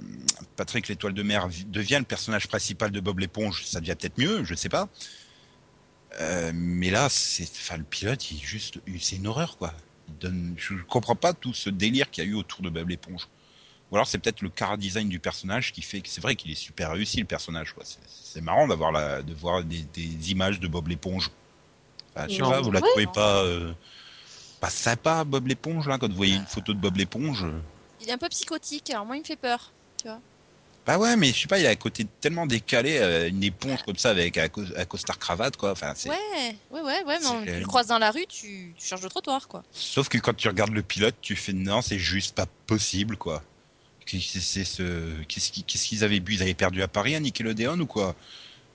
Patrick 0.55 0.87
l'étoile 0.87 1.13
de 1.13 1.21
mer 1.21 1.47
vi- 1.49 1.65
devient 1.65 1.97
le 1.99 2.05
personnage 2.05 2.47
principal 2.47 2.89
de 2.89 2.99
Bob 2.99 3.19
l'éponge, 3.19 3.63
ça 3.65 3.79
devient 3.79 3.95
peut-être 3.95 4.17
mieux, 4.17 4.43
je 4.43 4.55
sais 4.55 4.69
pas. 4.69 4.89
Euh, 6.19 6.51
mais 6.55 6.89
là, 6.89 7.09
c'est, 7.09 7.43
enfin, 7.43 7.77
le 7.77 7.83
pilote, 7.83 8.31
il 8.31 8.37
est 8.37 8.43
juste, 8.43 8.79
c'est 8.99 9.17
une 9.17 9.27
horreur 9.27 9.57
quoi. 9.57 9.73
Il 10.07 10.17
donne, 10.17 10.55
je 10.57 10.73
comprends 10.87 11.15
pas 11.15 11.33
tout 11.33 11.53
ce 11.53 11.69
délire 11.69 12.09
qu'il 12.09 12.23
y 12.23 12.27
a 12.27 12.29
eu 12.29 12.33
autour 12.33 12.63
de 12.63 12.69
Bob 12.69 12.89
l'éponge. 12.89 13.27
Ou 13.91 13.95
alors 13.95 14.07
c'est 14.07 14.19
peut-être 14.19 14.41
le 14.41 14.49
car 14.49 14.77
design 14.77 15.09
du 15.09 15.19
personnage 15.19 15.71
qui 15.71 15.81
fait 15.81 16.01
que 16.01 16.09
c'est 16.09 16.21
vrai 16.21 16.35
qu'il 16.35 16.51
est 16.51 16.55
super 16.55 16.91
réussi 16.91 17.17
le 17.19 17.25
personnage 17.25 17.73
quoi. 17.73 17.83
C'est, 18.07 18.41
marrant 18.41 18.67
d'avoir 18.67 18.91
la, 18.91 19.21
de 19.23 19.33
voir 19.33 19.63
des, 19.63 19.81
des 19.81 20.31
images 20.31 20.59
de 20.59 20.67
Bob 20.67 20.87
l'éponge. 20.87 21.31
Enfin, 22.15 22.27
je 22.27 22.35
sais 22.35 22.41
pas, 22.41 22.61
vous 22.61 22.71
la 22.71 22.81
ouais. 22.81 22.89
trouvez 22.89 23.07
pas, 23.07 23.43
euh, 23.43 23.73
pas 24.59 24.69
sympa 24.69 25.23
Bob 25.23 25.47
l'éponge 25.47 25.87
là 25.87 25.97
quand 25.97 26.09
vous 26.09 26.15
voyez 26.15 26.35
une 26.35 26.45
photo 26.45 26.73
de 26.73 26.79
Bob 26.79 26.97
l'éponge. 26.97 27.43
euh, 27.43 27.59
Il 28.01 28.09
est 28.09 28.13
un 28.13 28.17
peu 28.17 28.29
psychotique, 28.29 28.89
alors 28.91 29.05
moi 29.05 29.15
il 29.15 29.21
me 29.21 29.25
fait 29.25 29.35
peur. 29.35 29.73
Bah 30.85 30.97
ouais, 30.97 31.15
mais 31.17 31.27
je 31.27 31.41
sais 31.41 31.47
pas, 31.47 31.59
il 31.59 31.67
a 31.67 31.69
un 31.69 31.75
côté 31.75 32.07
tellement 32.19 32.47
décalé, 32.47 32.97
euh, 32.97 33.29
une 33.29 33.43
éponge 33.43 33.83
comme 33.83 33.97
ça 33.97 34.09
avec 34.09 34.37
un, 34.37 34.47
co- 34.49 34.63
un 34.75 34.85
costard 34.85 35.19
cravate 35.19 35.55
quoi. 35.55 35.71
Enfin. 35.71 35.93
Ouais, 36.05 36.15
ouais, 36.71 36.81
ouais, 36.81 37.03
ouais, 37.03 37.19
mais 37.21 37.45
tu 37.45 37.59
le 37.59 37.67
croises 37.67 37.87
dans 37.87 37.99
la 37.99 38.09
rue, 38.09 38.25
tu, 38.27 38.73
tu 38.75 38.87
changes 38.87 39.01
de 39.01 39.07
trottoir, 39.07 39.47
quoi. 39.47 39.61
Sauf 39.71 40.09
que 40.09 40.17
quand 40.17 40.33
tu 40.33 40.47
regardes 40.47 40.73
le 40.73 40.81
pilote, 40.81 41.15
tu 41.21 41.35
fais 41.35 41.53
non, 41.53 41.81
c'est 41.81 41.99
juste 41.99 42.35
pas 42.35 42.47
possible 42.65 43.17
quoi. 43.17 43.43
Qu'est-ce 44.17 44.63
ce... 44.63 45.87
qu'ils 45.87 46.03
avaient 46.03 46.19
bu? 46.19 46.33
Ils 46.35 46.41
avaient 46.41 46.53
perdu 46.53 46.81
à 46.81 46.87
Paris 46.87 47.15
à 47.15 47.19
Nickelodeon 47.19 47.79
ou 47.79 47.85
quoi? 47.85 48.15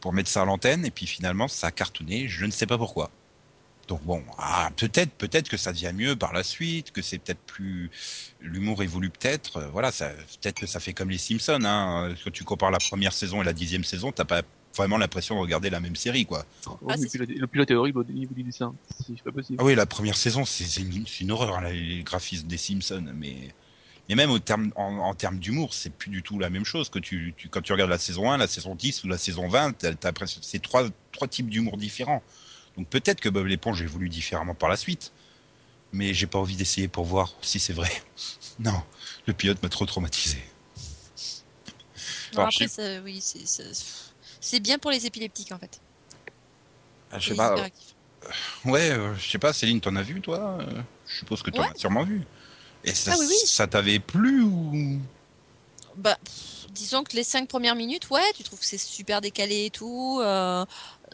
Pour 0.01 0.12
mettre 0.12 0.29
ça 0.31 0.42
à 0.42 0.44
l'antenne 0.44 0.85
et 0.85 0.90
puis 0.90 1.07
finalement 1.07 1.49
ça 1.49 1.68
a 1.68 1.70
cartonné, 1.70 2.29
je 2.29 2.44
ne 2.44 2.51
sais 2.51 2.66
pas 2.66 2.79
pourquoi. 2.79 3.11
Donc 3.88 4.03
bon, 4.05 4.23
ah, 4.38 4.70
peut-être, 4.77 5.11
peut-être 5.12 5.49
que 5.49 5.57
ça 5.59 5.73
devient 5.73 5.92
mieux 5.94 6.16
par 6.16 6.33
la 6.33 6.42
suite, 6.42 6.90
que 6.90 7.03
c'est 7.03 7.18
peut-être 7.18 7.40
plus 7.40 7.90
l'humour 8.40 8.83
évolue 8.83 9.11
peut-être. 9.11 9.59
euh, 9.59 9.68
Voilà, 9.68 9.92
ça, 9.92 10.09
peut-être 10.40 10.61
que 10.61 10.66
ça 10.66 10.81
fait 10.81 10.94
comme 10.94 11.11
les 11.11 11.18
Simpsons. 11.18 11.62
Hein. 11.64 12.14
Quand 12.25 12.31
tu 12.33 12.44
compares 12.44 12.70
la 12.70 12.79
première 12.79 13.12
saison 13.12 13.42
et 13.42 13.44
la 13.44 13.53
dixième 13.53 13.85
saison, 13.85 14.11
t'as 14.11 14.25
pas 14.25 14.40
vraiment 14.75 14.97
l'impression 14.97 15.35
de 15.37 15.40
regarder 15.40 15.68
la 15.70 15.81
même 15.81 15.97
série, 15.97 16.25
quoi. 16.25 16.47
Oh, 16.66 16.79
Ah, 16.88 16.94
mais 16.97 17.05
le, 17.05 17.09
pilote, 17.11 17.29
le 17.29 17.47
pilote 17.47 17.70
est 17.70 17.75
horrible 17.75 17.99
au 18.01 18.05
niveau 18.05 18.35
du 18.35 18.42
dessin. 18.42 18.75
C'est 19.07 19.23
pas 19.23 19.33
possible. 19.33 19.59
Ah 19.61 19.64
oui, 19.64 19.75
la 19.75 19.87
première 19.87 20.16
saison, 20.16 20.44
c'est 20.47 20.64
c'est 20.64 20.81
une, 20.81 21.05
une 21.20 21.31
horreur, 21.31 21.61
là, 21.61 21.70
les 21.70 22.03
graphismes 22.03 22.49
des 22.49 22.57
Simpsons. 22.59 23.05
Mais, 23.14 23.55
mais 24.09 24.14
même 24.14 24.31
au 24.31 24.38
terme, 24.38 24.73
en, 24.77 24.99
en 24.99 25.14
termes 25.14 25.38
d'humour, 25.38 25.73
c'est 25.75 25.90
plus 25.90 26.11
du 26.11 26.23
tout 26.23 26.38
la 26.38 26.51
même 26.51 26.64
chose 26.64 26.88
que 26.90 26.99
tu, 26.99 27.35
tu- 27.37 27.49
quand 27.49 27.62
tu 27.62 27.73
regardes 27.73 27.90
la 27.90 27.99
saison 27.99 28.31
1, 28.31 28.37
la 28.37 28.47
saison 28.49 28.75
10 28.75 29.03
ou 29.05 29.09
la 29.09 29.19
saison 29.19 29.49
20. 29.49 29.73
t'as- 29.73 29.95
t'as 29.95 30.09
l'impression- 30.09 30.40
C'est 30.43 30.61
trois, 30.62 30.87
trois 31.12 31.29
types 31.29 31.49
d'humour 31.49 31.77
différents. 31.77 32.23
Donc 32.77 32.88
peut-être 32.88 33.21
que 33.21 33.29
Bob 33.29 33.47
l'éponge 33.47 33.81
évolue 33.83 34.09
différemment 34.09 34.55
par 34.55 34.69
la 34.69 34.77
suite. 34.77 35.12
Mais 35.93 36.12
j'ai 36.12 36.27
pas 36.27 36.40
envie 36.40 36.57
d'essayer 36.57 36.88
pour 36.88 37.05
voir 37.05 37.33
si 37.40 37.61
c'est 37.61 37.73
vrai. 37.73 37.90
Non, 38.61 38.83
le 39.27 39.33
pilote 39.33 39.61
m'a 39.62 39.69
trop 39.69 39.85
traumatisé. 39.87 40.38
Non, 42.33 42.38
Alors, 42.40 42.49
après, 42.49 42.69
ça- 42.69 43.01
oui, 43.03 43.21
c'est- 43.21 44.61
bien 44.61 44.79
pour 44.79 44.90
les 44.90 45.07
épileptiques, 45.07 45.53
en 45.53 45.59
fait. 45.59 45.81
Ah, 47.11 47.19
je 47.19 47.31
sais 47.31 47.35
pas. 47.37 47.53
hyperactifs. 47.53 47.95
Ouais, 48.64 48.90
euh, 48.90 49.14
je 49.17 49.29
sais 49.31 49.38
pas, 49.38 49.53
Céline, 49.53 49.81
t'en 49.81 49.95
as 49.97 50.03
vu 50.03 50.21
toi? 50.21 50.59
Euh, 50.61 50.83
Je 51.07 51.19
suppose 51.19 51.43
que 51.43 51.51
t'en 51.51 51.62
Ouais. 51.62 51.69
as 51.75 51.79
sûrement 51.79 52.03
vu. 52.05 52.23
Et 52.85 52.94
ça, 52.94 53.12
Ah 53.14 53.16
oui, 53.18 53.27
oui. 53.29 53.37
ça 53.47 53.66
t'avait 53.66 53.99
plu 53.99 54.42
ou? 54.42 54.99
Bah, 55.97 56.18
disons 56.70 57.05
que 57.05 57.16
les 57.16 57.25
cinq 57.25 57.49
premières 57.49 57.77
minutes, 57.77 58.11
ouais, 58.11 58.33
tu 58.37 58.42
trouves 58.42 58.59
que 58.61 58.66
c'est 58.66 58.79
super 58.79 59.20
décalé 59.20 59.66
et 59.66 59.70
tout. 59.70 60.18
euh, 60.23 60.64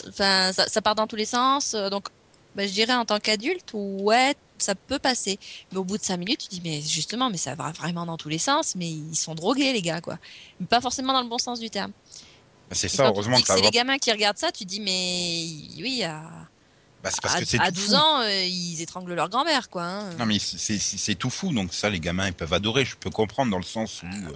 Enfin, 0.09 0.53
ça, 0.53 0.69
ça 0.69 0.81
part 0.83 0.95
dans 0.95 1.07
tous 1.07 1.17
les 1.17 1.27
sens. 1.27 1.75
euh, 1.75 1.91
donc, 1.91 2.09
bah, 2.55 2.67
je 2.67 2.73
dirais 2.73 2.95
en 2.95 3.05
tant 3.05 3.19
qu'adulte, 3.21 3.71
ouais, 3.75 4.35
ça 4.59 4.75
peut 4.75 4.99
passer. 4.99 5.39
Mais 5.73 5.79
au 5.79 5.85
bout 5.85 5.99
de 5.99 6.03
cinq 6.03 6.17
minutes, 6.17 6.41
tu 6.41 6.49
dis, 6.49 6.61
mais 6.65 6.81
justement, 6.81 7.31
mais 7.31 7.37
ça 7.37 7.55
va 7.55 7.73
vraiment 7.73 8.07
dans 8.07 8.17
tous 8.17 8.29
les 8.31 8.39
sens. 8.39 8.75
Mais 8.75 8.91
ils 8.91 9.17
sont 9.17 9.35
drogués, 9.35 9.73
les 9.73 9.83
gars, 9.83 10.01
quoi. 10.01 10.19
Mais 10.59 10.67
pas 10.67 10.81
forcément 10.81 11.13
dans 11.13 11.23
le 11.23 11.29
bon 11.29 11.39
sens 11.39 11.61
du 11.61 11.71
terme. 11.71 11.93
Bah, 12.71 12.77
C'est 12.77 12.89
ça, 12.89 13.07
heureusement 13.09 13.37
que 13.37 13.43
que 13.43 13.47
ça 13.49 13.55
c'est 13.57 13.63
les 13.63 13.71
gamins 13.71 13.99
qui 13.99 14.11
regardent 14.13 14.39
ça, 14.39 14.53
tu 14.53 14.65
dis, 14.65 14.81
mais 14.81 15.47
oui, 15.83 16.03
à, 16.05 16.50
Bah, 17.03 17.11
parce 17.23 17.35
à, 17.35 17.41
que 17.41 17.45
c'est 17.47 17.59
à 17.59 17.69
tout 17.73 17.81
12 17.81 17.87
fou. 17.89 17.95
ans, 17.95 18.21
euh, 18.21 18.45
ils 18.45 18.83
étranglent 18.83 19.15
leur 19.15 19.29
grand-mère, 19.31 19.71
quoi. 19.71 19.85
hein. 19.85 20.11
Non 20.19 20.27
mais 20.27 20.39
c'est- 20.39 21.15
tout 21.15 21.31
fou, 21.31 21.53
donc 21.53 21.73
ça 21.73 21.89
les 21.89 21.99
gamins 22.01 22.27
ils 22.27 22.35
peuvent 22.35 22.53
adorer. 22.53 22.85
Je 22.85 22.97
peux 22.97 23.11
comprendre 23.11 23.51
dans 23.51 23.59
le 23.59 23.65
sens 23.65 24.03
où 24.03 24.07
euh, 24.07 24.33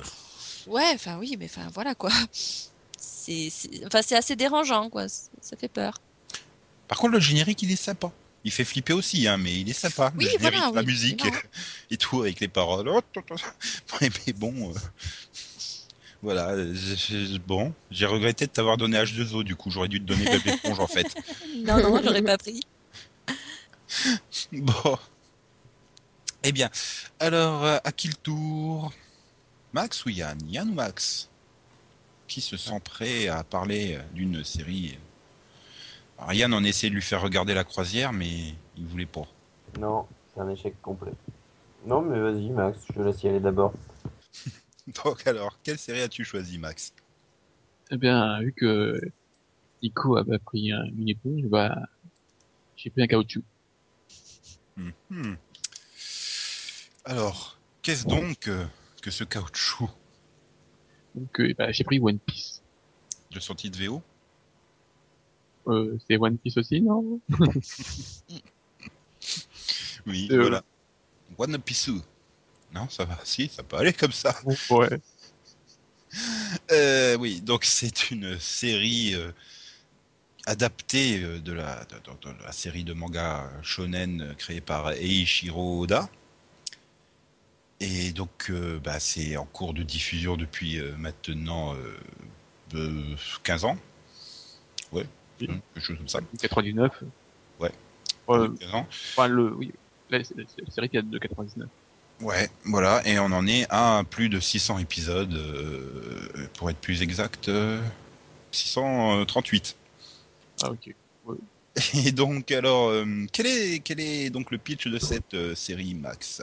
Ouais, 0.66 0.90
enfin 0.94 1.18
oui, 1.18 1.36
mais 1.38 1.44
enfin 1.44 1.68
voilà 1.74 1.94
quoi. 1.94 2.10
C'est, 2.32 3.50
c'est- 3.50 3.84
enfin 3.86 4.00
c'est 4.02 4.16
assez 4.16 4.34
dérangeant 4.36 4.88
quoi. 4.88 5.08
Ça 5.08 5.56
fait 5.58 5.68
peur. 5.68 6.00
Par 6.88 6.98
contre 6.98 7.12
le 7.12 7.20
générique 7.20 7.62
il 7.62 7.70
est 7.70 7.76
sympa. 7.76 8.10
Il 8.46 8.50
fait 8.52 8.64
flipper 8.64 8.92
aussi, 8.92 9.26
hein, 9.26 9.38
mais 9.38 9.58
il 9.58 9.68
est 9.70 9.72
sympa. 9.74 10.12
Oui, 10.18 10.26
le 10.38 10.74
la 10.74 10.82
musique 10.82 11.24
et 11.90 11.96
tout 11.96 12.20
avec 12.20 12.40
les 12.40 12.48
paroles. 12.48 12.88
Oh, 12.88 13.00
mais 14.02 14.32
bon, 14.34 14.70
euh, 14.70 14.78
voilà. 16.24 16.48
euh, 16.52 17.38
bon, 17.46 17.72
j'ai 17.90 18.06
regretté 18.06 18.46
de 18.46 18.50
t'avoir 18.50 18.78
donné 18.78 18.96
H2O. 18.96 19.44
Du 19.44 19.54
coup, 19.56 19.70
j'aurais 19.70 19.88
dû 19.88 20.00
te 20.00 20.06
donner 20.06 20.24
Bob 20.24 20.40
l'éponge 20.44 20.80
en 20.80 20.86
fait. 20.86 21.06
Non 21.56 21.78
non, 21.80 22.00
j'aurais 22.02 22.22
pas 22.22 22.38
pris. 22.38 22.62
Bon. 24.52 24.96
Eh 26.42 26.52
bien, 26.52 26.68
alors, 27.20 27.64
euh, 27.64 27.78
à 27.84 27.92
qui 27.92 28.08
le 28.08 28.14
tour? 28.14 28.92
Max 29.72 30.04
ou 30.04 30.08
Yann? 30.10 30.38
Yann 30.48 30.68
ou 30.70 30.74
Max? 30.74 31.28
Qui 32.26 32.40
se 32.40 32.56
sent 32.56 32.80
prêt 32.82 33.28
à 33.28 33.44
parler 33.44 33.96
euh, 33.96 34.02
d'une 34.14 34.42
série 34.44 34.98
Alors, 36.18 36.32
Yann, 36.32 36.52
on 36.54 36.64
essaie 36.64 36.88
de 36.88 36.94
lui 36.94 37.02
faire 37.02 37.20
regarder 37.22 37.54
la 37.54 37.64
croisière, 37.64 38.12
mais 38.12 38.54
il 38.76 38.86
voulait 38.86 39.06
pas. 39.06 39.26
Non, 39.78 40.06
c'est 40.34 40.40
un 40.40 40.48
échec 40.48 40.74
complet. 40.82 41.12
Non, 41.86 42.00
mais 42.02 42.18
vas-y, 42.18 42.48
Max, 42.50 42.78
je 42.88 42.92
te 42.94 43.00
laisse 43.00 43.22
y 43.22 43.28
aller 43.28 43.40
d'abord. 43.40 43.72
Donc 45.04 45.26
alors, 45.26 45.58
quelle 45.62 45.78
série 45.78 46.00
as-tu 46.00 46.24
choisi, 46.24 46.58
Max? 46.58 46.92
Eh 47.90 47.96
bien, 47.96 48.40
vu 48.40 48.52
que 48.52 49.00
Nico 49.82 50.16
a 50.16 50.24
pris 50.44 50.72
un- 50.72 50.84
une 50.86 51.08
éponge, 51.08 51.44
bah, 51.46 51.76
j'ai 52.76 52.90
pris 52.90 53.02
un 53.02 53.06
caoutchouc. 53.06 53.44
Mhm. 54.76 55.36
Alors, 57.04 57.58
qu'est-ce 57.82 58.06
donc 58.06 58.48
euh, 58.48 58.64
que 59.02 59.10
ce 59.10 59.24
caoutchouc? 59.24 59.90
Donc, 61.14 61.40
euh, 61.40 61.54
bah, 61.56 61.70
j'ai 61.72 61.84
pris 61.84 62.00
One 62.00 62.18
Piece. 62.18 62.62
de 63.30 63.40
sortie 63.40 63.70
de 63.70 63.76
VO 63.76 64.02
Euh, 65.66 65.96
c'est 66.06 66.16
One 66.18 66.38
Piece 66.38 66.56
aussi, 66.58 66.80
non? 66.82 67.20
Oui, 70.06 70.28
Euh, 70.30 70.40
voilà. 70.40 70.62
One 71.38 71.58
Piece. 71.58 71.90
Non, 72.74 72.88
ça 72.88 73.04
va. 73.04 73.18
Si, 73.24 73.48
ça 73.48 73.62
peut 73.62 73.76
aller 73.76 73.92
comme 73.92 74.12
ça. 74.12 74.34
Ouais. 74.70 75.00
Euh, 76.70 77.16
oui, 77.16 77.40
donc 77.40 77.64
c'est 77.64 78.10
une 78.10 78.38
série 78.38 79.14
euh, 79.14 79.32
adaptée 80.46 81.22
euh, 81.22 81.40
de 81.40 81.52
la, 81.52 81.84
de, 81.86 81.96
de- 81.96 82.32
de 82.38 82.42
la 82.44 82.52
série 82.52 82.84
de 82.84 82.92
manga 82.92 83.50
shonen 83.62 84.34
créée 84.38 84.60
par 84.60 84.92
Eiichiro 84.92 85.80
Oda. 85.82 86.08
Et 87.80 88.12
donc, 88.12 88.50
euh, 88.50 88.78
bah, 88.82 89.00
c'est 89.00 89.36
en 89.36 89.44
cours 89.46 89.74
de 89.74 89.82
diffusion 89.82 90.36
depuis 90.36 90.78
euh, 90.78 90.94
maintenant 90.96 91.74
euh, 91.74 91.96
euh, 92.74 93.16
15 93.42 93.64
ans. 93.64 93.76
Ouais, 94.92 95.06
Oui. 95.40 95.48
hum, 95.48 95.60
quelque 95.74 95.84
chose 95.84 95.98
comme 95.98 96.08
ça. 96.08 96.20
99. 96.40 97.02
Ouais. 97.58 97.72
Euh, 98.30 98.48
15 98.60 98.74
ans. 98.74 98.86
enfin, 98.88 99.26
le, 99.26 99.52
oui. 99.54 99.72
La, 100.10 100.18
la- 100.18 100.24
la 100.36 100.70
série 100.70 100.88
qui 100.88 100.96
date 100.96 101.10
de 101.10 101.18
99. 101.18 101.68
Ouais, 102.20 102.48
voilà, 102.64 103.06
et 103.06 103.18
on 103.18 103.26
en 103.26 103.46
est 103.46 103.66
à 103.70 104.02
plus 104.08 104.28
de 104.28 104.40
600 104.40 104.78
épisodes, 104.78 105.34
euh, 105.34 106.46
pour 106.56 106.70
être 106.70 106.78
plus 106.78 107.02
exact, 107.02 107.48
euh, 107.48 107.82
638. 108.52 109.76
Ah, 110.62 110.70
ok. 110.70 110.94
Et 112.06 112.12
donc, 112.12 112.52
alors, 112.52 112.88
euh, 112.90 113.04
quel 113.32 113.46
est 113.46 113.80
quel 113.80 113.98
est 113.98 114.30
donc 114.30 114.52
le 114.52 114.58
pitch 114.58 114.86
de 114.86 114.98
cette 115.00 115.34
euh, 115.34 115.56
série, 115.56 115.94
Max? 115.94 116.40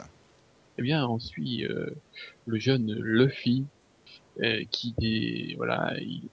Eh 0.77 0.81
bien, 0.81 1.07
on 1.07 1.19
suit 1.19 1.63
euh, 1.65 1.89
le 2.47 2.59
jeune 2.59 2.91
Luffy 2.99 3.63
euh, 4.43 4.65
qui 4.69 4.93
est 5.01 5.55
voilà, 5.55 5.93
il- 6.01 6.27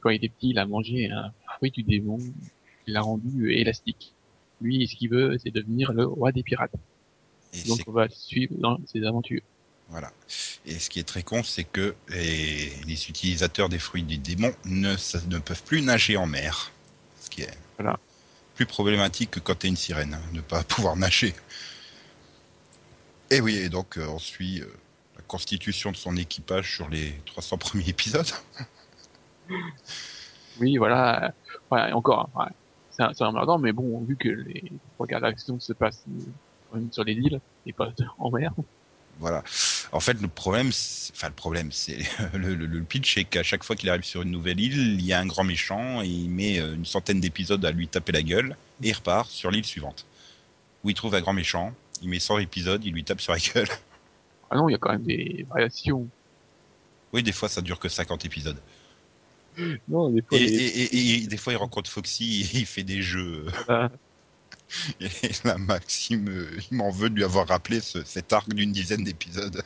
quand 0.00 0.10
il 0.10 0.16
était 0.16 0.28
petit, 0.28 0.50
il 0.50 0.58
a 0.58 0.66
mangé 0.66 1.08
un 1.10 1.32
fruit 1.56 1.70
du 1.70 1.82
démon, 1.84 2.18
il 2.86 2.92
l'a 2.92 3.00
rendu 3.00 3.50
élastique. 3.54 4.12
Lui, 4.60 4.86
ce 4.86 4.94
qu'il 4.96 5.08
veut, 5.08 5.38
c'est 5.42 5.50
devenir 5.50 5.94
le 5.94 6.04
roi 6.04 6.30
des 6.30 6.42
pirates. 6.42 6.74
Et 7.54 7.68
Donc, 7.68 7.80
on 7.86 7.92
va 7.92 8.08
suivre 8.08 8.54
dans 8.58 8.78
ses 8.86 9.04
aventures. 9.04 9.42
Voilà. 9.88 10.10
Et 10.66 10.78
ce 10.78 10.90
qui 10.90 10.98
est 10.98 11.04
très 11.04 11.22
con, 11.22 11.42
c'est 11.42 11.64
que 11.64 11.94
les, 12.08 12.70
les 12.86 13.08
utilisateurs 13.08 13.68
des 13.68 13.78
fruits 13.78 14.02
du 14.02 14.18
démon 14.18 14.52
ne, 14.64 14.94
ne 15.28 15.38
peuvent 15.38 15.62
plus 15.62 15.82
nager 15.82 16.16
en 16.16 16.26
mer. 16.26 16.72
Ce 17.20 17.30
qui 17.30 17.42
est 17.42 17.58
Voilà. 17.78 17.98
plus 18.54 18.66
problématique 18.66 19.30
que 19.32 19.40
quand 19.40 19.56
t'es 19.56 19.68
une 19.68 19.76
sirène, 19.76 20.14
hein, 20.14 20.22
ne 20.32 20.40
pas 20.40 20.62
pouvoir 20.64 20.96
nager. 20.96 21.34
Et 23.30 23.40
oui, 23.40 23.56
et 23.56 23.68
donc 23.68 23.98
euh, 23.98 24.06
on 24.08 24.18
suit 24.18 24.60
euh, 24.60 24.66
la 25.16 25.22
constitution 25.22 25.92
de 25.92 25.96
son 25.96 26.16
équipage 26.16 26.74
sur 26.74 26.88
les 26.88 27.14
300 27.26 27.58
premiers 27.58 27.88
épisodes. 27.88 28.26
Oui, 30.60 30.76
voilà. 30.76 31.34
Ouais, 31.70 31.92
encore, 31.92 32.30
ouais. 32.34 32.46
c'est 32.90 33.02
un, 33.02 33.12
c'est 33.12 33.24
emmerdant, 33.24 33.58
mais 33.58 33.72
bon, 33.72 34.04
vu 34.04 34.16
que 34.16 34.28
les 34.28 34.72
trois 34.94 35.06
quarts 35.06 35.20
se 35.36 35.72
passent 35.72 36.04
euh, 36.08 36.32
sur 36.90 37.04
les 37.04 37.14
îles 37.14 37.40
et 37.66 37.72
pas 37.72 37.92
en 38.18 38.30
mer. 38.30 38.52
Voilà. 39.20 39.44
En 39.92 40.00
fait, 40.00 40.20
le 40.20 40.26
problème, 40.28 40.68
enfin 41.14 41.28
le 41.28 41.34
problème, 41.34 41.70
c'est 41.70 41.98
le, 42.34 42.54
le- 42.54 42.66
le 42.66 42.82
pitch, 42.82 43.14
c'est 43.14 43.24
qu'à 43.24 43.42
chaque 43.44 43.62
fois 43.62 43.76
qu'il 43.76 43.88
arrive 43.88 44.02
sur 44.02 44.22
une 44.22 44.30
nouvelle 44.30 44.58
île, 44.60 44.94
il 44.98 45.04
y 45.06 45.12
a 45.12 45.20
un 45.20 45.26
grand 45.26 45.44
méchant 45.44 46.02
et 46.02 46.08
il 46.08 46.28
met 46.30 46.58
euh, 46.58 46.74
une 46.74 46.84
centaine 46.84 47.20
d'épisodes 47.20 47.64
à 47.64 47.70
lui 47.70 47.86
taper 47.88 48.12
la 48.12 48.22
gueule 48.22 48.56
et 48.82 48.88
il 48.88 48.92
repart 48.92 49.30
sur 49.30 49.50
l'île 49.50 49.64
suivante 49.64 50.04
où 50.82 50.90
il 50.90 50.94
trouve 50.94 51.14
un 51.14 51.20
grand 51.20 51.32
méchant. 51.32 51.72
Il 52.02 52.08
met 52.08 52.18
100 52.18 52.38
épisodes, 52.38 52.84
il 52.84 52.92
lui 52.92 53.04
tape 53.04 53.20
sur 53.20 53.32
la 53.32 53.38
gueule. 53.54 53.68
Ah 54.50 54.56
non, 54.56 54.68
il 54.68 54.72
y 54.72 54.74
a 54.74 54.78
quand 54.78 54.90
même 54.92 55.04
des 55.04 55.46
variations. 55.48 56.08
Oui, 57.12 57.22
des 57.22 57.32
fois, 57.32 57.48
ça 57.48 57.62
dure 57.62 57.78
que 57.78 57.88
50 57.88 58.24
épisodes. 58.24 58.58
Non, 59.88 60.10
des 60.10 60.18
Et, 60.18 60.22
fois, 60.22 60.38
et, 60.38 60.46
les- 60.46 60.56
et- 60.56 61.14
et 61.22 61.26
des 61.28 61.36
fois, 61.36 61.52
il 61.52 61.56
rencontre 61.56 61.88
Foxy 61.88 62.42
et 62.52 62.58
il 62.58 62.66
fait 62.66 62.82
des 62.82 63.00
jeux. 63.00 63.46
voilà. 63.66 63.90
Et 65.00 65.08
là, 65.44 65.58
Max, 65.58 66.10
il 66.10 66.20
me- 66.20 66.48
il 66.70 66.76
m'en 66.76 66.90
veut 66.90 67.10
de 67.10 67.14
lui 67.16 67.24
avoir 67.24 67.46
rappelé 67.48 67.80
ce- 67.80 68.04
cet 68.04 68.32
arc 68.32 68.48
d'une 68.52 68.72
dizaine 68.72 69.04
d'épisodes. 69.04 69.62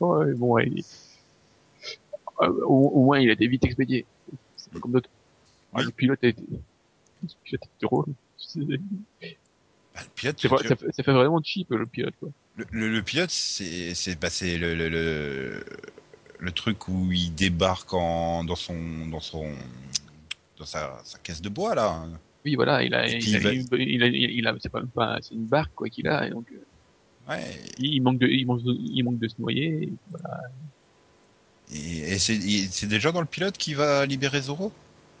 Ouais, 0.00 0.34
bon, 0.34 0.52
ouais, 0.54 0.70
Euh, 2.40 2.48
au, 2.66 2.88
au 2.88 3.04
moins, 3.04 3.18
il 3.20 3.30
a 3.30 3.32
été 3.32 3.46
vite 3.46 3.64
expédié. 3.64 4.06
C'est 4.56 4.72
pas 4.72 4.80
comme 4.80 4.92
d'autres. 4.92 5.10
Ah. 5.72 5.82
Le 5.82 5.90
pilote 5.90 6.22
a 6.22 6.28
été, 6.28 6.42
le 6.42 7.28
pilote 7.44 7.62
a 7.62 7.66
été 7.66 7.68
drôle. 7.82 8.06
Bah, 9.94 10.02
le 10.02 10.08
pilote, 10.14 10.36
tu- 10.36 10.48
ça, 10.48 10.76
fait, 10.76 10.92
ça 10.92 11.02
fait 11.02 11.12
vraiment 11.12 11.40
cheap, 11.42 11.70
le 11.70 11.86
pilote, 11.86 12.14
quoi. 12.18 12.28
Le, 12.56 12.66
le- 12.72 12.88
le 12.90 13.02
pilote, 13.02 13.30
c'est 13.30 13.94
c'est 13.94 14.18
bah, 14.18 14.30
c'est 14.30 14.58
le, 14.58 14.74
le, 14.74 14.88
le, 14.88 15.64
le 16.38 16.52
truc 16.52 16.88
où 16.88 17.10
il 17.12 17.34
débarque 17.34 17.92
en, 17.94 18.44
dans 18.44 18.56
son 18.56 19.06
dans 19.06 19.20
son 19.20 19.52
dans 20.58 20.66
sa, 20.66 21.00
sa 21.04 21.18
caisse 21.18 21.42
de 21.42 21.48
bois 21.48 21.74
là. 21.74 22.06
Oui, 22.44 22.56
voilà, 22.56 22.82
il 22.82 22.94
a, 22.94 23.06
il 23.06 23.46
a, 23.46 23.52
il 23.52 23.66
il 23.72 24.30
il 24.38 24.54
c'est 24.60 24.68
pas, 24.68 24.82
pas 24.94 25.18
c'est 25.22 25.34
une 25.34 25.46
barque, 25.46 25.72
quoi, 25.74 25.88
qu'il 25.88 26.06
a, 26.08 26.26
et 26.26 26.30
donc, 26.30 26.46
euh, 26.52 26.64
Ouais. 27.28 27.42
il 27.78 28.02
manque 28.02 28.18
de, 28.18 28.26
il 28.26 28.46
manque 28.46 28.62
de, 28.62 28.72
il 28.78 29.02
manque 29.02 29.18
de 29.18 29.28
se 29.28 29.34
noyer, 29.38 29.84
et 29.84 29.92
voilà. 30.10 30.40
Et, 31.72 32.12
et 32.12 32.18
c'est 32.18 32.36
il- 32.36 32.88
déjà 32.88 33.12
dans 33.12 33.20
le 33.20 33.26
pilote 33.26 33.56
qui 33.56 33.74
va 33.74 34.04
libérer 34.04 34.42
Zoro? 34.42 34.72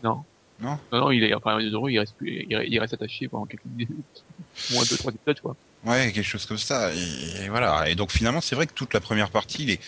Non. 0.02 0.22
Non? 0.60 0.78
Non, 0.92 1.00
non, 1.00 1.10
il 1.10 1.24
est, 1.24 1.34
enfin, 1.34 1.58
Zoro, 1.70 1.88
il 1.88 1.98
reste, 1.98 2.14
il, 2.20 2.46
il 2.68 2.78
reste 2.78 2.94
attaché 2.94 3.26
pendant 3.28 3.46
quelques 3.46 3.64
minutes. 3.64 4.24
Moins 4.72 4.84
deux, 4.88 4.96
trois 4.96 5.12
épisodes, 5.12 5.40
quoi. 5.40 5.56
Ouais, 5.84 6.12
quelque 6.12 6.26
chose 6.26 6.46
comme 6.46 6.58
ça. 6.58 6.92
Et, 6.94 7.44
et 7.44 7.48
voilà. 7.48 7.88
Et 7.88 7.94
donc 7.94 8.12
finalement, 8.12 8.40
c'est 8.40 8.54
vrai 8.54 8.66
que 8.66 8.72
toute 8.74 8.94
la 8.94 9.00
première 9.00 9.30
partie, 9.30 9.64
les 9.64 9.80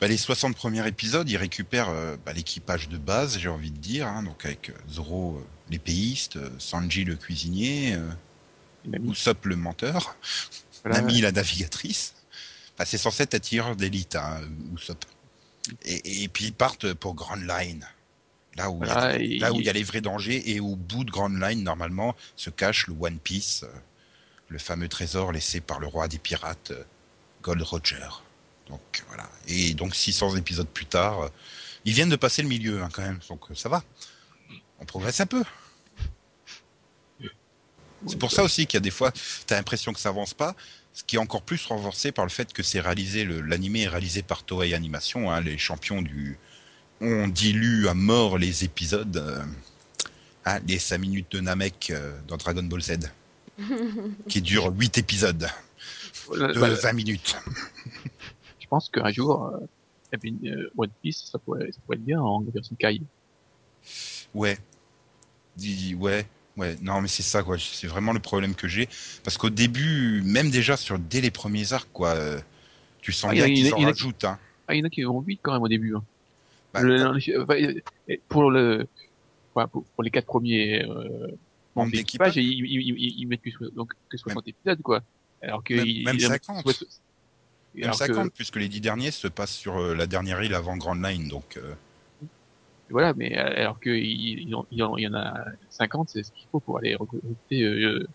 bah, 0.00 0.06
les 0.08 0.16
60 0.16 0.54
premiers 0.56 0.86
épisodes, 0.86 1.28
ils 1.28 1.36
récupèrent 1.36 1.88
euh, 1.90 2.16
bah, 2.24 2.32
l'équipage 2.32 2.88
de 2.88 2.98
base, 2.98 3.38
j'ai 3.38 3.48
envie 3.48 3.70
de 3.70 3.78
dire, 3.78 4.06
hein, 4.06 4.22
donc 4.22 4.44
avec 4.44 4.70
euh, 4.70 4.74
Zoro 4.90 5.38
euh, 5.38 5.46
l'épéiste, 5.70 6.36
euh, 6.36 6.50
Sanji 6.58 7.04
le 7.04 7.16
cuisinier, 7.16 7.94
euh, 7.94 8.10
Usopp 9.10 9.44
le 9.46 9.56
menteur. 9.56 10.16
voilà, 10.84 11.00
Nami 11.00 11.20
la 11.20 11.32
navigatrice. 11.32 12.14
Enfin, 12.74 12.84
c'est 12.84 12.98
censé 12.98 13.24
être 13.24 13.34
un 13.34 13.40
tireur 13.40 13.76
d'élite, 13.76 14.14
hein, 14.16 14.40
Usopp. 14.74 15.04
Et, 15.84 16.22
et 16.22 16.28
puis 16.28 16.46
ils 16.46 16.52
partent 16.54 16.94
pour 16.94 17.14
Grand 17.14 17.34
Line. 17.36 17.86
Là 18.56 18.70
où, 18.70 18.80
il 18.82 18.86
y 18.88 18.90
Voilà, 18.90 19.18
et- 19.18 19.38
là 19.38 19.52
où 19.52 19.56
il 19.60 19.66
y 19.66 19.68
a 19.68 19.72
les 19.72 19.82
vrais 19.82 20.00
dangers 20.00 20.50
et 20.52 20.60
au 20.60 20.76
bout 20.76 21.04
de 21.04 21.10
Grand 21.10 21.28
Line, 21.28 21.62
normalement, 21.62 22.16
se 22.36 22.50
cache 22.50 22.86
le 22.86 22.94
One 22.98 23.18
Piece, 23.18 23.64
le 24.48 24.58
fameux 24.58 24.88
trésor 24.88 25.32
laissé 25.32 25.60
par 25.60 25.80
le 25.80 25.86
roi 25.86 26.08
des 26.08 26.18
pirates, 26.18 26.72
Gold 27.42 27.62
Roger. 27.62 28.08
Donc 28.68 28.80
voilà. 29.08 29.28
Et 29.46 29.74
donc 29.74 29.94
600 29.94 30.36
épisodes 30.36 30.68
plus 30.68 30.86
tard, 30.86 31.30
ils 31.84 31.92
viennent 31.92 32.08
de 32.08 32.16
passer 32.16 32.42
le 32.42 32.48
milieu 32.48 32.82
hein, 32.82 32.88
quand 32.92 33.02
même, 33.02 33.18
donc 33.28 33.40
ça 33.54 33.68
va. 33.68 33.82
On 34.80 34.84
progresse 34.84 35.20
un 35.20 35.26
peu. 35.26 35.42
C'est 38.06 38.18
pour 38.18 38.30
ça 38.30 38.44
aussi 38.44 38.66
qu'il 38.66 38.76
y 38.76 38.78
a 38.78 38.80
des 38.80 38.90
fois, 38.90 39.10
tu 39.12 39.52
as 39.52 39.56
l'impression 39.56 39.92
que 39.92 39.98
ça 39.98 40.10
avance 40.10 40.34
pas, 40.34 40.54
ce 40.92 41.02
qui 41.04 41.16
est 41.16 41.18
encore 41.18 41.42
plus 41.42 41.64
renforcé 41.66 42.12
par 42.12 42.24
le 42.24 42.30
fait 42.30 42.52
que 42.52 42.62
c'est 42.62 42.80
réalisé, 42.80 43.24
l'animé 43.24 43.82
est 43.82 43.88
réalisé 43.88 44.22
par 44.22 44.44
Toei 44.44 44.74
Animation, 44.74 45.30
hein, 45.30 45.40
les 45.40 45.58
champions 45.58 46.02
du... 46.02 46.38
On 47.00 47.28
dilue 47.28 47.86
à 47.86 47.94
mort 47.94 48.38
les 48.38 48.64
épisodes, 48.64 49.16
euh, 49.16 49.40
hein, 50.44 50.58
les 50.66 50.80
5 50.80 50.98
minutes 50.98 51.30
de 51.30 51.40
Namek 51.40 51.90
euh, 51.90 52.12
dans 52.26 52.36
Dragon 52.36 52.64
Ball 52.64 52.82
Z, 52.82 52.98
qui 54.28 54.42
durent 54.42 54.72
8 54.76 54.98
épisodes 54.98 55.48
de 56.32 56.58
bah, 56.58 56.74
20 56.74 56.92
minutes. 56.94 57.36
je 58.68 58.70
pense 58.70 58.90
qu'un 58.90 59.10
jour, 59.10 59.50
eh 60.12 60.16
bien, 60.18 60.34
One 60.76 60.90
Piece, 61.02 61.24
ça 61.32 61.38
pourrait, 61.38 61.72
ça 61.72 61.78
pourrait 61.86 61.96
être 61.96 62.04
bien 62.04 62.20
en 62.20 62.42
version 62.42 62.76
Kai. 62.78 63.00
Ouais. 64.34 64.58
Dis- 65.56 65.94
Ouais. 65.94 66.26
Ouais, 66.58 66.76
non, 66.82 67.00
mais 67.00 67.08
c'est 67.08 67.22
ça, 67.22 67.42
quoi. 67.42 67.56
C'est 67.58 67.86
vraiment 67.86 68.12
le 68.12 68.18
problème 68.18 68.54
que 68.54 68.66
j'ai. 68.68 68.88
Parce 69.24 69.38
qu'au 69.38 69.48
début, 69.48 70.22
même 70.24 70.50
déjà 70.50 70.76
sur 70.76 70.98
dès 70.98 71.20
les 71.20 71.30
premiers 71.30 71.72
arcs, 71.72 71.88
quoi, 71.92 72.14
euh, 72.16 72.38
tu 73.00 73.12
sens 73.12 73.30
Ah, 73.30 73.34
il 73.34 73.36
bien 73.44 73.46
qu'ils 73.54 73.66
il 73.68 73.74
en 73.74 73.76
il 73.78 73.84
rajoutent, 73.86 74.24
hein. 74.24 74.38
Ah, 74.66 74.74
il 74.74 74.80
y 74.80 74.82
en 74.82 74.86
a 74.86 74.90
qui 74.90 75.02
vont 75.04 75.20
vite 75.20 75.38
quand 75.40 75.52
même 75.52 75.62
au 75.62 75.68
début. 75.68 75.94
Hein. 75.94 76.02
Bah, 76.74 76.82
Le- 76.82 76.96
le- 76.96 77.42
enfin, 77.42 77.54
euh, 77.54 78.16
pour 78.28 78.50
le, 78.50 78.86
enfin, 79.54 79.68
pour, 79.68 79.84
pour 79.84 80.02
les 80.02 80.10
quatre 80.10 80.26
premiers 80.26 80.84
euh, 80.84 81.28
membres 81.76 81.92
d'équipage, 81.92 82.36
ils, 82.36 82.42
ils, 82.42 82.66
ils, 82.98 83.14
ils 83.20 83.26
mettent 83.26 83.40
que, 83.40 83.50
so- 83.52 83.70
donc, 83.70 83.92
que 84.10 84.18
60 84.18 84.46
épisodes, 84.48 84.82
quoi. 84.82 85.00
Alors 85.40 85.62
que 85.62 85.74
Même- 85.74 86.04
mettent 86.16 86.20
50. 86.22 86.62
soit- 86.62 86.86
Même 87.78 87.84
alors 87.90 87.98
que- 87.98 88.06
50, 88.06 88.32
puisque 88.34 88.56
les 88.56 88.68
10 88.68 88.80
derniers 88.80 89.10
se 89.10 89.28
passent 89.28 89.52
sur 89.54 89.78
euh, 89.78 89.94
la 89.94 90.06
dernière 90.06 90.42
île 90.42 90.54
avant 90.54 90.76
Grand 90.76 90.94
Line, 90.94 91.28
donc 91.28 91.56
euh, 91.56 91.74
Voilà, 92.90 93.12
mais 93.14 93.38
euh, 93.38 93.60
alors 93.62 93.78
que 93.80 93.90
il, 93.90 94.48
y 94.48 95.06
en 95.06 95.14
a 95.14 95.44
50, 95.70 96.08
c'est 96.10 96.22
ce 96.22 96.32
qu'il 96.32 96.46
faut 96.50 96.60
pour 96.60 96.78
aller 96.78 96.94
recruter, 96.94 97.62
euh, 97.62 98.06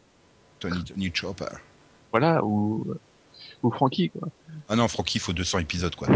Tony, 0.60 0.84
Tony 0.84 1.12
Chop. 1.14 1.42
euh. 1.42 1.46
voilà, 2.12 2.44
ou, 2.44 2.96
ou 3.62 3.72
Frankie, 3.72 4.10
quoi. 4.10 4.30
Ah 4.70 4.76
non, 4.76 4.88
Francky, 4.88 5.18
il 5.18 5.22
faut 5.22 5.34
200 5.34 5.60
épisodes, 5.60 5.96
quoi. 5.96 6.08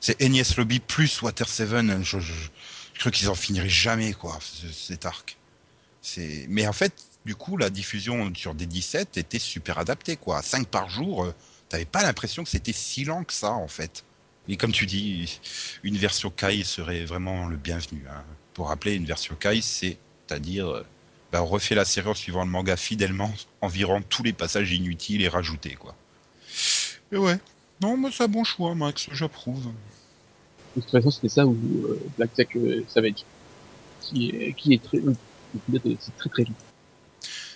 C'est 0.00 0.20
Enies 0.20 0.42
Lobby 0.56 0.80
plus 0.80 1.20
Water 1.22 1.48
Seven. 1.48 2.02
Je, 2.02 2.18
je, 2.18 2.32
je 2.94 2.98
crois 3.00 3.12
qu'ils 3.12 3.28
en 3.28 3.34
finiraient 3.34 3.68
jamais, 3.68 4.12
quoi, 4.12 4.38
ce- 4.40 4.68
cet 4.72 5.06
arc. 5.06 5.36
C'est, 6.02 6.46
mais 6.48 6.66
en 6.66 6.72
fait, 6.72 6.94
du 7.26 7.34
coup, 7.34 7.56
la 7.58 7.68
diffusion 7.70 8.32
sur 8.34 8.54
des 8.54 8.66
17 8.66 9.18
était 9.18 9.38
super 9.38 9.78
adaptée, 9.78 10.16
quoi. 10.16 10.40
5 10.42 10.66
par 10.66 10.88
jour, 10.88 11.32
t'avais 11.70 11.86
pas 11.86 12.02
l'impression 12.02 12.44
que 12.44 12.50
c'était 12.50 12.74
si 12.74 13.04
lent 13.04 13.24
que 13.24 13.32
ça, 13.32 13.52
en 13.52 13.68
fait. 13.68 14.04
Et 14.48 14.56
comme 14.56 14.72
tu 14.72 14.84
dis, 14.84 15.40
une 15.82 15.96
version 15.96 16.28
Kai 16.30 16.64
serait 16.64 17.04
vraiment 17.04 17.46
le 17.46 17.56
bienvenu. 17.56 18.04
Hein. 18.10 18.22
Pour 18.52 18.68
rappeler, 18.68 18.94
une 18.94 19.06
version 19.06 19.34
Kai, 19.36 19.62
c'est-à-dire, 19.62 20.68
euh, 20.68 20.84
bah, 21.32 21.42
on 21.42 21.46
refait 21.46 21.76
la 21.76 21.84
série 21.84 22.08
en 22.08 22.14
suivant 22.14 22.44
le 22.44 22.50
manga 22.50 22.76
fidèlement, 22.76 23.32
en 23.60 23.68
virant 23.68 24.02
tous 24.02 24.24
les 24.24 24.32
passages 24.32 24.72
inutiles 24.72 25.22
et 25.22 25.28
rajoutés, 25.28 25.76
quoi. 25.76 25.94
Et 27.12 27.16
ouais. 27.16 27.38
Non, 27.80 27.96
mais 27.96 28.10
c'est 28.12 28.24
un 28.24 28.28
bon 28.28 28.44
choix, 28.44 28.74
Max, 28.74 29.08
j'approuve. 29.12 29.68
De 30.76 30.80
toute 30.80 30.90
façon, 30.90 31.10
c'était 31.10 31.28
ça 31.28 31.46
ou 31.46 31.56
euh, 31.84 32.00
Black 32.16 32.30
Jack 32.36 32.56
euh, 32.56 32.84
Savage, 32.88 33.24
qui 34.00 34.30
est, 34.30 34.52
qui 34.54 34.74
est 34.74 34.82
très, 34.82 34.98
le 34.98 35.14
pilote 35.66 35.86
est 35.86 35.96
aussi 35.96 36.10
très 36.16 36.28
très 36.28 36.44
vite. 36.44 36.56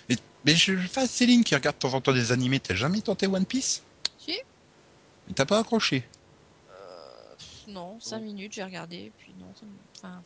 Mais, 0.09 0.15
mais 0.45 0.55
je, 0.55 0.73
enfin, 0.73 1.05
Céline 1.05 1.43
qui 1.43 1.55
regarde 1.55 1.75
de 1.75 1.79
temps 1.79 1.93
en 1.93 2.01
temps 2.01 2.13
des 2.13 2.31
animés, 2.31 2.59
t'as 2.59 2.75
jamais 2.75 3.01
tenté 3.01 3.27
One 3.27 3.45
Piece? 3.45 3.83
Mais 3.84 3.84
T'as 5.33 5.45
pas 5.45 5.59
accroché 5.59 6.03
Non, 7.67 7.99
5 7.99 8.19
minutes, 8.19 8.53
j'ai 8.53 8.63
regardé, 8.63 9.11
puis 9.17 9.33
non, 9.39 9.47
ça 9.59 9.65
me- 9.65 9.71
enfin, 9.97 10.21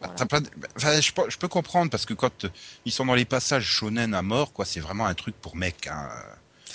Bah, 0.00 0.14
Voilà. 0.16 0.40
de- 0.40 0.50
bah, 0.56 0.68
enfin, 0.76 1.00
je, 1.00 1.10
peux- 1.12 1.28
je 1.28 1.36
peux 1.38 1.48
comprendre 1.48 1.90
parce 1.90 2.06
que 2.06 2.14
quand 2.14 2.44
euh, 2.44 2.48
ils 2.84 2.92
sont 2.92 3.04
dans 3.04 3.16
les 3.16 3.24
passages 3.24 3.64
shonen 3.64 4.14
à 4.14 4.22
mort, 4.22 4.52
quoi, 4.52 4.64
c'est 4.64 4.78
vraiment 4.78 5.06
un 5.06 5.14
truc 5.14 5.34
pour 5.40 5.56
mecs. 5.56 5.88
Hein. 5.88 6.08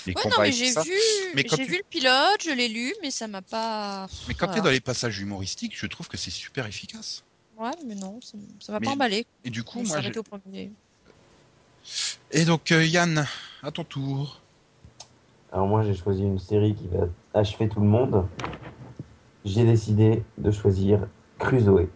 Les 0.05 0.11
Ouais, 0.13 0.21
combats 0.21 0.35
non, 0.35 0.41
mais 0.41 0.51
j'ai 0.51 0.71
vu, 0.71 0.99
Mais 1.33 1.45
quand 1.45 1.55
j'ai 1.55 1.63
tu- 1.65 1.71
vu 1.71 1.77
le 1.77 1.85
pilote, 1.89 2.43
je 2.43 2.49
l'ai 2.51 2.67
lu, 2.67 2.93
mais 3.01 3.11
ça 3.11 3.29
m'a 3.29 3.41
pas. 3.41 4.07
Mais 4.27 4.33
quand 4.33 4.47
Voilà. 4.47 4.59
t'es 4.59 4.65
dans 4.65 4.71
les 4.73 4.81
passages 4.81 5.19
humoristiques, 5.19 5.71
je 5.77 5.85
trouve 5.85 6.09
que 6.09 6.17
c'est 6.17 6.31
super 6.31 6.65
efficace. 6.67 7.23
Ouais, 7.57 7.71
mais 7.85 7.95
non, 7.95 8.19
ça 8.59 8.73
m'a 8.73 8.81
Mais- 8.81 8.87
pas 8.87 8.91
emballé. 8.91 9.25
Et 9.45 9.49
du 9.49 9.63
coup, 9.63 9.79
suis 9.85 9.87
moi, 9.87 10.01
au 10.17 10.23
premier. 10.23 10.69
et 12.31 12.43
donc 12.43 12.73
euh, 12.73 12.85
Yann, 12.85 13.25
à 13.61 13.71
ton 13.71 13.85
tour. 13.85 14.41
Alors 15.53 15.67
moi 15.67 15.83
j'ai 15.83 15.93
choisi 15.93 16.23
une 16.23 16.39
série 16.39 16.73
qui 16.73 16.87
va 16.87 17.07
achever 17.39 17.69
tout 17.69 17.79
le 17.79 17.85
monde. 17.85 18.25
J'ai 19.45 19.63
décidé 19.65 20.23
de 20.39 20.49
choisir 20.49 21.07
Crusoe. 21.37 21.87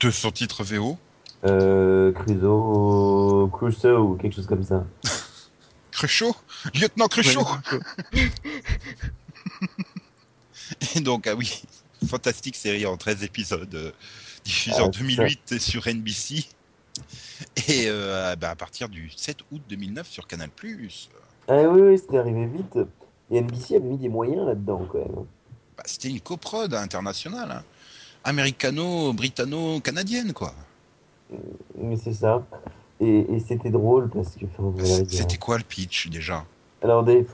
De 0.00 0.10
son 0.10 0.32
titre 0.32 0.64
VO. 0.64 0.98
Euh, 1.44 2.12
Crusoe, 2.12 3.48
Crusoe, 3.52 4.18
quelque 4.20 4.34
chose 4.34 4.46
comme 4.48 4.64
ça. 4.64 4.84
Cruchot 5.92 6.34
Lieutenant 6.74 7.06
Cruchot 7.06 7.44
Ouais, 8.12 8.30
Et 10.96 11.00
donc, 11.00 11.26
ah 11.26 11.34
oui, 11.34 11.62
fantastique 12.08 12.56
série 12.56 12.84
en 12.84 12.96
13 12.96 13.22
épisodes, 13.22 13.74
euh, 13.74 13.92
diffusée 14.44 14.76
Ah, 14.80 14.82
en 14.82 14.92
ça. 14.92 14.98
2008 14.98 15.58
sur 15.58 15.86
NBC. 15.86 16.46
Et 17.68 17.84
euh, 17.86 18.34
bah, 18.36 18.50
à 18.50 18.56
partir 18.56 18.88
du 18.88 19.10
7 19.16 19.38
août 19.52 19.62
2009 19.68 20.08
sur 20.08 20.26
Canal+. 20.26 20.50
Ah 21.48 21.62
oui, 21.68 21.80
oui, 21.80 21.98
c'était 21.98 22.18
arrivé 22.18 22.46
vite. 22.46 22.78
Et 23.30 23.40
NBC 23.40 23.76
avait 23.76 23.86
mis 23.86 23.98
des 23.98 24.08
moyens 24.08 24.46
là-dedans 24.46 24.86
quand 24.90 24.98
même. 24.98 25.26
Bah, 25.76 25.82
C'était 25.86 26.08
une 26.08 26.20
coprode 26.20 26.74
internationale, 26.74 27.50
hein. 27.50 27.62
américano-britanno-canadienne, 28.24 30.32
quoi. 30.32 30.52
Mais 31.76 31.96
c'est 31.96 32.14
ça. 32.14 32.42
Et, 33.00 33.34
et 33.34 33.40
c'était 33.40 33.70
drôle 33.70 34.08
parce 34.10 34.36
que. 34.36 34.46
C'était 35.08 35.36
quoi 35.38 35.58
le 35.58 35.64
pitch, 35.64 36.08
déjà? 36.08 36.44
Alors, 36.82 37.04
des, 37.04 37.24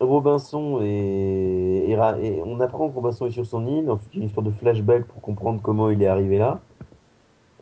Robinson 0.00 0.80
et, 0.82 1.90
et 1.90 2.42
on 2.44 2.60
apprend 2.60 2.88
que 2.88 2.94
Robinson 2.94 3.26
est 3.26 3.32
sur 3.32 3.46
son 3.46 3.66
île. 3.66 3.90
Ensuite, 3.90 4.10
il 4.12 4.16
y 4.16 4.20
a 4.20 4.22
une 4.22 4.28
histoire 4.28 4.46
de 4.46 4.52
flashback 4.52 5.04
pour 5.06 5.20
comprendre 5.20 5.60
comment 5.62 5.90
il 5.90 6.02
est 6.02 6.06
arrivé 6.06 6.38
là. 6.38 6.60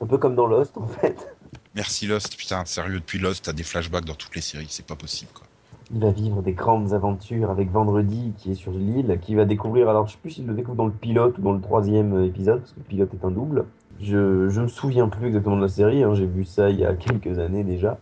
Un 0.00 0.06
peu 0.06 0.18
comme 0.18 0.34
dans 0.34 0.46
Lost 0.46 0.76
en 0.76 0.86
fait. 0.86 1.34
Merci 1.74 2.06
Lost, 2.06 2.36
putain, 2.36 2.64
sérieux, 2.64 3.00
depuis 3.00 3.18
Lost, 3.18 3.46
t'as 3.46 3.52
des 3.52 3.62
flashbacks 3.62 4.04
dans 4.04 4.14
toutes 4.14 4.34
les 4.34 4.42
séries, 4.42 4.66
c'est 4.68 4.86
pas 4.86 4.96
possible, 4.96 5.30
quoi. 5.32 5.46
Il 5.94 6.00
va 6.00 6.10
vivre 6.10 6.42
des 6.42 6.52
grandes 6.52 6.92
aventures 6.92 7.50
avec 7.50 7.70
Vendredi 7.70 8.32
qui 8.36 8.50
est 8.50 8.54
sur 8.54 8.72
l'île, 8.72 9.18
qui 9.20 9.34
va 9.34 9.44
découvrir. 9.44 9.88
Alors, 9.88 10.06
je 10.08 10.12
sais 10.12 10.18
plus 10.20 10.30
s'il 10.30 10.46
le 10.46 10.54
découvre 10.54 10.76
dans 10.76 10.86
le 10.86 10.92
pilote 10.92 11.38
ou 11.38 11.42
dans 11.42 11.52
le 11.52 11.60
troisième 11.60 12.12
euh, 12.14 12.26
épisode, 12.26 12.60
parce 12.60 12.72
que 12.72 12.80
le 12.80 12.84
pilote 12.84 13.14
est 13.14 13.24
un 13.24 13.30
double. 13.30 13.66
Je, 14.00 14.48
je 14.48 14.60
me 14.60 14.68
souviens 14.68 15.08
plus 15.08 15.28
exactement 15.28 15.56
de 15.56 15.62
la 15.62 15.68
série, 15.68 16.02
hein, 16.02 16.14
j'ai 16.14 16.26
vu 16.26 16.44
ça 16.44 16.70
il 16.70 16.78
y 16.78 16.84
a 16.84 16.94
quelques 16.94 17.38
années 17.38 17.64
déjà. 17.64 17.98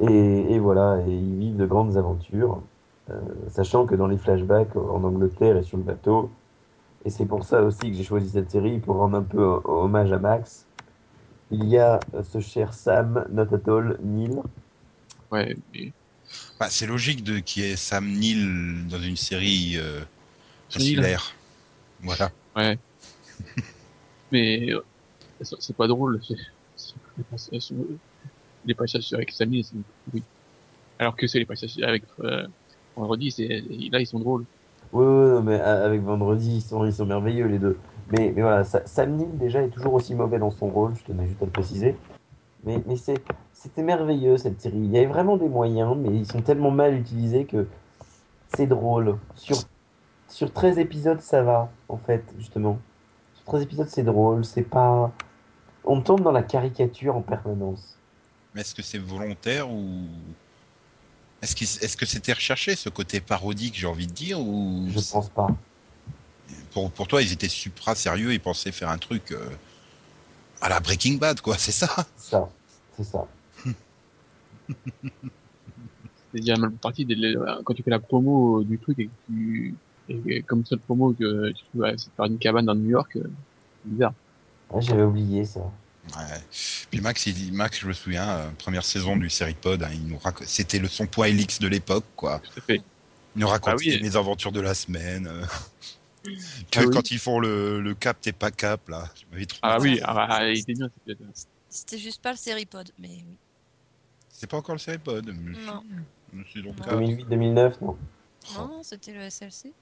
Et, 0.00 0.54
et 0.54 0.58
voilà, 0.58 1.00
et 1.06 1.12
ils 1.12 1.38
vivent 1.38 1.56
de 1.56 1.66
grandes 1.66 1.96
aventures, 1.96 2.62
euh, 3.10 3.20
sachant 3.48 3.84
que 3.84 3.94
dans 3.94 4.06
les 4.06 4.16
flashbacks 4.16 4.76
en 4.76 5.04
Angleterre 5.04 5.56
et 5.56 5.62
sur 5.62 5.76
le 5.76 5.82
bateau, 5.82 6.30
et 7.04 7.10
c'est 7.10 7.26
pour 7.26 7.44
ça 7.44 7.62
aussi 7.62 7.90
que 7.90 7.96
j'ai 7.96 8.04
choisi 8.04 8.30
cette 8.30 8.50
série, 8.50 8.78
pour 8.78 8.96
rendre 8.96 9.16
un 9.18 9.22
peu 9.22 9.60
hommage 9.64 10.12
à 10.12 10.18
Max, 10.18 10.66
il 11.50 11.64
y 11.66 11.78
a 11.78 12.00
euh, 12.14 12.22
ce 12.22 12.40
cher 12.40 12.72
Sam, 12.72 13.26
not 13.30 13.52
at 13.54 13.68
all, 13.68 13.98
Neil, 14.02 14.40
ouais, 15.30 15.56
Bah, 16.58 16.68
c'est 16.70 16.86
logique 16.86 17.24
de 17.24 17.38
qu'il 17.40 17.62
y 17.64 17.66
ait 17.66 17.76
Sam 17.76 18.06
Neill 18.06 18.86
dans 18.88 19.00
une 19.00 19.16
série 19.16 19.74
euh, 19.76 20.00
Sam 20.68 20.82
Neill. 20.82 20.98
insulaire. 20.98 21.32
Voilà. 22.02 22.30
ouais. 22.56 22.78
mais 24.32 24.70
euh, 24.72 24.80
c'est 25.42 25.76
pas 25.76 25.86
drôle. 25.88 26.20
c'est- 26.24 26.34
c'est- 26.76 26.94
Les 27.16 27.24
passages, 27.24 27.72
les 28.64 28.74
passages 28.74 29.12
avec 29.12 29.30
Samy, 29.32 29.64
c'est 29.64 29.76
oui. 30.14 30.22
Alors 30.98 31.16
que 31.16 31.26
c'est 31.26 31.38
les 31.38 31.46
passages 31.46 31.78
avec 31.82 32.04
euh, 32.20 32.46
Vendredi, 32.96 33.30
c'est 33.32 33.48
là 33.48 34.00
ils 34.00 34.06
sont 34.06 34.20
drôles. 34.20 34.44
Oui, 34.92 35.04
oui, 35.04 35.30
non, 35.30 35.42
mais 35.42 35.58
avec 35.60 36.02
Vendredi, 36.02 36.56
ils 36.56 36.62
sont, 36.62 36.84
ils 36.84 36.92
sont 36.92 37.06
merveilleux 37.06 37.46
les 37.46 37.58
deux. 37.58 37.78
Mais, 38.10 38.32
mais 38.34 38.42
voilà, 38.42 38.62
Sa- 38.64 38.86
Sam 38.86 39.16
Neill 39.16 39.38
déjà 39.38 39.62
est 39.62 39.68
toujours 39.68 39.94
aussi 39.94 40.14
mauvais 40.14 40.38
dans 40.38 40.50
son 40.50 40.68
rôle, 40.68 40.94
je 40.96 41.04
tenais 41.04 41.26
juste 41.26 41.42
à 41.42 41.46
le 41.46 41.50
préciser. 41.50 41.96
Mais, 42.64 42.80
c'était 43.52 43.82
merveilleux 43.82 44.38
cette 44.38 44.60
série. 44.60 44.76
Il 44.76 44.90
y 44.90 44.98
avait 44.98 45.06
vraiment 45.06 45.36
des 45.36 45.48
moyens, 45.48 45.96
mais 45.96 46.14
ils 46.14 46.26
sont 46.26 46.42
tellement 46.42 46.70
mal 46.70 46.94
utilisés 46.94 47.44
que 47.44 47.66
c'est 48.54 48.66
drôle. 48.66 49.18
Sur, 49.34 49.56
sur 50.28 50.52
13 50.52 50.78
épisodes, 50.78 51.20
ça 51.20 51.42
va, 51.42 51.70
en 51.88 51.96
fait, 51.96 52.24
justement. 52.38 52.78
Sur 53.34 53.44
13 53.44 53.62
épisodes, 53.62 53.88
c'est 53.88 54.02
drôle, 54.02 54.44
c'est 54.44 54.62
pas. 54.62 55.10
On 55.84 56.00
tombe 56.00 56.22
dans 56.22 56.32
la 56.32 56.42
caricature 56.42 57.16
en 57.16 57.22
permanence. 57.22 57.98
Mais 58.54 58.60
est-ce 58.60 58.74
que 58.74 58.82
c'est 58.82 58.98
volontaire 58.98 59.70
ou. 59.70 60.06
Est-ce 61.42 61.96
que 61.96 62.06
c'était 62.06 62.32
recherché, 62.32 62.76
ce 62.76 62.88
côté 62.88 63.20
parodique, 63.20 63.74
j'ai 63.74 63.88
envie 63.88 64.06
de 64.06 64.12
dire 64.12 64.38
ou... 64.38 64.86
Je 64.88 65.00
pense 65.12 65.28
pas. 65.28 65.48
pour, 66.70 66.88
pour 66.92 67.08
toi, 67.08 67.20
ils 67.20 67.32
étaient 67.32 67.48
supra 67.48 67.96
sérieux, 67.96 68.32
ils 68.32 68.40
pensaient 68.40 68.70
faire 68.70 68.90
un 68.90 68.98
truc 68.98 69.32
euh, 69.32 69.48
à 70.62 70.68
la 70.68 70.80
Breaking 70.80 71.16
Bad, 71.18 71.40
quoi, 71.42 71.58
c'est 71.58 71.72
ça 71.72 71.88
C'est 72.16 72.30
ça. 72.30 72.48
C'est 72.96 73.04
ça. 73.04 73.26
C'est 76.32 76.40
déjà 76.40 76.56
mal 76.56 76.70
parti 76.72 77.04
dès 77.04 77.14
le- 77.14 77.62
quand 77.64 77.74
tu 77.74 77.82
fais 77.82 77.90
la 77.90 77.98
promo 77.98 78.62
du 78.62 78.78
truc 78.78 78.98
et 78.98 79.06
que 79.06 79.10
tu 79.28 79.74
et 80.08 80.42
comme 80.42 80.64
seule 80.64 80.78
promo 80.80 81.12
que 81.12 81.50
tu 81.52 81.64
trouves 81.64 81.82
ouais, 81.82 81.94
c'est 81.96 82.10
faire 82.16 82.24
une 82.26 82.38
cabane 82.38 82.66
dans 82.66 82.74
New 82.74 82.88
York, 82.90 83.16
euh, 83.16 83.22
c'est 83.84 83.90
bizarre. 83.92 84.14
J'avais 84.80 85.02
oublié 85.02 85.44
ça. 85.44 85.60
Ouais. 85.60 86.40
Puis 86.90 87.00
Max, 87.00 87.26
il 87.26 87.34
dit, 87.34 87.52
Max, 87.52 87.78
je 87.80 87.86
me 87.86 87.92
souviens, 87.92 88.28
euh, 88.28 88.50
première 88.58 88.84
saison 88.84 89.16
du 89.16 89.30
Seripod, 89.30 89.82
hein, 89.82 89.90
il 89.92 90.06
nous 90.06 90.16
rac- 90.18 90.42
c'était 90.44 90.78
le 90.80 90.88
son 90.88 91.06
point 91.06 91.26
Elix 91.28 91.58
de 91.60 91.68
l'époque, 91.68 92.04
quoi. 92.16 92.40
Tout 92.40 92.58
à 92.58 92.60
fait. 92.62 92.82
Il 93.36 93.40
nous 93.40 93.48
racontait 93.48 93.72
Ah 93.72 93.76
oui. 93.78 93.98
les 94.02 94.16
aventures 94.16 94.52
de 94.52 94.60
la 94.60 94.74
semaine. 94.74 95.26
euh, 95.26 95.44
que 96.22 96.30
Ah 96.78 96.82
oui. 96.84 96.90
quand 96.92 97.10
ils 97.10 97.18
font 97.18 97.40
le, 97.40 97.80
le 97.80 97.94
cap, 97.94 98.20
t'es 98.20 98.32
pas 98.32 98.50
cap, 98.50 98.88
là. 98.88 99.08
Je 99.14 99.24
m'avais 99.30 99.46
trop 99.46 99.58
Ah 99.62 99.78
oui, 99.80 100.00
ah, 100.02 100.14
bah, 100.14 100.48
il 100.48 100.58
était 100.58 100.74
bien. 100.74 100.90
C'était 101.68 101.98
juste 101.98 102.22
pas 102.22 102.32
le 102.32 102.36
Seripod, 102.36 102.90
mais 102.98 103.08
oui. 103.08 103.36
C'est 104.28 104.46
pas 104.46 104.56
encore 104.56 104.74
le 104.74 104.78
Seripod. 104.80 105.26
Non. 105.26 105.82
Monsieur 106.32 106.62
donc 106.62 106.78
Non. 106.78 106.84
cap. 106.84 106.94
2008-2009, 107.00 107.74
non. 107.82 107.96
Non, 108.54 108.68
non, 108.68 108.82
c'était 108.82 109.12
le 109.12 109.28
SLC. 109.30 109.72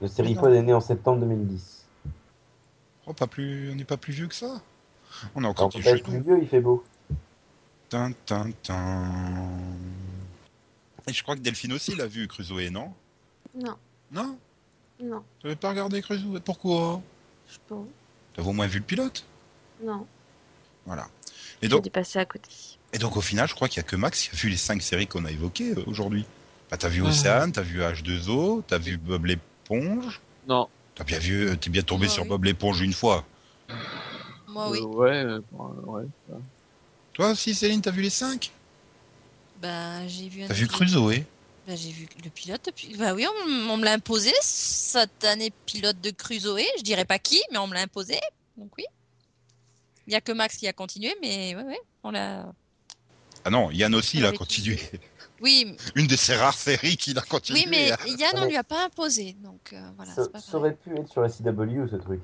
Le 0.00 0.08
Seripod 0.08 0.52
est 0.52 0.62
né 0.62 0.72
en 0.72 0.80
septembre 0.80 1.20
2010. 1.20 1.84
Oh, 3.06 3.12
pas 3.12 3.26
plus... 3.26 3.70
on 3.70 3.74
n'est 3.74 3.84
pas 3.84 3.96
plus 3.96 4.12
vieux 4.12 4.26
que 4.28 4.34
ça. 4.34 4.60
On 5.34 5.42
est 5.44 5.46
encore 5.46 5.70
plus 5.70 5.80
vieux, 5.82 6.38
il 6.40 6.48
fait 6.48 6.60
beau. 6.60 6.84
Tin, 7.88 8.12
tin, 8.24 8.50
tin. 8.62 9.10
Et 11.08 11.12
je 11.12 11.22
crois 11.22 11.34
que 11.34 11.40
Delphine 11.40 11.72
aussi 11.72 11.96
l'a 11.96 12.06
vu, 12.06 12.28
Crusoe, 12.28 12.70
non? 12.70 12.92
Non, 13.54 13.76
Non? 14.12 14.38
Non, 15.02 15.22
T'avais 15.42 15.56
pas 15.56 15.70
regardé 15.70 16.02
Crusoe 16.02 16.40
Pourquoi 16.44 17.00
je 17.48 17.54
sais 17.54 17.60
pas. 17.68 17.76
T'avais 18.34 18.48
au 18.48 18.52
moins 18.52 18.66
vu 18.66 18.78
le 18.78 18.84
pilote? 18.84 19.24
Non, 19.82 20.06
Voilà. 20.86 21.08
Et 21.62 21.68
donc, 21.68 21.82
dû 21.84 21.90
passer 21.90 22.18
à 22.18 22.24
côté. 22.24 22.48
et 22.92 22.98
donc 22.98 23.16
au 23.16 23.20
final, 23.20 23.48
je 23.48 23.54
crois 23.54 23.68
qu'il 23.68 23.78
y 23.78 23.80
a 23.80 23.88
que 23.88 23.96
Max 23.96 24.22
qui 24.28 24.30
a 24.34 24.38
vu 24.38 24.48
les 24.48 24.56
cinq 24.56 24.80
séries 24.82 25.06
qu'on 25.06 25.24
a 25.24 25.30
évoquées 25.30 25.72
euh, 25.76 25.82
aujourd'hui. 25.86 26.24
Bah, 26.70 26.76
t'as 26.76 26.88
vu 26.88 27.02
Ah. 27.04 27.08
Océane, 27.08 27.52
t'as 27.52 27.62
vu 27.62 27.80
H2O, 27.80 28.62
t'as 28.66 28.78
vu 28.78 28.96
Bob 28.96 29.26
l'éponge. 29.26 30.20
Non. 30.46 30.68
T'as 30.94 31.04
bien 31.04 31.18
vu, 31.18 31.48
euh, 31.48 31.56
t'es 31.56 31.70
bien 31.70 31.82
tombé 31.82 32.06
Ah 32.08 32.12
sur 32.12 32.22
oui. 32.24 32.28
Bob 32.28 32.44
l'éponge 32.44 32.80
une 32.80 32.92
fois. 32.92 33.24
Moi, 34.48 34.68
Euh, 34.68 34.70
oui. 34.70 34.80
ouais, 34.80 35.24
euh, 35.24 35.40
ouais. 35.52 36.04
ça. 36.28 36.34
Toi 37.14 37.30
aussi, 37.30 37.54
Céline, 37.54 37.80
t'as 37.82 37.90
vu 37.90 38.02
les 38.02 38.10
cinq? 38.10 38.52
Bah, 39.60 40.06
j'ai 40.06 40.28
vu 40.28 40.42
un 40.42 40.46
T'as 40.46 40.54
vu 40.54 40.66
Crusoe? 40.68 41.24
Bah, 41.70 41.76
j'ai 41.76 41.90
vu 41.92 42.08
le 42.24 42.30
pilote. 42.30 42.62
depuis- 42.66 42.96
Bah 42.96 43.14
oui, 43.14 43.24
on, 43.46 43.70
on 43.70 43.76
me 43.76 43.84
l'a 43.84 43.92
imposé, 43.92 44.32
cette 44.42 45.22
année 45.22 45.52
pilote 45.66 46.00
de 46.00 46.10
Crusoe. 46.10 46.58
Je 46.78 46.82
dirais 46.82 47.04
pas 47.04 47.20
qui, 47.20 47.40
mais 47.52 47.58
on 47.58 47.68
me 47.68 47.74
l'a 47.74 47.82
imposé. 47.82 48.18
Donc 48.56 48.72
oui. 48.76 48.84
Il 50.08 50.12
y 50.12 50.16
a 50.16 50.20
que 50.20 50.32
Max 50.32 50.56
qui 50.56 50.66
a 50.66 50.72
continué, 50.72 51.14
mais 51.22 51.54
ouais, 51.54 51.62
ouais, 51.62 51.80
on 52.02 52.10
l'a. 52.10 52.52
Ah 53.44 53.50
non, 53.50 53.70
Yann 53.70 53.94
aussi, 53.94 54.16
il 54.18 54.24
a 54.24 54.28
Avec- 54.28 54.40
continué. 54.40 54.80
Oui, 55.40 55.76
Une 55.94 56.08
de 56.08 56.16
ces 56.16 56.34
rares 56.34 56.58
séries 56.58 56.96
qu'il 56.96 57.16
a 57.16 57.22
continué. 57.22 57.60
oui, 57.60 57.66
mais 57.70 57.86
Yann, 58.18 58.32
on 58.34 58.40
mais- 58.40 58.48
lui 58.48 58.56
a 58.56 58.64
pas 58.64 58.86
imposé, 58.86 59.36
donc 59.38 59.72
euh, 59.72 59.80
voilà. 59.94 60.12
ça, 60.12 60.26
pas 60.28 60.40
aurait 60.54 60.74
pu 60.74 60.90
être 60.98 61.08
sur 61.08 61.20
la 61.20 61.28
CW 61.28 61.86
ce 61.88 61.96
truc. 62.02 62.20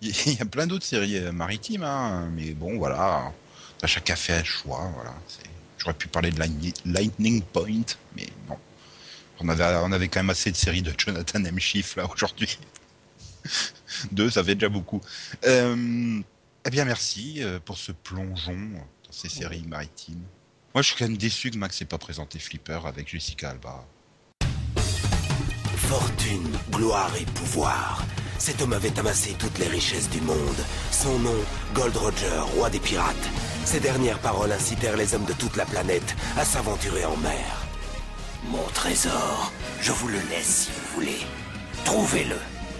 Il 0.00 0.32
y 0.32 0.40
a 0.40 0.46
plein 0.46 0.66
d'autres 0.66 0.86
séries 0.86 1.18
euh, 1.18 1.32
maritimes, 1.32 1.82
hein, 1.84 2.30
mais 2.32 2.52
bon, 2.52 2.78
voilà. 2.78 3.30
Chacun 3.84 4.16
fait 4.16 4.32
un 4.32 4.44
choix, 4.44 4.90
voilà. 4.94 5.12
c'est- 5.28 5.42
J'aurais 5.84 5.96
pu 5.98 6.08
parler 6.08 6.30
de 6.30 6.38
Lightning- 6.38 7.42
Point, 7.52 7.84
mais 8.16 8.26
non. 8.48 8.56
On 9.40 9.48
avait, 9.50 9.64
on 9.82 9.92
avait 9.92 10.08
quand 10.08 10.20
même 10.20 10.30
assez 10.30 10.50
de 10.50 10.56
séries 10.56 10.80
de 10.80 10.94
Jonathan 10.96 11.44
M. 11.44 11.58
Schiff, 11.60 11.96
là, 11.96 12.08
aujourd'hui. 12.10 12.58
Deux, 14.12 14.30
ça 14.30 14.42
fait 14.42 14.54
déjà 14.54 14.70
beaucoup. 14.70 15.00
Euh, 15.46 16.20
eh 16.64 16.70
bien, 16.70 16.84
merci 16.86 17.42
euh, 17.42 17.58
pour 17.62 17.76
ce 17.76 17.92
plongeon 17.92 18.56
dans 18.56 19.12
ces 19.12 19.28
séries 19.28 19.64
maritimes. 19.66 20.22
Moi, 20.74 20.80
je 20.82 20.88
suis 20.88 20.96
quand 20.96 21.04
même 21.06 21.18
déçu 21.18 21.50
que 21.50 21.58
Max 21.58 21.80
n'ait 21.80 21.86
pas 21.86 21.98
présenté 21.98 22.38
Flipper 22.38 22.80
avec 22.86 23.08
Jessica 23.10 23.50
Alba. 23.50 23.84
Fortune, 25.76 26.48
gloire 26.72 27.12
et 27.20 27.26
pouvoir. 27.26 28.02
Cet 28.38 28.62
homme 28.62 28.72
avait 28.72 28.98
amassé 28.98 29.34
toutes 29.38 29.58
les 29.58 29.68
richesses 29.68 30.08
du 30.10 30.20
monde. 30.22 30.56
Son 30.90 31.18
nom, 31.18 31.36
Gold 31.74 31.96
Roger, 31.96 32.38
roi 32.56 32.70
des 32.70 32.80
pirates. 32.80 33.28
Ces 33.64 33.80
dernières 33.80 34.18
paroles 34.18 34.52
incitèrent 34.52 34.96
les 34.96 35.14
hommes 35.14 35.24
de 35.24 35.32
toute 35.32 35.56
la 35.56 35.64
planète 35.64 36.14
à 36.36 36.44
s'aventurer 36.44 37.04
en 37.04 37.16
mer. 37.16 37.66
Mon 38.48 38.64
trésor, 38.74 39.52
je 39.80 39.92
vous 39.92 40.08
le 40.08 40.20
laisse 40.30 40.66
si 40.66 40.70
vous 40.70 40.94
voulez. 40.94 41.20
Trouvez-le. 41.84 42.36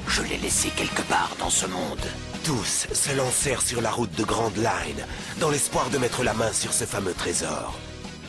Je 0.07 0.22
l'ai 0.22 0.37
laissé 0.37 0.68
quelque 0.68 1.03
part 1.03 1.30
dans 1.39 1.51
ce 1.51 1.66
monde. 1.66 2.07
Tous 2.45 2.87
se 2.93 3.16
lancèrent 3.16 3.62
sur 3.62 3.80
la 3.80 3.91
route 3.91 4.14
de 4.14 4.24
Grand 4.24 4.55
Line, 4.57 5.07
dans 5.41 5.49
l'espoir 5.49 5.89
de 5.89 5.97
mettre 5.97 6.22
la 6.22 6.35
main 6.35 6.53
sur 6.53 6.72
ce 6.74 6.85
fameux 6.85 7.14
trésor. 7.14 7.78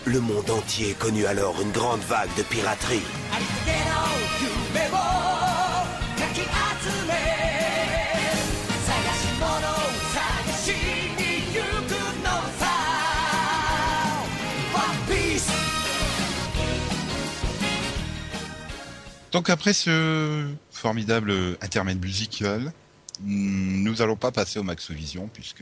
Le 0.05 0.21
monde 0.21 0.49
entier 0.49 0.93
connut 0.93 1.25
alors 1.25 1.61
une 1.61 1.71
grande 1.71 2.01
vague 2.01 2.33
de 2.37 2.43
piraterie. 2.43 3.01
Donc 19.35 19.49
après 19.49 19.73
ce 19.73 20.47
formidable 20.71 21.33
intermède 21.59 22.01
musical, 22.01 22.71
hmm, 23.19 23.83
nous 23.83 24.01
allons 24.01 24.15
pas 24.15 24.31
passer 24.31 24.59
au 24.59 24.63
Maxovision 24.63 25.27
puisque 25.27 25.61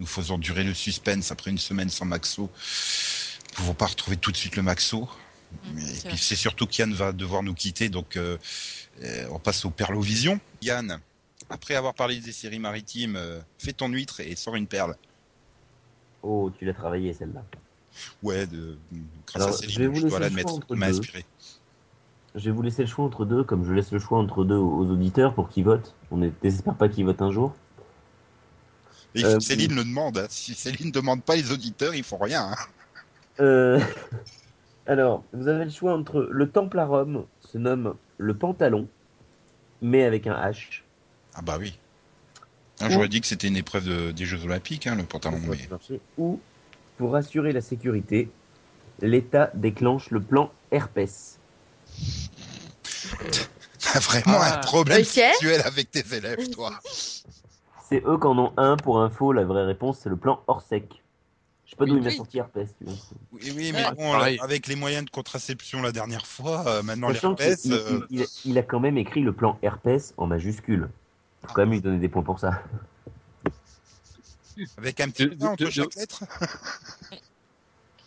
nous 0.00 0.06
faisons 0.06 0.36
durer 0.36 0.64
le 0.64 0.74
suspense 0.74 1.30
après 1.30 1.52
une 1.52 1.58
semaine 1.58 1.88
sans 1.90 2.06
Maxo. 2.06 2.42
Nous 2.42 2.48
ne 3.52 3.54
pouvons 3.54 3.74
pas 3.74 3.86
retrouver 3.86 4.16
tout 4.16 4.32
de 4.32 4.36
suite 4.36 4.56
le 4.56 4.62
Maxo. 4.62 5.08
Mm, 5.62 5.78
Et 5.78 5.82
c'est 5.94 6.08
puis 6.08 6.18
c'est 6.18 6.34
surtout 6.34 6.66
qu'Yann 6.66 6.92
va 6.92 7.12
devoir 7.12 7.44
nous 7.44 7.54
quitter, 7.54 7.88
donc 7.88 8.16
euh, 8.16 8.36
euh, 9.04 9.28
on 9.30 9.38
passe 9.38 9.64
au 9.64 9.70
Perlovision. 9.70 10.40
Yann, 10.60 10.98
après 11.50 11.76
avoir 11.76 11.94
parlé 11.94 12.18
des 12.18 12.32
séries 12.32 12.58
maritimes, 12.58 13.14
euh, 13.14 13.38
fais 13.58 13.72
ton 13.74 13.90
huître 13.90 14.18
et 14.18 14.34
sors 14.34 14.56
une 14.56 14.66
perle. 14.66 14.96
Oh, 16.24 16.50
tu 16.58 16.64
l'as 16.64 16.74
travaillé 16.74 17.14
celle-là. 17.14 17.44
Ouais, 18.24 18.48
de, 18.48 18.76
grâce 19.24 19.40
Alors, 19.40 19.48
à 19.54 19.62
je 19.62 19.68
Céline, 19.68 19.82
vais 19.82 19.86
vous 19.86 20.00
je 20.00 20.06
dois 20.08 20.18
l'admettre, 20.18 20.58
m'a 20.70 20.90
deux. 20.90 20.98
inspiré. 20.98 21.24
Je 22.34 22.46
vais 22.46 22.50
vous 22.50 22.62
laisser 22.62 22.82
le 22.82 22.88
choix 22.88 23.04
entre 23.04 23.24
deux, 23.24 23.44
comme 23.44 23.64
je 23.64 23.72
laisse 23.72 23.92
le 23.92 23.98
choix 24.00 24.18
entre 24.18 24.44
deux 24.44 24.56
aux 24.56 24.84
auditeurs 24.86 25.34
pour 25.34 25.48
qu'ils 25.48 25.64
votent. 25.64 25.94
On 26.10 26.16
ne 26.16 26.30
désespère 26.42 26.74
pas 26.74 26.88
qu'ils 26.88 27.04
votent 27.04 27.22
un 27.22 27.30
jour. 27.30 27.54
Et 29.14 29.24
Euh, 29.24 29.38
Céline 29.38 29.74
le 29.76 29.84
demande. 29.84 30.18
hein. 30.18 30.26
Si 30.28 30.54
Céline 30.54 30.88
ne 30.88 30.92
demande 30.92 31.22
pas 31.22 31.36
les 31.36 31.52
auditeurs, 31.52 31.94
ils 31.94 32.02
font 32.02 32.18
rien. 32.18 32.50
hein. 32.50 32.56
Euh, 33.40 33.80
Alors, 34.86 35.22
vous 35.32 35.46
avez 35.48 35.64
le 35.64 35.70
choix 35.70 35.94
entre 35.94 36.28
le 36.30 36.50
temple 36.50 36.78
à 36.80 36.86
Rome, 36.86 37.24
se 37.40 37.56
nomme 37.56 37.94
le 38.18 38.34
pantalon, 38.34 38.88
mais 39.80 40.04
avec 40.04 40.26
un 40.26 40.34
H. 40.34 40.82
Ah 41.34 41.42
bah 41.42 41.56
oui. 41.58 41.78
Ah, 42.80 42.90
J'aurais 42.90 43.08
dit 43.08 43.20
que 43.20 43.26
c'était 43.28 43.46
une 43.48 43.56
épreuve 43.56 43.84
de- 43.86 44.10
des 44.10 44.26
Jeux 44.26 44.44
Olympiques, 44.44 44.86
hein, 44.88 44.96
le 44.96 45.04
pantalon. 45.04 45.40
Mais-. 45.48 46.00
Ou, 46.18 46.40
pour 46.98 47.14
assurer 47.14 47.52
la 47.52 47.60
sécurité, 47.60 48.28
l'État 49.00 49.50
déclenche 49.54 50.10
le 50.10 50.20
plan 50.20 50.52
herpès. 50.72 51.33
T'as 53.80 53.98
vraiment 54.00 54.38
Ah. 54.40 54.54
un 54.54 54.58
problème 54.62 55.00
Ok. 55.00 55.06
sexuel 55.06 55.62
avec 55.64 55.90
tes 55.90 56.14
élèves, 56.14 56.48
toi. 56.50 56.72
C'est 57.88 58.02
eux 58.06 58.18
qui 58.18 58.26
en 58.26 58.38
ont 58.38 58.52
un. 58.56 58.76
Pour 58.76 59.00
info, 59.02 59.32
la 59.32 59.44
vraie 59.44 59.64
réponse, 59.64 59.98
c'est 60.02 60.08
le 60.08 60.16
plan 60.16 60.42
Orsec. 60.46 61.02
Je 61.66 61.70
sais 61.70 61.76
pas 61.76 61.84
d'où 61.86 61.92
Oui, 61.94 61.98
il 62.00 62.04
m'a 62.04 62.10
oui. 62.10 62.16
sorti 62.16 62.38
herpès. 62.38 62.68
Tu 62.78 62.84
vois. 62.84 62.94
Oui, 63.32 63.52
oui, 63.56 63.72
mais 63.72 63.84
Ouais. 63.84 63.94
bon, 63.94 64.12
Pareil. 64.12 64.38
avec 64.42 64.66
les 64.66 64.76
moyens 64.76 65.04
de 65.04 65.10
contraception 65.10 65.82
la 65.82 65.92
dernière 65.92 66.26
fois, 66.26 66.64
euh, 66.66 66.82
maintenant 66.82 67.08
Sachant 67.08 67.30
l'herpès. 67.30 67.66
euh, 67.66 68.00
il- 68.10 68.16
il 68.18 68.22
a- 68.22 68.40
il 68.44 68.58
a 68.58 68.62
quand 68.62 68.80
même 68.80 68.96
écrit 68.98 69.20
le 69.22 69.32
plan 69.32 69.58
herpès 69.62 70.14
en 70.16 70.26
majuscule. 70.26 70.88
Faut 71.46 71.52
quand 71.54 71.62
même 71.62 71.70
lui 71.72 71.80
donner 71.80 71.98
des 71.98 72.08
points 72.08 72.22
pour 72.22 72.38
ça. 72.40 72.62
avec 74.78 75.00
un 75.00 75.10
petit 75.10 75.26
De- 75.26 75.44
entre 75.46 75.64
de- 75.64 75.70
chaque 75.70 75.94
lettre. 75.96 76.22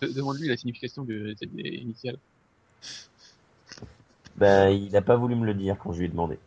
De- 0.02 0.08
Demande-lui 0.08 0.48
la 0.48 0.56
signification 0.58 1.04
de 1.04 1.36
cette 1.38 1.50
initiale. 1.54 2.18
Ben, 4.38 4.70
il 4.70 4.96
a 4.96 5.02
pas 5.02 5.16
voulu 5.16 5.36
me 5.36 5.46
le 5.46 5.54
dire 5.54 5.78
quand 5.80 5.92
je 5.92 6.00
lui 6.00 6.06
ai 6.06 6.10
demandé. 6.10 6.38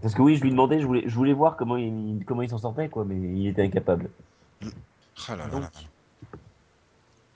Parce 0.00 0.14
que 0.14 0.22
oui, 0.22 0.36
je 0.36 0.42
lui 0.42 0.48
ai 0.48 0.52
demandé, 0.52 0.80
je 0.80 0.86
voulais, 0.86 1.04
je 1.06 1.14
voulais 1.14 1.32
voir 1.32 1.56
comment 1.56 1.76
il, 1.76 2.22
comment 2.26 2.42
il 2.42 2.50
s'en 2.50 2.58
sortait, 2.58 2.88
quoi, 2.88 3.04
mais 3.04 3.16
il 3.16 3.48
était 3.48 3.62
incapable. 3.62 4.10
Ah 5.28 5.36
là 5.36 5.36
là 5.36 5.48
Donc. 5.48 5.62
là. 5.62 5.70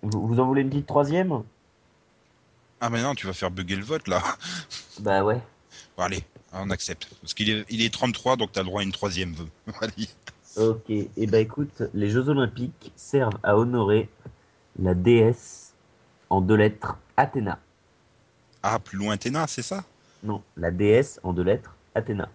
Vous, 0.02 0.26
vous 0.26 0.40
en 0.40 0.46
voulez 0.46 0.62
une 0.62 0.70
petite 0.70 0.86
troisième? 0.86 1.42
Ah 2.80 2.88
mais 2.88 3.02
non, 3.02 3.14
tu 3.14 3.26
vas 3.26 3.32
faire 3.34 3.50
bugger 3.50 3.76
le 3.76 3.84
vote 3.84 4.08
là. 4.08 4.22
Bah 5.00 5.24
ouais. 5.24 5.40
Bon, 5.96 6.02
allez, 6.04 6.24
on 6.52 6.70
accepte. 6.70 7.08
Parce 7.20 7.34
qu'il 7.34 7.50
est, 7.50 7.64
il 7.70 7.82
est 7.82 7.92
33, 7.92 8.36
donc 8.36 8.52
t'as 8.52 8.60
le 8.60 8.66
droit 8.66 8.80
à 8.80 8.84
une 8.84 8.92
troisième 8.92 9.32
vœu. 9.32 9.46
Allez. 9.80 10.08
Ok, 10.56 10.90
et 10.90 11.26
bah 11.28 11.38
écoute, 11.38 11.82
les 11.94 12.10
Jeux 12.10 12.28
Olympiques 12.28 12.92
servent 12.96 13.38
à 13.42 13.56
honorer 13.56 14.08
la 14.80 14.94
déesse 14.94 15.74
en 16.28 16.40
deux 16.40 16.56
lettres 16.56 16.96
Athéna. 17.16 17.58
Ah, 18.62 18.78
plus 18.78 18.98
loin 18.98 19.16
Téna, 19.16 19.46
c'est 19.46 19.62
ça? 19.62 19.84
Non, 20.22 20.42
la 20.56 20.70
déesse 20.70 21.18
en 21.22 21.32
deux 21.32 21.42
lettres 21.42 21.74
Athéna. 21.94 22.28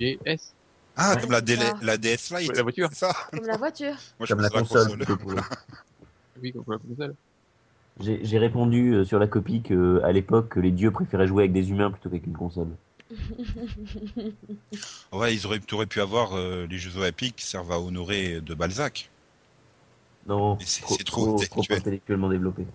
DS. 0.00 0.52
Ah, 0.96 1.14
Ouais. 1.14 1.20
comme 1.20 1.30
la, 1.32 1.40
délai- 1.40 1.70
Ah. 1.74 1.78
la 1.82 1.96
DS 1.96 2.30
Lite. 2.36 2.48
Ouais, 2.50 2.54
la 2.56 2.62
voiture. 2.62 2.88
C'est 2.92 2.98
ça? 3.06 3.12
Comme 3.32 3.46
la 3.46 3.56
voiture. 3.56 3.94
Moi, 4.18 4.26
Comme 4.28 4.40
la 4.40 4.50
console. 4.50 4.98
pour 5.06 5.32
eux. 5.32 5.36
Oui, 6.42 6.52
comme 6.52 6.64
pour 6.64 6.72
la 6.72 6.78
console. 6.78 7.14
J'ai 8.00 8.24
j'ai 8.24 8.38
répondu 8.38 8.94
euh, 8.94 9.04
sur 9.04 9.18
la 9.18 9.26
copie 9.26 9.62
que 9.62 10.00
à 10.02 10.12
l'époque 10.12 10.48
que 10.50 10.60
les 10.60 10.70
dieux 10.70 10.90
préféraient 10.90 11.26
jouer 11.26 11.42
avec 11.44 11.52
des 11.52 11.70
humains 11.70 11.90
plutôt 11.90 12.08
qu'avec 12.08 12.26
une 12.26 12.32
console. 12.36 12.68
Ouais, 15.12 15.34
ils 15.34 15.44
auraient, 15.46 15.60
t'aurais 15.60 15.86
pu 15.86 16.00
avoir 16.00 16.32
euh, 16.34 16.66
les 16.70 16.78
Jeux 16.78 16.96
Olympiques 16.96 17.36
qui 17.36 17.46
servent 17.46 17.70
à 17.70 17.78
honorer 17.78 18.40
de 18.40 18.54
Balzac. 18.54 19.10
Non, 20.26 20.58
c'est- 20.60 20.80
trop, 20.82 20.94
c'est 20.96 21.04
trop 21.04 21.24
trop, 21.26 21.34
intellectuel. 21.34 21.64
trop 21.66 21.74
intellectuellement 21.76 22.28
développé. 22.30 22.66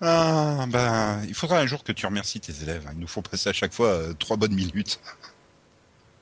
Ah, 0.00 0.66
ben, 0.68 1.22
il 1.26 1.34
faudra 1.34 1.58
un 1.58 1.66
jour 1.66 1.82
que 1.82 1.92
tu 1.92 2.06
remercies 2.06 2.40
tes 2.40 2.62
élèves. 2.62 2.86
hein. 2.86 2.92
Ils 2.94 3.00
nous 3.00 3.08
font 3.08 3.22
passer 3.22 3.48
à 3.48 3.52
chaque 3.52 3.72
fois 3.72 3.88
euh, 3.88 4.12
trois 4.14 4.36
bonnes 4.36 4.54
minutes. 4.54 5.00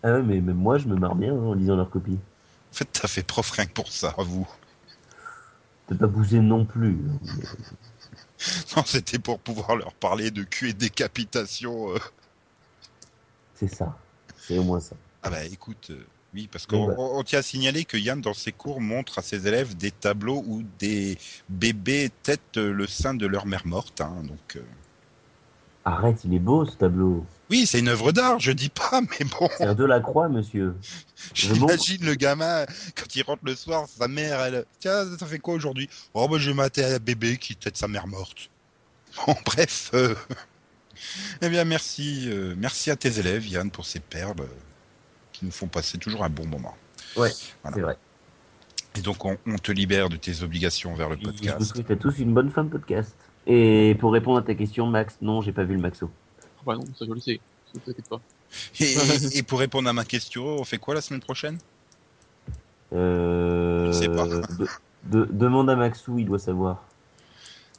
Ah 0.02 0.12
ouais, 0.12 0.22
mais 0.22 0.40
même 0.40 0.56
moi 0.56 0.78
je 0.78 0.86
me 0.86 0.96
marre 0.96 1.14
bien 1.14 1.34
hein, 1.34 1.38
en 1.38 1.54
lisant 1.54 1.76
leur 1.76 1.90
copie. 1.90 2.18
En 2.72 2.76
fait, 2.76 2.88
t'as 2.92 3.08
fait 3.08 3.22
prof 3.22 3.50
rien 3.50 3.66
que 3.66 3.72
pour 3.72 3.90
ça, 3.90 4.14
à 4.16 4.22
vous. 4.22 4.48
T'as 5.88 5.94
pas 5.94 6.08
poussé 6.08 6.40
non 6.40 6.64
plus. 6.64 6.98
hein. 7.08 7.18
Non, 8.76 8.84
c'était 8.84 9.18
pour 9.18 9.38
pouvoir 9.38 9.76
leur 9.76 9.94
parler 9.94 10.30
de 10.30 10.42
cul 10.42 10.70
et 10.70 10.72
décapitation. 10.74 11.94
euh. 11.94 11.98
C'est 13.54 13.68
ça. 13.74 13.96
C'est 14.36 14.58
au 14.58 14.62
moins 14.64 14.80
ça. 14.80 14.94
Ah 15.22 15.30
bah 15.30 15.44
écoute, 15.44 15.88
euh, 15.90 16.06
oui, 16.36 16.48
parce 16.52 16.66
qu'on 16.66 16.86
bah. 16.88 16.94
on 16.98 17.22
tient 17.24 17.38
à 17.40 17.42
signaler 17.42 17.84
que 17.86 17.96
Yann, 17.96 18.20
dans 18.20 18.34
ses 18.34 18.52
cours, 18.52 18.80
montre 18.80 19.18
à 19.18 19.22
ses 19.22 19.48
élèves 19.48 19.76
des 19.76 19.90
tableaux 19.90 20.44
où 20.46 20.62
des 20.78 21.18
bébés 21.48 22.10
têtent 22.22 22.56
le 22.58 22.86
sein 22.86 23.14
de 23.14 23.26
leur 23.26 23.46
mère 23.46 23.66
morte. 23.66 24.00
hein, 24.02 24.22
donc, 24.22 24.56
euh, 24.56 24.60
Arrête, 25.84 26.24
il 26.24 26.34
est 26.34 26.38
beau 26.40 26.64
ce 26.66 26.76
tableau. 26.76 27.24
Oui, 27.48 27.64
c'est 27.66 27.78
une 27.78 27.88
œuvre 27.88 28.12
d'art, 28.12 28.40
je 28.40 28.50
dis 28.52 28.68
pas, 28.70 29.00
mais 29.00 29.24
bon, 29.40 29.48
C'est 29.56 29.74
de 29.74 29.84
la 29.84 30.00
croix, 30.00 30.28
monsieur. 30.28 30.74
J'imagine 31.34 32.04
le 32.04 32.14
gamin, 32.16 32.66
quand 32.96 33.14
il 33.14 33.22
rentre 33.22 33.44
le 33.44 33.54
soir, 33.54 33.86
sa 33.88 34.08
mère, 34.08 34.40
elle... 34.40 34.66
Tiens, 34.80 35.04
ça 35.16 35.26
fait 35.26 35.38
quoi 35.38 35.54
aujourd'hui? 35.54 35.88
Oh, 36.12 36.28
bah, 36.28 36.38
je 36.38 36.50
vais 36.50 36.56
mater 36.56 36.84
un 36.84 36.98
bébé 36.98 37.38
qui 37.38 37.56
tête 37.56 37.76
sa 37.76 37.88
mère 37.88 38.08
morte. 38.08 38.50
Bon, 39.26 39.34
bref. 39.46 39.90
euh, 39.94 40.14
Eh 41.42 41.48
bien, 41.48 41.64
merci, 41.64 42.28
euh, 42.30 42.54
merci 42.56 42.90
à 42.90 42.96
tes 42.96 43.18
élèves, 43.18 43.46
Yann, 43.46 43.70
pour 43.70 43.86
ces 43.86 44.00
perles 44.00 44.40
euh, 44.40 44.65
qui 45.38 45.44
nous 45.44 45.50
font 45.52 45.66
passer 45.68 45.98
toujours 45.98 46.24
un 46.24 46.28
bon 46.30 46.46
moment. 46.46 46.74
Ouais, 47.16 47.30
Voilà. 47.62 47.74
c'est 47.76 47.82
vrai. 47.82 47.98
Et 48.96 49.00
donc, 49.02 49.24
on, 49.24 49.36
on 49.46 49.56
te 49.58 49.70
libère 49.72 50.08
de 50.08 50.16
tes 50.16 50.42
obligations 50.42 50.94
vers 50.94 51.08
le 51.10 51.16
Je 51.16 51.20
vous 51.20 51.26
podcast. 51.32 51.62
souhaite 51.74 51.90
à 51.90 51.96
tous 51.96 52.18
une 52.18 52.32
bonne 52.32 52.50
fin 52.50 52.64
de 52.64 52.70
podcast. 52.70 53.14
Et 53.46 53.94
pour 54.00 54.12
répondre 54.12 54.38
à 54.38 54.42
ta 54.42 54.54
question, 54.54 54.86
Max, 54.86 55.16
non, 55.20 55.42
j'ai 55.42 55.52
pas 55.52 55.64
vu 55.64 55.74
le 55.74 55.80
Maxo. 55.80 56.10
Ah 56.42 56.46
bah 56.66 56.74
non, 56.76 56.84
ça 56.98 57.04
je 57.06 57.12
le 57.12 57.20
sais. 57.20 57.38
Ne 57.74 57.80
t'inquiète 57.80 58.08
pas. 58.08 58.20
Et, 58.80 58.94
et 59.38 59.42
pour 59.42 59.58
répondre 59.58 59.88
à 59.88 59.92
ma 59.92 60.04
question, 60.04 60.44
on 60.46 60.64
fait 60.64 60.78
quoi 60.78 60.94
la 60.94 61.00
semaine 61.02 61.20
prochaine? 61.20 61.58
Euh... 62.92 63.86
Je 63.92 63.98
sais 63.98 64.08
pas. 64.08 64.26
de- 64.26 64.42
de- 65.04 65.28
demande 65.30 65.68
à 65.70 65.76
Maxou, 65.76 66.18
il 66.18 66.24
doit 66.26 66.38
savoir. 66.38 66.82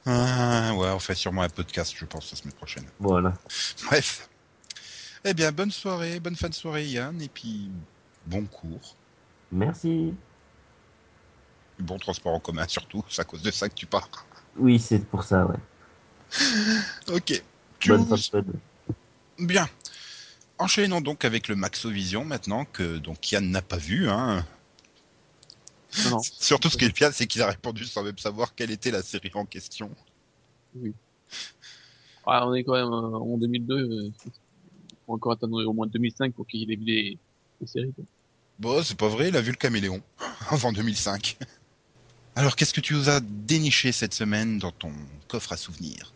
Ah, 0.05 0.71
Ouais, 0.75 0.89
on 0.91 0.99
fait 0.99 1.15
sûrement 1.15 1.41
un 1.41 1.49
podcast, 1.49 1.93
je 1.97 2.05
pense, 2.05 2.31
la 2.31 2.37
semaine 2.37 2.53
prochaine. 2.53 2.85
Voilà. 2.99 3.33
Bref. 3.87 4.29
Eh 5.29 5.33
bien, 5.33 5.51
bonne 5.51 5.71
soirée, 5.71 6.21
bonne 6.21 6.37
fin 6.37 6.47
de 6.47 6.53
soirée, 6.53 6.85
Yann, 6.85 7.21
et 7.21 7.27
puis 7.27 7.69
bon 8.27 8.45
cours. 8.45 8.95
Merci. 9.51 10.13
Bon 11.79 11.99
transport 11.99 12.33
en 12.33 12.39
commun, 12.39 12.65
surtout, 12.65 13.03
c'est 13.09 13.19
à 13.19 13.25
cause 13.25 13.41
de 13.41 13.51
ça 13.51 13.67
que 13.67 13.73
tu 13.73 13.85
pars. 13.85 14.09
Oui, 14.55 14.79
c'est 14.79 14.99
pour 14.99 15.25
ça, 15.25 15.45
ouais. 15.45 15.57
Ok. 17.11 17.43
Bonne 17.87 18.05
fin 18.05 18.41
de. 18.41 18.53
Bien. 19.37 19.67
Enchaînons 20.59 21.01
donc 21.01 21.25
avec 21.25 21.49
le 21.49 21.57
Maxovision 21.57 22.23
maintenant, 22.23 22.63
que 22.63 22.97
donc 22.97 23.29
Yann 23.29 23.51
n'a 23.51 23.61
pas 23.61 23.75
vu. 23.75 24.09
Hein. 24.09 24.45
Non, 26.05 26.11
non. 26.11 26.19
Surtout 26.39 26.69
ce 26.69 26.77
qui 26.77 26.85
est 26.85 26.95
bien, 26.95 27.11
c'est 27.11 27.27
qu'il 27.27 27.41
a 27.41 27.47
répondu 27.47 27.83
sans 27.83 28.01
même 28.01 28.17
savoir 28.17 28.55
quelle 28.55 28.71
était 28.71 28.91
la 28.91 29.01
série 29.01 29.31
en 29.33 29.45
question. 29.45 29.91
Ah, 32.25 32.47
on 32.47 32.53
est 32.53 32.63
quand 32.63 32.75
même 32.75 32.93
euh, 32.93 33.17
en 33.17 33.37
2002 33.37 34.13
encore 35.13 35.33
attendre 35.33 35.63
au 35.65 35.73
moins 35.73 35.87
2005 35.87 36.33
pour 36.33 36.47
qu'il 36.47 36.71
ait 36.71 36.75
vu 36.75 36.83
les, 36.83 37.17
séries. 37.65 37.93
Bon, 38.59 38.75
bah, 38.75 38.81
c'est 38.83 38.97
pas 38.97 39.07
vrai, 39.07 39.29
il 39.29 39.37
a 39.37 39.41
vu 39.41 39.51
le 39.51 39.57
caméléon 39.57 40.01
avant 40.49 40.71
2005. 40.71 41.37
Alors, 42.35 42.55
qu'est-ce 42.55 42.73
que 42.73 42.81
tu 42.81 42.93
nous 42.93 43.09
as 43.09 43.19
déniché 43.19 43.91
cette 43.91 44.13
semaine 44.13 44.59
dans 44.59 44.71
ton 44.71 44.91
coffre 45.27 45.53
à 45.53 45.57
souvenirs? 45.57 46.13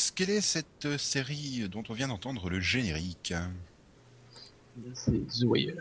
Max, 0.00 0.12
quelle 0.12 0.30
est 0.30 0.40
cette 0.40 0.86
euh, 0.86 0.96
série 0.96 1.68
dont 1.68 1.82
on 1.90 1.92
vient 1.92 2.08
d'entendre 2.08 2.48
le 2.48 2.58
générique 2.58 3.34
C'est 4.94 5.26
The 5.28 5.44
Wire. 5.44 5.74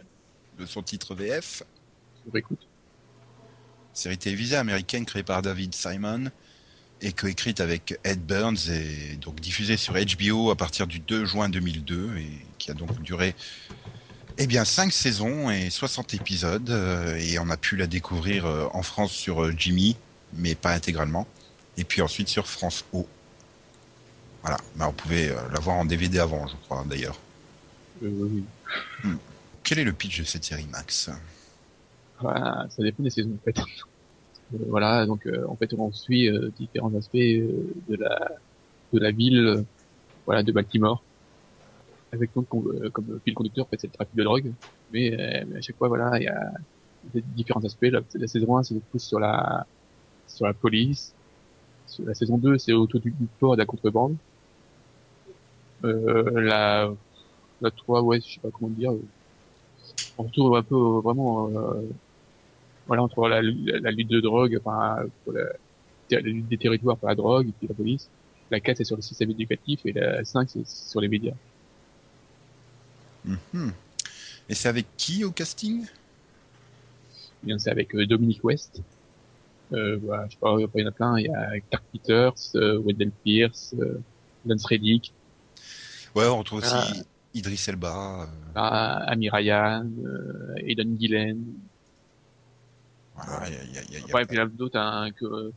de 0.58 0.66
son 0.66 0.84
titre 0.84 1.16
VF 1.16 1.64
Je 2.26 2.32
réécoute. 2.32 2.68
Série 3.94 4.18
télévisée 4.18 4.58
américaine 4.58 5.06
créée 5.06 5.24
par 5.24 5.42
David 5.42 5.74
Simon 5.74 6.32
et 7.00 7.14
coécrite 7.14 7.62
avec 7.62 7.98
Ed 8.04 8.26
Burns 8.26 8.70
et 8.70 9.16
donc 9.16 9.40
diffusée 9.40 9.78
sur 9.78 9.94
HBO 9.94 10.52
à 10.52 10.58
partir 10.58 10.86
du 10.86 11.00
2 11.00 11.24
juin 11.24 11.48
2002 11.48 12.18
et 12.18 12.30
qui 12.58 12.72
a 12.72 12.74
donc 12.74 13.02
duré 13.02 13.36
eh 14.38 14.48
bien 14.48 14.66
5 14.66 14.92
saisons 14.92 15.50
et 15.50 15.70
60 15.70 16.14
épisodes 16.16 16.70
euh, 16.70 17.16
et 17.16 17.40
on 17.40 17.50
a 17.50 17.56
pu 17.56 17.78
la 17.78 17.88
découvrir 17.88 18.46
euh, 18.46 18.68
en 18.74 18.84
France 18.84 19.14
sur 19.14 19.46
euh, 19.46 19.54
Jimmy 19.58 19.96
mais 20.34 20.56
pas 20.56 20.74
intégralement 20.74 21.26
et 21.78 21.86
puis 21.86 22.02
ensuite 22.02 22.28
sur 22.28 22.48
France 22.48 22.84
O. 22.92 23.08
Voilà, 24.42 24.58
bah, 24.76 24.88
on 24.90 24.94
pouvait 24.94 25.30
euh, 25.30 25.36
la 25.52 25.60
voir 25.60 25.76
en 25.78 25.86
DVD 25.86 26.20
avant 26.20 26.48
je 26.48 26.56
crois 26.66 26.84
d'ailleurs. 26.90 27.18
Euh, 28.04 28.10
oui. 28.10 28.44
Quel 29.64 29.80
est 29.80 29.84
le 29.84 29.94
pitch 29.94 30.20
de 30.20 30.24
cette 30.24 30.46
série 30.46 30.66
Max? 30.72 31.10
Voilà, 32.22 32.68
ça 32.70 32.84
dépend 32.84 33.04
des 33.04 33.10
saisons 33.10 33.34
en 33.36 33.44
fait. 33.44 33.60
Euh, 33.60 34.58
voilà, 34.68 35.06
donc 35.06 35.26
euh, 35.28 35.46
en 35.48 35.56
fait 35.56 35.74
on 35.74 35.92
suit 35.92 36.28
euh, 36.30 36.50
différents 36.58 36.94
aspects 36.96 37.16
euh, 37.16 37.74
de 37.88 37.96
la 37.96 38.32
de 38.94 39.00
la 39.00 39.12
ville, 39.12 39.46
euh, 39.46 39.64
voilà, 40.26 40.42
de 40.44 40.52
Baltimore, 40.52 41.04
avec 42.12 42.34
donc 42.34 42.48
comme, 42.50 42.68
euh, 42.84 42.90
comme 42.90 43.20
fil 43.24 43.34
conducteur 43.34 43.66
en 43.66 43.70
fait 43.70 43.80
c'est 43.80 43.88
le 43.88 43.94
trafic 43.94 44.16
de 44.16 44.24
drogue, 44.24 44.52
mais, 44.92 45.14
euh, 45.14 45.46
mais 45.48 45.58
à 45.58 45.62
chaque 45.62 45.78
fois 45.78 45.88
voilà 45.88 46.18
il 46.18 46.24
y 46.24 46.28
a 46.28 46.52
des 47.14 47.22
différents 47.22 47.64
aspects. 47.64 47.84
La, 47.92 48.02
la 48.16 48.28
saison 48.28 48.58
1 48.58 48.64
c'est 48.64 48.80
plus 48.90 49.00
sur 49.00 49.20
la 49.20 49.68
sur 50.28 50.46
la 50.46 50.54
police, 50.54 51.14
Sur 51.88 52.06
la 52.06 52.14
saison 52.16 52.38
2 52.38 52.58
c'est 52.58 52.74
autour 52.74 53.00
du, 53.02 53.12
du 53.12 53.28
port 53.40 53.54
et 53.54 53.58
de 53.58 53.62
la 53.62 53.66
contrebande. 53.66 54.18
Euh, 55.86 56.42
la 56.42 56.92
la 57.62 57.72
3 57.72 58.02
ouais 58.04 58.20
je 58.22 58.34
sais 58.34 58.40
pas 58.42 58.50
comment 58.52 58.70
dire. 58.72 58.92
on 60.18 60.24
retrouve 60.24 60.56
un 60.58 60.64
peu 60.64 60.76
euh, 60.76 61.00
vraiment 61.02 61.50
euh, 61.50 61.82
voilà 62.88 63.04
entre 63.04 63.28
la, 63.28 63.42
la, 63.42 63.80
la 63.80 63.92
lutte 63.92 64.10
de 64.10 64.20
drogue 64.20 64.60
enfin 64.64 65.06
pour 65.24 65.34
la, 65.34 65.44
la 66.12 66.20
lutte 66.22 66.48
des 66.48 66.58
territoires 66.58 66.98
par 66.98 67.10
la 67.10 67.16
drogue 67.16 67.48
et 67.50 67.54
puis 67.58 67.68
la 67.68 67.74
police. 67.76 68.10
La 68.52 68.60
4 68.60 68.78
c'est 68.78 68.84
sur 68.84 68.96
le 68.96 69.02
système 69.02 69.30
éducatif 69.32 69.82
et 69.86 69.94
la 69.94 70.24
5 70.24 70.50
c'est 70.50 70.68
sur 70.68 71.02
les 71.02 71.08
médias. 71.08 71.36
Mhm. 73.26 73.74
Et 74.50 74.56
c'est 74.56 74.70
avec 74.70 74.88
qui 74.98 75.24
au 75.24 75.32
casting? 75.32 75.86
Eh 77.44 77.46
bien 77.46 77.58
c'est 77.60 77.70
avec 77.70 77.94
euh, 77.96 78.06
Dominique 78.06 78.44
West. 78.44 78.82
Euh, 79.72 79.98
voilà, 80.04 80.26
je 80.26 80.32
sais 80.32 80.38
pas 80.40 80.56
il 80.58 80.82
y 80.82 80.84
en 80.84 80.88
a 80.88 80.92
plein. 80.92 81.20
Il 81.20 81.26
y 81.26 81.30
a 81.30 81.60
Clark 81.70 81.86
Peters 81.94 82.34
euh, 82.56 82.80
Wendell 82.80 83.12
Pierce 83.24 83.76
Lance 84.46 84.66
Reddick 84.66 85.14
Ouais, 86.16 86.26
on 86.26 86.38
retrouve 86.40 86.60
aussi 86.60 86.74
Ah. 86.74 86.94
Idris 87.34 87.64
Elba. 87.68 88.24
euh, 88.24 88.26
ah, 88.56 89.04
Amy 89.08 89.30
Ryan 89.30 89.86
euh, 90.04 90.56
Aidan 90.66 90.96
Gillen 91.00 91.44
voilà, 93.16 93.50
il 93.50 93.54
y 93.74 93.78
a- 93.78 93.82
y 93.84 93.96
a- 93.96 94.00
y 94.00 94.10
y 94.10 94.12
pas- 94.38 94.46
d'autres 94.48 94.80
hein, 94.80 95.10
que 95.12 95.26
euh, 95.26 95.52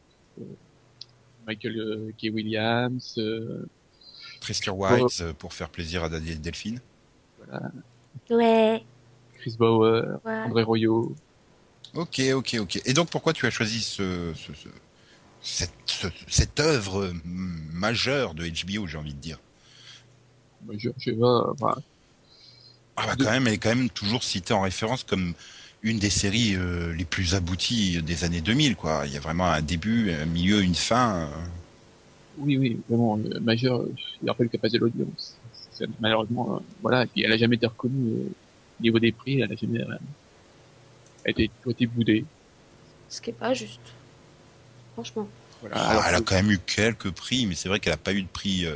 Michael 1.46 1.78
euh, 1.78 2.12
K. 2.18 2.30
Williams 2.32 3.14
euh, 3.18 3.66
Tristan 4.40 4.72
White 4.72 5.20
euh, 5.20 5.32
pour 5.32 5.52
faire 5.54 5.68
plaisir 5.68 6.02
à 6.04 6.08
Daniel 6.08 6.40
Delphine. 6.40 6.80
voilà, 7.38 7.70
Ouais. 8.30 8.84
Chris 9.38 9.56
Bauer 9.58 10.02
ouais. 10.24 10.32
André 10.32 10.62
Royo 10.62 11.14
Ok, 11.94 12.20
ok, 12.34 12.56
ok. 12.60 12.80
Et 12.84 12.94
donc 12.94 13.10
pourquoi 13.10 13.32
tu 13.32 13.46
as 13.46 13.50
choisi 13.50 13.80
ce, 13.82 14.32
ce- 14.34 14.54
ce- 14.54 14.68
cette, 15.42 15.72
ce- 15.86 16.06
cette 16.28 16.58
œuvre 16.60 17.02
euh, 17.04 17.12
majeure 17.24 18.34
de 18.34 18.46
HBO, 18.46 18.86
j'ai 18.86 18.98
envie 18.98 19.14
de 19.14 19.20
dire? 19.20 19.38
Je, 20.78 20.90
je 20.96 21.10
sais 21.10 21.16
pas, 21.16 21.50
enfin, 21.52 21.74
Ah 22.96 23.06
bah 23.06 23.16
quand 23.16 23.30
même, 23.30 23.46
elle 23.46 23.54
est 23.54 23.58
quand 23.58 23.74
même 23.74 23.90
toujours 23.90 24.22
citée 24.22 24.54
en 24.54 24.62
référence 24.62 25.04
comme 25.04 25.34
une 25.82 25.98
des 25.98 26.08
séries 26.10 26.54
euh, 26.56 26.92
les 26.94 27.04
plus 27.04 27.34
abouties 27.34 28.00
des 28.02 28.24
années 28.24 28.40
2000, 28.40 28.76
quoi. 28.76 29.02
Il 29.06 29.12
y 29.12 29.16
a 29.16 29.20
vraiment 29.20 29.46
un 29.46 29.60
début, 29.62 30.10
un 30.12 30.24
milieu, 30.26 30.62
une 30.62 30.74
fin. 30.74 31.28
euh. 31.30 31.46
oui, 32.34 32.56
oui, 32.56 32.82
vraiment, 32.88 33.18
euh, 33.18 33.40
majeur, 33.40 33.80
euh, 33.82 33.94
il 34.20 34.28
rappelle 34.30 34.48
qu'elle 34.48 34.60
passait 34.60 34.78
l'audience. 34.78 35.40
C'est- 35.70 35.86
Malheureusement, 36.00 36.56
euh, 36.56 36.60
voilà, 36.80 37.04
et 37.04 37.06
puis 37.08 37.22
elle 37.22 37.32
a 37.32 37.36
jamais 37.38 37.56
été 37.56 37.66
reconnue 37.66 38.10
euh, 38.12 38.28
au 38.80 38.82
niveau 38.82 38.98
des 38.98 39.12
prix, 39.12 39.40
elle 39.40 39.52
a 39.52 39.56
jamais, 39.56 39.80
euh, 39.80 39.98
elle 41.24 41.34
a 41.38 41.42
été, 41.70 41.86
boudée. 41.86 42.28
Ce 43.08 43.20
qui 43.20 43.30
est 43.30 43.34
pas 43.34 43.54
juste. 43.54 43.94
Franchement. 44.92 45.30
Voilà, 45.60 45.76
Ah, 45.76 45.90
alors 45.90 46.06
elle 46.06 46.14
a 46.14 46.20
que- 46.20 46.22
quand 46.22 46.34
même 46.34 46.50
eu 46.50 46.58
quelques 46.58 47.10
prix, 47.12 47.46
mais 47.46 47.54
c'est 47.54 47.68
vrai 47.68 47.80
qu'elle 47.80 47.92
a 47.92 47.96
pas 47.96 48.12
eu 48.12 48.22
de 48.22 48.28
prix. 48.28 48.66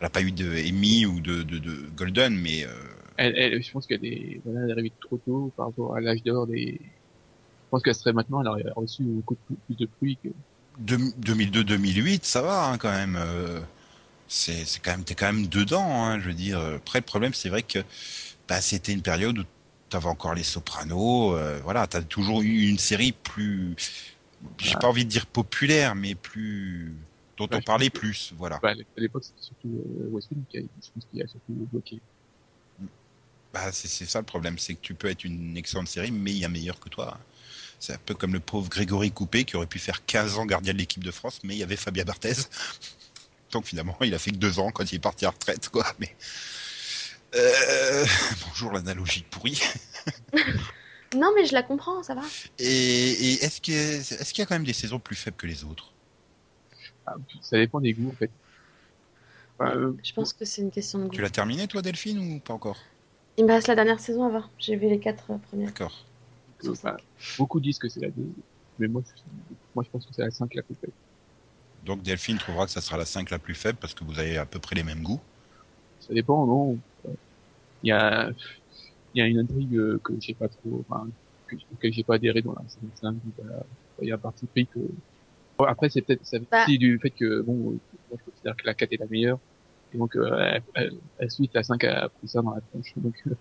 Elle 0.00 0.06
a 0.06 0.10
pas 0.10 0.22
eu 0.22 0.32
de 0.32 0.46
Emmy 0.68 1.06
ou 1.06 1.20
de, 1.20 1.42
de, 1.42 1.58
de 1.58 1.90
Golden, 1.96 2.36
mais 2.36 2.64
euh, 2.64 2.70
elle, 3.16 3.36
elle- 3.36 3.62
je 3.62 3.70
pense 3.72 3.86
qu'elle 3.86 4.04
est, 4.04 4.40
voilà, 4.44 4.60
elle 4.62 4.70
est 4.70 4.72
arrivée 4.72 4.94
trop 5.00 5.18
tôt 5.18 5.52
par 5.56 5.66
rapport 5.66 5.94
à 5.96 6.00
l'âge 6.00 6.22
d'or 6.22 6.46
des, 6.46 6.78
je 6.82 7.08
pense 7.70 7.82
qu'elle 7.84 7.94
serait 7.94 8.12
maintenant, 8.14 8.42
elle 8.42 8.48
aurait 8.48 8.64
reçu 8.76 9.04
beaucoup 9.04 9.36
plus 9.36 9.76
de 9.76 9.86
prix 9.86 10.18
que, 10.18 10.28
2002-2008, 10.78 12.24
ça 12.24 12.42
va 12.42 12.66
hein, 12.68 12.78
quand 12.78 12.90
même. 12.90 13.16
euh, 13.16 13.60
c'est 14.28 14.64
c'est 14.66 14.80
quand 14.80 14.92
même 14.92 15.04
t'es 15.04 15.14
quand 15.16 15.32
même 15.32 15.46
dedans. 15.48 16.04
Hein, 16.04 16.20
je 16.20 16.26
veux 16.26 16.34
dire. 16.34 16.60
Après 16.60 17.00
le 17.00 17.04
problème, 17.04 17.34
c'est 17.34 17.48
vrai 17.50 17.62
que 17.62 17.80
bah, 18.48 18.60
c'était 18.62 18.92
une 18.92 19.02
période 19.02 19.38
où 19.40 19.44
t'avais 19.90 20.06
encore 20.08 20.34
les 20.34 20.44
Sopranos. 20.44 21.34
euh, 21.36 21.60
voilà, 21.64 21.86
t'as 21.88 22.02
toujours 22.02 22.42
eu 22.42 22.68
une 22.68 22.78
série 22.78 23.12
plus. 23.12 23.76
J'ai 24.58 24.76
pas 24.76 24.88
envie 24.88 25.04
de 25.04 25.10
dire 25.10 25.26
populaire, 25.26 25.94
mais 25.96 26.14
plus 26.14 26.96
dont 27.38 27.48
Ouais, 27.50 27.56
on 27.56 27.62
parlait 27.62 27.90
que- 27.90 27.98
plus. 27.98 28.32
Voilà. 28.36 28.58
bah, 28.62 28.70
à 28.72 29.00
l'époque, 29.00 29.24
c'était 29.24 29.42
surtout 29.42 29.68
euh, 30.00 30.08
Westwood 30.10 30.44
qui 30.48 30.58
a, 30.58 30.60
je 30.60 30.90
pense 30.94 31.04
qu'il 31.10 31.22
a 31.22 31.26
surtout 31.26 31.68
bloqué. 31.72 32.00
Bah, 33.52 33.72
c'est 33.72 33.88
c'est 33.88 34.04
ça 34.04 34.18
le 34.18 34.26
problème, 34.26 34.58
c'est 34.58 34.74
que 34.74 34.80
tu 34.82 34.94
peux 34.94 35.08
être 35.08 35.24
une 35.24 35.56
excellente 35.56 35.88
série, 35.88 36.10
mais 36.10 36.32
il 36.32 36.38
y 36.38 36.44
a 36.44 36.48
meilleur 36.50 36.78
que 36.78 36.90
toi. 36.90 37.18
C'est 37.80 37.94
un 37.94 37.98
peu 38.04 38.14
comme 38.14 38.32
le 38.34 38.40
pauvre 38.40 38.68
Grégory 38.68 39.10
Coupé 39.10 39.44
qui 39.44 39.56
aurait 39.56 39.66
pu 39.66 39.78
faire 39.78 40.04
15 40.04 40.36
ans 40.36 40.44
gardien 40.44 40.72
de 40.74 40.78
l'équipe 40.78 41.02
de 41.02 41.10
France, 41.10 41.38
mais 41.44 41.54
il 41.54 41.58
y 41.58 41.62
avait 41.62 41.76
Fabien 41.76 42.04
Barthez. 42.04 42.34
Donc 43.52 43.64
finalement, 43.66 43.96
il 44.02 44.12
a 44.14 44.18
fait 44.18 44.32
que 44.32 44.36
deux 44.36 44.58
ans 44.58 44.70
quand 44.70 44.90
il 44.92 44.96
est 44.96 44.98
parti 44.98 45.24
à 45.24 45.30
retraite, 45.30 45.68
quoi. 45.70 45.86
Mais 45.98 46.14
euh... 47.34 48.04
bonjour 48.46 48.72
l'analogie 48.72 49.24
pourrie. 49.30 49.60
Non, 51.16 51.32
mais 51.34 51.46
je 51.46 51.54
la 51.54 51.62
comprends, 51.62 52.02
ça 52.02 52.14
va. 52.14 52.20
Et, 52.58 52.66
et 52.66 53.32
est-ce 53.44 53.62
qu'il 53.62 53.72
y, 53.72 53.78
a- 53.78 53.96
est-ce 53.96 54.34
qu'il 54.34 54.42
y 54.42 54.44
a 54.44 54.46
quand 54.46 54.56
même 54.56 54.64
des 54.66 54.74
saisons 54.74 54.98
plus 54.98 55.16
faibles 55.16 55.38
que 55.38 55.46
les 55.46 55.64
autres? 55.64 55.94
Ça 57.42 57.58
dépend 57.58 57.80
des 57.80 57.92
goûts, 57.92 58.08
en 58.08 58.12
fait. 58.12 58.30
Enfin, 59.58 59.76
euh, 59.76 59.92
Je 60.02 60.12
pense 60.12 60.32
que 60.32 60.44
c'est 60.44 60.62
une 60.62 60.70
question 60.70 60.98
de 61.00 61.04
goût. 61.04 61.16
Tu 61.16 61.22
l'as 61.22 61.30
terminé 61.30 61.66
toi, 61.66 61.82
Delphine, 61.82 62.18
ou 62.18 62.38
pas 62.40 62.54
encore? 62.54 62.76
Il 63.36 63.44
me 63.44 63.52
reste 63.52 63.68
la 63.68 63.74
dernière 63.74 64.00
saison 64.00 64.24
à 64.24 64.28
voir. 64.28 64.50
J'ai 64.58 64.76
vu 64.76 64.88
les 64.88 64.98
quatre 64.98 65.30
euh, 65.30 65.38
premières. 65.38 65.68
D'accord. 65.68 66.04
enfin, 66.68 66.96
beaucoup 67.38 67.60
disent 67.60 67.78
que 67.78 67.88
c'est 67.88 68.00
la 68.00 68.10
2, 68.10 68.26
mais 68.78 68.88
moi, 68.88 69.02
je, 69.04 69.22
moi, 69.74 69.84
je 69.84 69.90
pense 69.90 70.06
que 70.06 70.12
c'est 70.12 70.22
la 70.22 70.30
5 70.30 70.54
la 70.54 70.62
plus 70.62 70.74
faible. 70.74 70.92
Donc 71.84 72.02
Delphine 72.02 72.38
trouvera 72.38 72.66
que 72.66 72.72
ça 72.72 72.80
sera 72.80 72.96
la 72.96 73.04
5 73.04 73.30
la 73.30 73.38
plus 73.38 73.54
faible 73.54 73.78
parce 73.80 73.94
que 73.94 74.04
vous 74.04 74.18
avez 74.18 74.36
à 74.36 74.44
peu 74.44 74.58
près 74.58 74.74
les 74.76 74.82
mêmes 74.82 75.02
goûts? 75.02 75.20
Ça 76.00 76.12
dépend, 76.12 76.46
non? 76.46 76.78
Il 77.82 77.88
y 77.88 77.92
a, 77.92 78.30
il 79.14 79.18
y 79.18 79.22
a 79.22 79.26
une 79.26 79.38
intrigue 79.38 79.76
euh, 79.76 80.00
que 80.04 80.12
j'ai 80.20 80.34
pas 80.34 80.48
trop, 80.48 80.84
enfin, 80.88 81.08
que, 81.46 81.56
auquel 81.72 81.92
j'ai 81.92 82.04
pas 82.04 82.16
adhéré 82.16 82.42
dans 82.42 82.54
la 82.54 82.68
saison 82.68 82.90
5. 83.00 83.16
Voilà. 83.36 83.62
Il 84.02 84.08
y 84.08 84.12
a 84.12 84.16
un 84.16 84.18
parti 84.18 84.46
pris 84.46 84.66
que 84.66 84.80
après, 85.66 85.88
c'est 85.90 86.02
peut-être 86.02 86.24
ça 86.24 86.38
Bah. 86.38 86.44
partie 86.50 86.78
du 86.78 86.98
fait 86.98 87.10
que 87.10 87.40
bon, 87.42 87.52
moi, 87.54 87.74
je 88.12 88.30
considère 88.30 88.56
que 88.56 88.66
la 88.66 88.74
4 88.74 88.92
est 88.92 89.00
la 89.00 89.06
meilleure. 89.06 89.38
Et 89.94 89.98
donc, 89.98 90.16
euh, 90.16 90.30
elle- 90.38 90.62
elle- 90.74 90.92
la 91.18 91.28
suite, 91.28 91.52
la 91.54 91.62
5 91.62 91.82
a 91.84 92.08
pris 92.10 92.28
ça 92.28 92.42
dans 92.42 92.50
la 92.54 92.60
tronche. 92.60 92.92
Donc, 92.96 93.14
euh, 93.26 93.34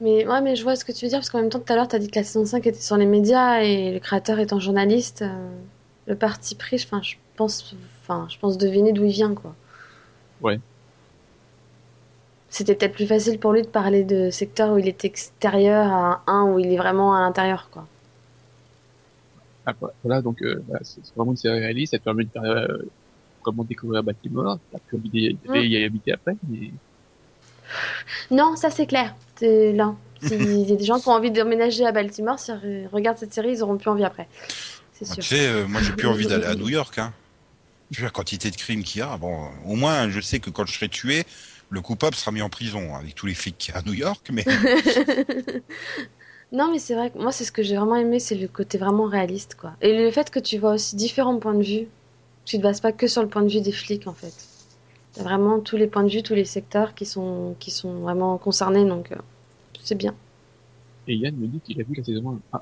Mais 0.00 0.26
ouais, 0.26 0.40
mais 0.40 0.56
je 0.56 0.62
vois 0.64 0.74
ce 0.76 0.84
que 0.84 0.90
tu 0.92 1.04
veux 1.04 1.08
dire, 1.08 1.18
parce 1.18 1.30
qu'en 1.30 1.40
même 1.40 1.50
temps, 1.50 1.60
tout 1.60 1.72
à 1.72 1.76
l'heure, 1.76 1.86
tu 1.86 1.94
as 1.94 1.98
dit 2.00 2.08
que 2.10 2.18
la 2.18 2.24
saison 2.24 2.44
5 2.44 2.66
était 2.66 2.80
sur 2.80 2.96
les 2.96 3.06
médias 3.06 3.60
et 3.62 3.92
le 3.92 4.00
créateur 4.00 4.38
étant 4.40 4.58
journaliste, 4.58 5.22
euh, 5.22 5.48
le 6.06 6.16
parti 6.16 6.56
pris, 6.56 6.76
enfin, 6.84 7.00
je 7.02 7.14
pense, 7.36 7.76
enfin, 8.02 8.26
je 8.28 8.36
pense 8.38 8.58
deviner 8.58 8.92
d'où 8.92 9.04
il 9.04 9.12
vient, 9.12 9.34
quoi. 9.34 9.54
Ouais. 10.42 10.58
C'était 12.48 12.74
peut-être 12.74 12.94
plus 12.94 13.06
facile 13.06 13.38
pour 13.38 13.52
lui 13.52 13.62
de 13.62 13.68
parler 13.68 14.04
de 14.04 14.30
secteur 14.30 14.72
où 14.74 14.78
il 14.78 14.88
est 14.88 15.04
extérieur 15.04 15.90
à 15.92 16.22
un 16.26 16.52
où 16.52 16.58
il 16.58 16.72
est 16.72 16.76
vraiment 16.76 17.14
à 17.14 17.20
l'intérieur, 17.20 17.68
quoi. 17.70 17.86
Après, 19.66 19.92
voilà, 20.02 20.20
donc 20.22 20.42
euh, 20.42 20.62
voilà, 20.66 20.82
c'est 20.84 21.00
vraiment 21.16 21.32
une 21.32 21.36
série 21.36 21.58
réaliste. 21.60 21.92
Ça 21.92 21.98
te 21.98 22.04
permet 22.04 22.24
de 22.24 22.30
faire 22.30 22.42
euh, 22.42 22.66
comment 23.42 23.64
découvrir 23.64 24.02
Baltimore. 24.02 24.58
T'as 24.72 24.78
pu 24.78 24.96
habiter- 24.96 25.36
Mm. 25.46 25.54
y 25.56 25.66
y 25.68 25.84
habiter 25.84 26.12
après, 26.12 26.36
mais 26.48 26.70
Non, 28.30 28.56
ça 28.56 28.70
c'est 28.70 28.86
clair. 28.86 29.14
C'est 29.36 29.72
là. 29.72 29.94
S'il 30.22 30.68
y 30.68 30.72
a 30.72 30.76
des 30.76 30.84
gens 30.84 30.98
qui 31.00 31.08
ont 31.08 31.12
envie 31.12 31.30
d'emménager 31.30 31.84
à 31.84 31.92
Baltimore, 31.92 32.38
s'ils 32.38 32.54
re- 32.54 32.88
regardent 32.88 33.18
cette 33.18 33.34
série, 33.34 33.52
ils 33.52 33.62
auront 33.62 33.76
plus 33.76 33.90
envie 33.90 34.04
après. 34.04 34.26
C'est 34.92 35.06
Bah, 35.08 35.14
sûr. 35.14 35.22
tu 35.22 35.28
sais, 35.28 35.48
euh, 35.48 35.66
moi 35.66 35.82
j'ai 35.82 35.92
plus 35.92 36.06
envie 36.08 36.26
d'aller 36.26 36.46
à 36.46 36.54
New 36.54 36.68
York. 36.68 36.96
Hein. 36.98 37.12
Vu 37.90 38.02
la 38.04 38.10
quantité 38.10 38.50
de 38.50 38.56
crimes 38.56 38.82
qu'il 38.82 39.00
y 39.00 39.02
a, 39.02 39.16
bon, 39.18 39.44
euh, 39.44 39.48
au 39.66 39.74
moins 39.76 40.08
je 40.08 40.20
sais 40.20 40.40
que 40.40 40.48
quand 40.50 40.64
je 40.66 40.72
serai 40.72 40.88
tué, 40.88 41.24
le 41.68 41.80
coupable 41.82 42.14
sera 42.14 42.30
mis 42.32 42.40
en 42.42 42.48
prison 42.48 42.94
avec 42.94 43.14
tous 43.14 43.26
les 43.26 43.34
flics 43.34 43.58
qu'il 43.58 43.74
y 43.74 43.76
a 43.76 43.80
à 43.80 43.82
New 43.82 43.92
York. 43.92 44.30
Mais 44.32 44.44
non, 46.54 46.70
mais 46.70 46.78
c'est 46.78 46.94
vrai 46.94 47.10
que 47.10 47.18
moi, 47.18 47.32
c'est 47.32 47.44
ce 47.44 47.52
que 47.52 47.62
j'ai 47.62 47.76
vraiment 47.76 47.96
aimé, 47.96 48.20
c'est 48.20 48.34
le 48.36 48.48
côté 48.48 48.78
vraiment 48.78 49.04
réaliste, 49.06 49.56
quoi. 49.56 49.72
Et 49.80 49.96
le 49.96 50.10
fait 50.10 50.30
que 50.30 50.38
tu 50.38 50.58
vois 50.58 50.74
aussi 50.74 50.96
différents 50.96 51.38
points 51.38 51.54
de 51.54 51.62
vue. 51.62 51.88
Tu 52.44 52.58
te 52.58 52.62
bases 52.62 52.80
pas 52.80 52.92
que 52.92 53.06
sur 53.08 53.22
le 53.22 53.28
point 53.28 53.42
de 53.42 53.48
vue 53.48 53.60
des 53.62 53.72
flics, 53.72 54.06
en 54.06 54.12
fait. 54.14 54.34
T'as 55.14 55.22
vraiment 55.22 55.60
tous 55.60 55.76
les 55.76 55.86
points 55.86 56.02
de 56.04 56.10
vue, 56.10 56.22
tous 56.22 56.34
les 56.34 56.44
secteurs 56.44 56.94
qui 56.94 57.06
sont, 57.06 57.56
qui 57.58 57.70
sont 57.70 57.94
vraiment 58.00 58.36
concernés, 58.38 58.84
donc 58.84 59.12
euh, 59.12 59.16
c'est 59.82 59.94
bien. 59.94 60.14
et 61.06 61.14
Yann 61.16 61.34
me 61.36 61.46
dit 61.46 61.60
qu'il 61.60 61.80
a 61.80 61.84
vu 61.84 61.94
la 61.96 62.04
saison 62.04 62.40
1. 62.52 62.60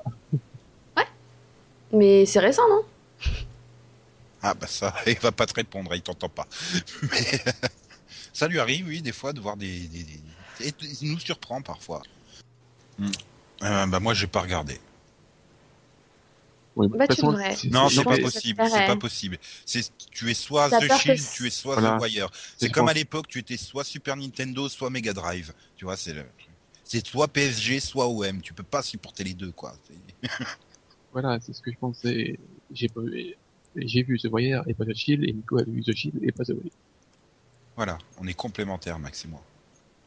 Ah, 0.95 1.03
Mais 1.91 2.25
c'est 2.25 2.39
récent, 2.39 2.67
non? 2.69 2.83
Ah 4.41 4.53
bah 4.53 4.67
ça, 4.67 4.93
il 5.07 5.17
va 5.19 5.31
pas 5.31 5.45
te 5.45 5.53
répondre, 5.53 5.93
il 5.95 6.01
t'entend 6.01 6.29
pas. 6.29 6.47
Mais 7.11 7.39
ça 8.33 8.47
lui 8.47 8.59
arrive, 8.59 8.87
oui, 8.87 9.01
des 9.01 9.11
fois, 9.11 9.33
de 9.33 9.39
voir 9.39 9.57
des, 9.57 9.87
des, 9.87 10.03
des- 10.03 10.67
et 10.67 10.73
il 11.01 11.11
nous 11.11 11.19
surprend 11.19 11.61
parfois. 11.61 12.01
Hmm. 12.97 13.09
Euh, 13.63 13.85
bah 13.87 13.99
moi 13.99 14.13
j'ai 14.13 14.27
pas 14.27 14.41
regardé. 14.41 14.77
ouais, 16.75 16.87
Bah, 16.87 17.05
façon, 17.07 17.31
Non, 17.71 17.87
c'est- 17.89 18.03
pas 18.03 18.17
te 18.17 18.21
possible, 18.21 18.69
c'est 18.69 18.85
pas 18.87 18.95
possible. 18.95 19.37
C'est 19.65 19.81
tu 20.11 20.29
es 20.29 20.33
soit 20.33 20.69
The 20.69 20.87
que 20.87 20.97
Shield, 20.97 21.21
tu 21.33 21.47
es 21.47 21.49
soit 21.49 21.75
Voilà. 21.75 21.97
The 21.97 22.01
Wire. 22.01 22.29
C'est 22.57 22.69
comme 22.69 22.85
pense. 22.85 22.91
à 22.91 22.93
l'époque, 22.93 23.27
tu 23.27 23.39
étais 23.39 23.57
soit 23.57 23.83
Super 23.83 24.15
Nintendo, 24.17 24.67
soit 24.69 24.89
Mega 24.89 25.13
Drive. 25.13 25.53
Tu 25.75 25.85
vois, 25.85 25.97
c'est 25.97 26.13
le 26.13 26.23
truc. 26.37 26.55
C'est 26.83 27.05
soit 27.07 27.27
PSG, 27.27 27.79
soit 27.79 28.07
OM. 28.07 28.41
Tu 28.41 28.53
peux 28.53 28.63
pas 28.63 28.81
supporter 28.83 29.23
les 29.23 29.33
deux, 29.33 29.51
quoi. 29.51 29.73
Voilà, 31.11 31.39
c'est 31.39 31.53
ce 31.53 31.61
que 31.61 31.71
je 31.71 31.77
pensais. 31.77 32.39
J'ai 32.71 32.89
pas 32.89 33.01
vu, 33.01 33.35
j'ai 33.75 34.03
vu 34.03 34.17
The 34.19 34.27
Wire 34.31 34.63
et 34.67 34.73
pas 34.73 34.83
The 34.85 34.93
Shield, 34.95 35.23
et 35.23 35.31
Nico 35.31 35.59
a 35.59 35.63
vu 35.63 35.83
The 35.83 35.93
Shield 35.93 36.19
et 36.23 36.31
pas 36.31 36.43
The 36.43 36.49
Wire. 36.49 36.71
Voilà, 37.75 37.97
on 38.17 38.27
est 38.27 38.33
complémentaires, 38.33 38.99
Max 38.99 39.25
et 39.25 39.27
moi. 39.27 39.43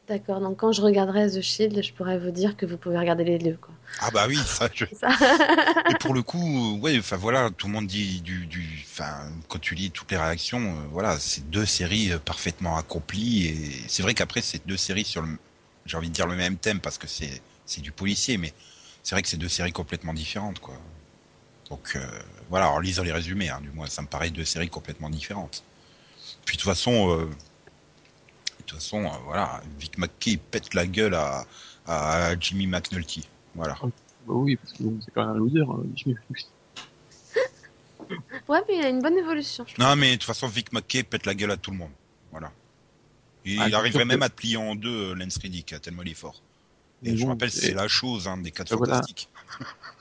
D'accord, 0.07 0.39
donc 0.39 0.57
quand 0.57 0.71
je 0.71 0.81
regarderai 0.81 1.29
The 1.29 1.41
Shield, 1.41 1.83
je 1.83 1.91
pourrais 1.91 2.17
vous 2.17 2.31
dire 2.31 2.55
que 2.55 2.65
vous 2.65 2.77
pouvez 2.77 2.97
regarder 2.97 3.25
les 3.25 3.37
deux, 3.39 3.57
quoi. 3.57 3.73
Ah 3.99 4.09
bah 4.09 4.25
oui, 4.29 4.37
ça. 4.45 4.69
Je... 4.73 4.85
Ça. 4.93 5.09
Et 5.89 5.95
pour 5.95 6.13
le 6.13 6.21
coup, 6.21 6.79
ouais, 6.79 6.97
enfin 6.97 7.17
voilà, 7.17 7.49
tout 7.49 7.67
le 7.67 7.73
monde 7.73 7.87
dit 7.87 8.21
du, 8.21 8.45
du, 8.45 8.85
enfin 8.89 9.29
quand 9.49 9.59
tu 9.59 9.75
lis 9.75 9.91
toutes 9.91 10.09
les 10.11 10.17
réactions, 10.17 10.59
euh, 10.59 10.87
voilà, 10.91 11.19
c'est 11.19 11.49
deux 11.49 11.65
séries 11.65 12.13
euh, 12.13 12.19
parfaitement 12.19 12.77
accomplies 12.77 13.47
et 13.47 13.71
c'est 13.89 14.01
vrai 14.01 14.13
qu'après 14.13 14.41
c'est 14.41 14.65
deux 14.65 14.77
séries 14.77 15.03
sur 15.03 15.21
le, 15.23 15.37
j'ai 15.85 15.97
envie 15.97 16.09
de 16.09 16.13
dire 16.13 16.27
le 16.27 16.35
même 16.37 16.57
thème 16.57 16.79
parce 16.79 16.97
que 16.97 17.07
c'est 17.07 17.41
c'est 17.65 17.81
du 17.81 17.91
policier, 17.91 18.37
mais 18.37 18.53
c'est 19.03 19.13
vrai 19.13 19.21
que 19.21 19.27
c'est 19.27 19.37
deux 19.37 19.49
séries 19.49 19.73
complètement 19.73 20.13
différentes, 20.13 20.59
quoi. 20.59 20.75
Donc 21.69 21.93
euh, 21.97 22.05
voilà, 22.49 22.71
en 22.71 22.79
lisant 22.79 23.03
les 23.03 23.11
résumés, 23.11 23.49
hein, 23.49 23.59
du 23.61 23.71
moins, 23.71 23.87
ça 23.87 24.01
me 24.01 24.07
paraît 24.07 24.29
deux 24.29 24.45
séries 24.45 24.69
complètement 24.69 25.09
différentes. 25.09 25.63
Puis 26.45 26.55
de 26.55 26.61
toute 26.61 26.69
façon, 26.69 27.11
euh, 27.11 27.29
toute 28.69 28.79
façon, 28.79 29.05
euh, 29.05 29.17
voilà, 29.25 29.61
Vic 29.79 29.97
McKay 29.97 30.31
il 30.31 30.39
pète 30.39 30.73
la 30.73 30.85
gueule 30.85 31.13
à, 31.15 31.45
à 31.85 32.37
Jimmy 32.39 32.67
McNulty, 32.67 33.27
voilà. 33.55 33.77
Bah 33.81 34.33
oui, 34.33 34.55
parce 34.57 34.73
que 34.73 34.83
bon, 34.83 34.99
c'est 35.03 35.11
quand 35.11 35.21
même 35.25 35.35
un 35.35 35.37
loser, 35.39 35.61
hein, 35.61 35.79
Jimmy 35.95 36.15
Fox. 36.27 36.47
Ouais, 38.47 38.59
mais 38.69 38.77
il 38.77 38.85
a 38.85 38.89
une 38.89 39.01
bonne 39.01 39.17
évolution. 39.17 39.65
je. 39.67 39.81
Non, 39.81 39.95
mais 39.97 40.11
de 40.11 40.15
toute 40.15 40.23
façon, 40.23 40.47
Vic 40.47 40.71
McKay 40.71 41.03
pète 41.03 41.25
la 41.25 41.35
gueule 41.35 41.51
à 41.51 41.57
tout 41.57 41.71
le 41.71 41.77
monde. 41.77 41.91
Voilà. 42.31 42.51
Il 43.43 43.59
Ah, 43.59 43.77
arriverait 43.79 44.05
même 44.05 44.19
que- 44.19 44.25
à 44.25 44.29
te 44.29 44.35
plier 44.35 44.55
en 44.57 44.75
deux, 44.75 45.11
euh, 45.11 45.13
Lance 45.13 45.37
Reddick, 45.37 45.75
tellement 45.81 46.03
il 46.03 46.11
est 46.11 46.13
fort. 46.13 46.41
Et 47.03 47.11
Mais 47.11 47.17
je 47.17 47.23
bon, 47.23 47.29
rappelle, 47.31 47.51
c'est 47.51 47.73
la 47.73 47.87
chose, 47.89 48.27
hein, 48.27 48.37
des 48.37 48.51
quatre 48.51 48.71
Ah, 48.73 48.75
voilà. 48.77 49.01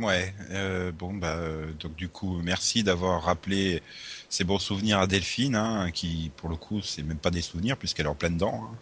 ouais, 0.00 0.34
euh, 0.50 0.92
bon, 0.92 1.14
bah, 1.14 1.34
euh, 1.36 1.72
donc 1.80 1.94
du 1.96 2.08
coup, 2.08 2.40
merci 2.42 2.82
d'avoir 2.82 3.22
rappelé 3.22 3.82
ces 4.28 4.44
bons 4.44 4.58
souvenirs 4.58 4.98
à 5.00 5.06
Delphine, 5.06 5.54
hein, 5.56 5.90
qui, 5.92 6.30
pour 6.36 6.48
le 6.48 6.56
coup, 6.56 6.80
c'est 6.82 7.02
même 7.02 7.18
pas 7.18 7.30
des 7.30 7.42
souvenirs, 7.42 7.76
puisqu'elle 7.76 8.06
est 8.06 8.08
en 8.08 8.14
plein 8.14 8.30
dedans. 8.30 8.68
hein. 8.72 8.76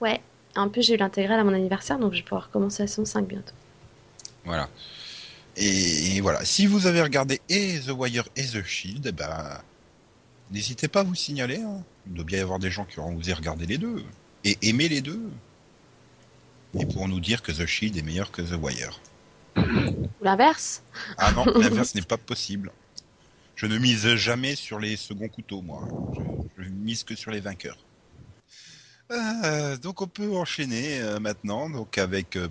Ouais. 0.00 0.20
En 0.56 0.68
plus, 0.68 0.82
j'ai 0.82 0.94
eu 0.94 0.96
l'intégrale 0.98 1.40
à 1.40 1.44
mon 1.44 1.52
anniversaire, 1.52 1.98
donc 1.98 2.12
je 2.12 2.18
vais 2.18 2.22
pouvoir 2.24 2.44
recommencer 2.44 2.82
la 2.84 2.86
saison 2.86 3.04
5 3.04 3.26
bientôt. 3.26 3.54
Voilà. 4.44 4.68
Et, 5.56 6.16
et 6.16 6.20
voilà, 6.20 6.44
si 6.44 6.66
vous 6.66 6.86
avez 6.86 7.02
regardé 7.02 7.40
et 7.48 7.80
The 7.80 7.90
Wire 7.90 8.28
et 8.36 8.44
The 8.44 8.62
Shield, 8.64 9.06
eh 9.06 9.12
ben, 9.12 9.60
n'hésitez 10.50 10.88
pas 10.88 11.00
à 11.00 11.04
vous 11.04 11.14
signaler. 11.14 11.60
hein. 11.60 11.82
Il 12.06 12.14
doit 12.14 12.24
bien 12.24 12.38
y 12.38 12.42
avoir 12.42 12.58
des 12.58 12.70
gens 12.70 12.84
qui 12.84 13.00
auront 13.00 13.16
osé 13.16 13.32
regarder 13.32 13.66
les 13.66 13.78
deux 13.78 14.04
et 14.44 14.58
aimer 14.62 14.88
les 14.88 15.00
deux. 15.00 15.22
Et 16.78 16.86
pour 16.86 17.08
nous 17.08 17.20
dire 17.20 17.42
que 17.42 17.52
The 17.52 17.66
Shield 17.66 17.96
est 17.96 18.02
meilleur 18.02 18.30
que 18.30 18.42
The 18.42 18.56
Wire. 18.60 19.00
Ou 20.20 20.24
l'inverse. 20.24 20.82
Ah 21.16 21.32
non, 21.32 21.50
l'inverse 21.56 21.94
n'est 21.96 22.02
pas 22.02 22.18
possible. 22.18 22.70
Je 23.56 23.66
ne 23.66 23.78
mise 23.78 24.16
jamais 24.16 24.56
sur 24.56 24.78
les 24.80 24.96
seconds 24.96 25.28
couteaux, 25.28 25.62
moi. 25.62 25.88
Je, 26.12 26.24
je 26.58 26.68
mise 26.68 27.04
que 27.04 27.16
sur 27.16 27.30
les 27.32 27.40
vainqueurs. 27.40 27.86
Euh, 29.12 29.76
donc 29.76 30.00
on 30.00 30.06
peut 30.06 30.34
enchaîner 30.34 31.00
euh, 31.00 31.20
maintenant 31.20 31.68
donc 31.68 31.98
avec 31.98 32.36
euh, 32.36 32.48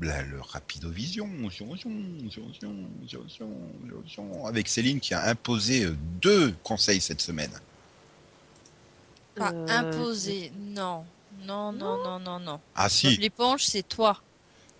la- 0.00 0.22
le 0.22 0.40
Rapidovision, 0.40 1.26
Vision, 1.48 1.72
Vision, 1.74 1.90
Vision, 2.22 2.42
Vision, 2.48 2.90
Vision, 3.02 4.02
Vision, 4.02 4.46
avec 4.46 4.68
Céline 4.68 5.00
qui 5.00 5.14
a 5.14 5.28
imposé 5.28 5.84
euh, 5.84 5.96
deux 5.98 6.52
conseils 6.62 7.00
cette 7.00 7.20
semaine. 7.22 7.52
Pas 9.34 9.54
Euh, 9.68 9.80
imposé, 9.80 10.50
non. 10.54 11.06
Non, 11.32 11.72
non, 11.72 11.98
non, 11.98 12.18
non, 12.20 12.38
non. 12.40 12.60
Ah 12.74 12.88
si, 12.88 13.18
l'éponge, 13.18 13.64
c'est 13.64 13.82
toi. 13.86 14.22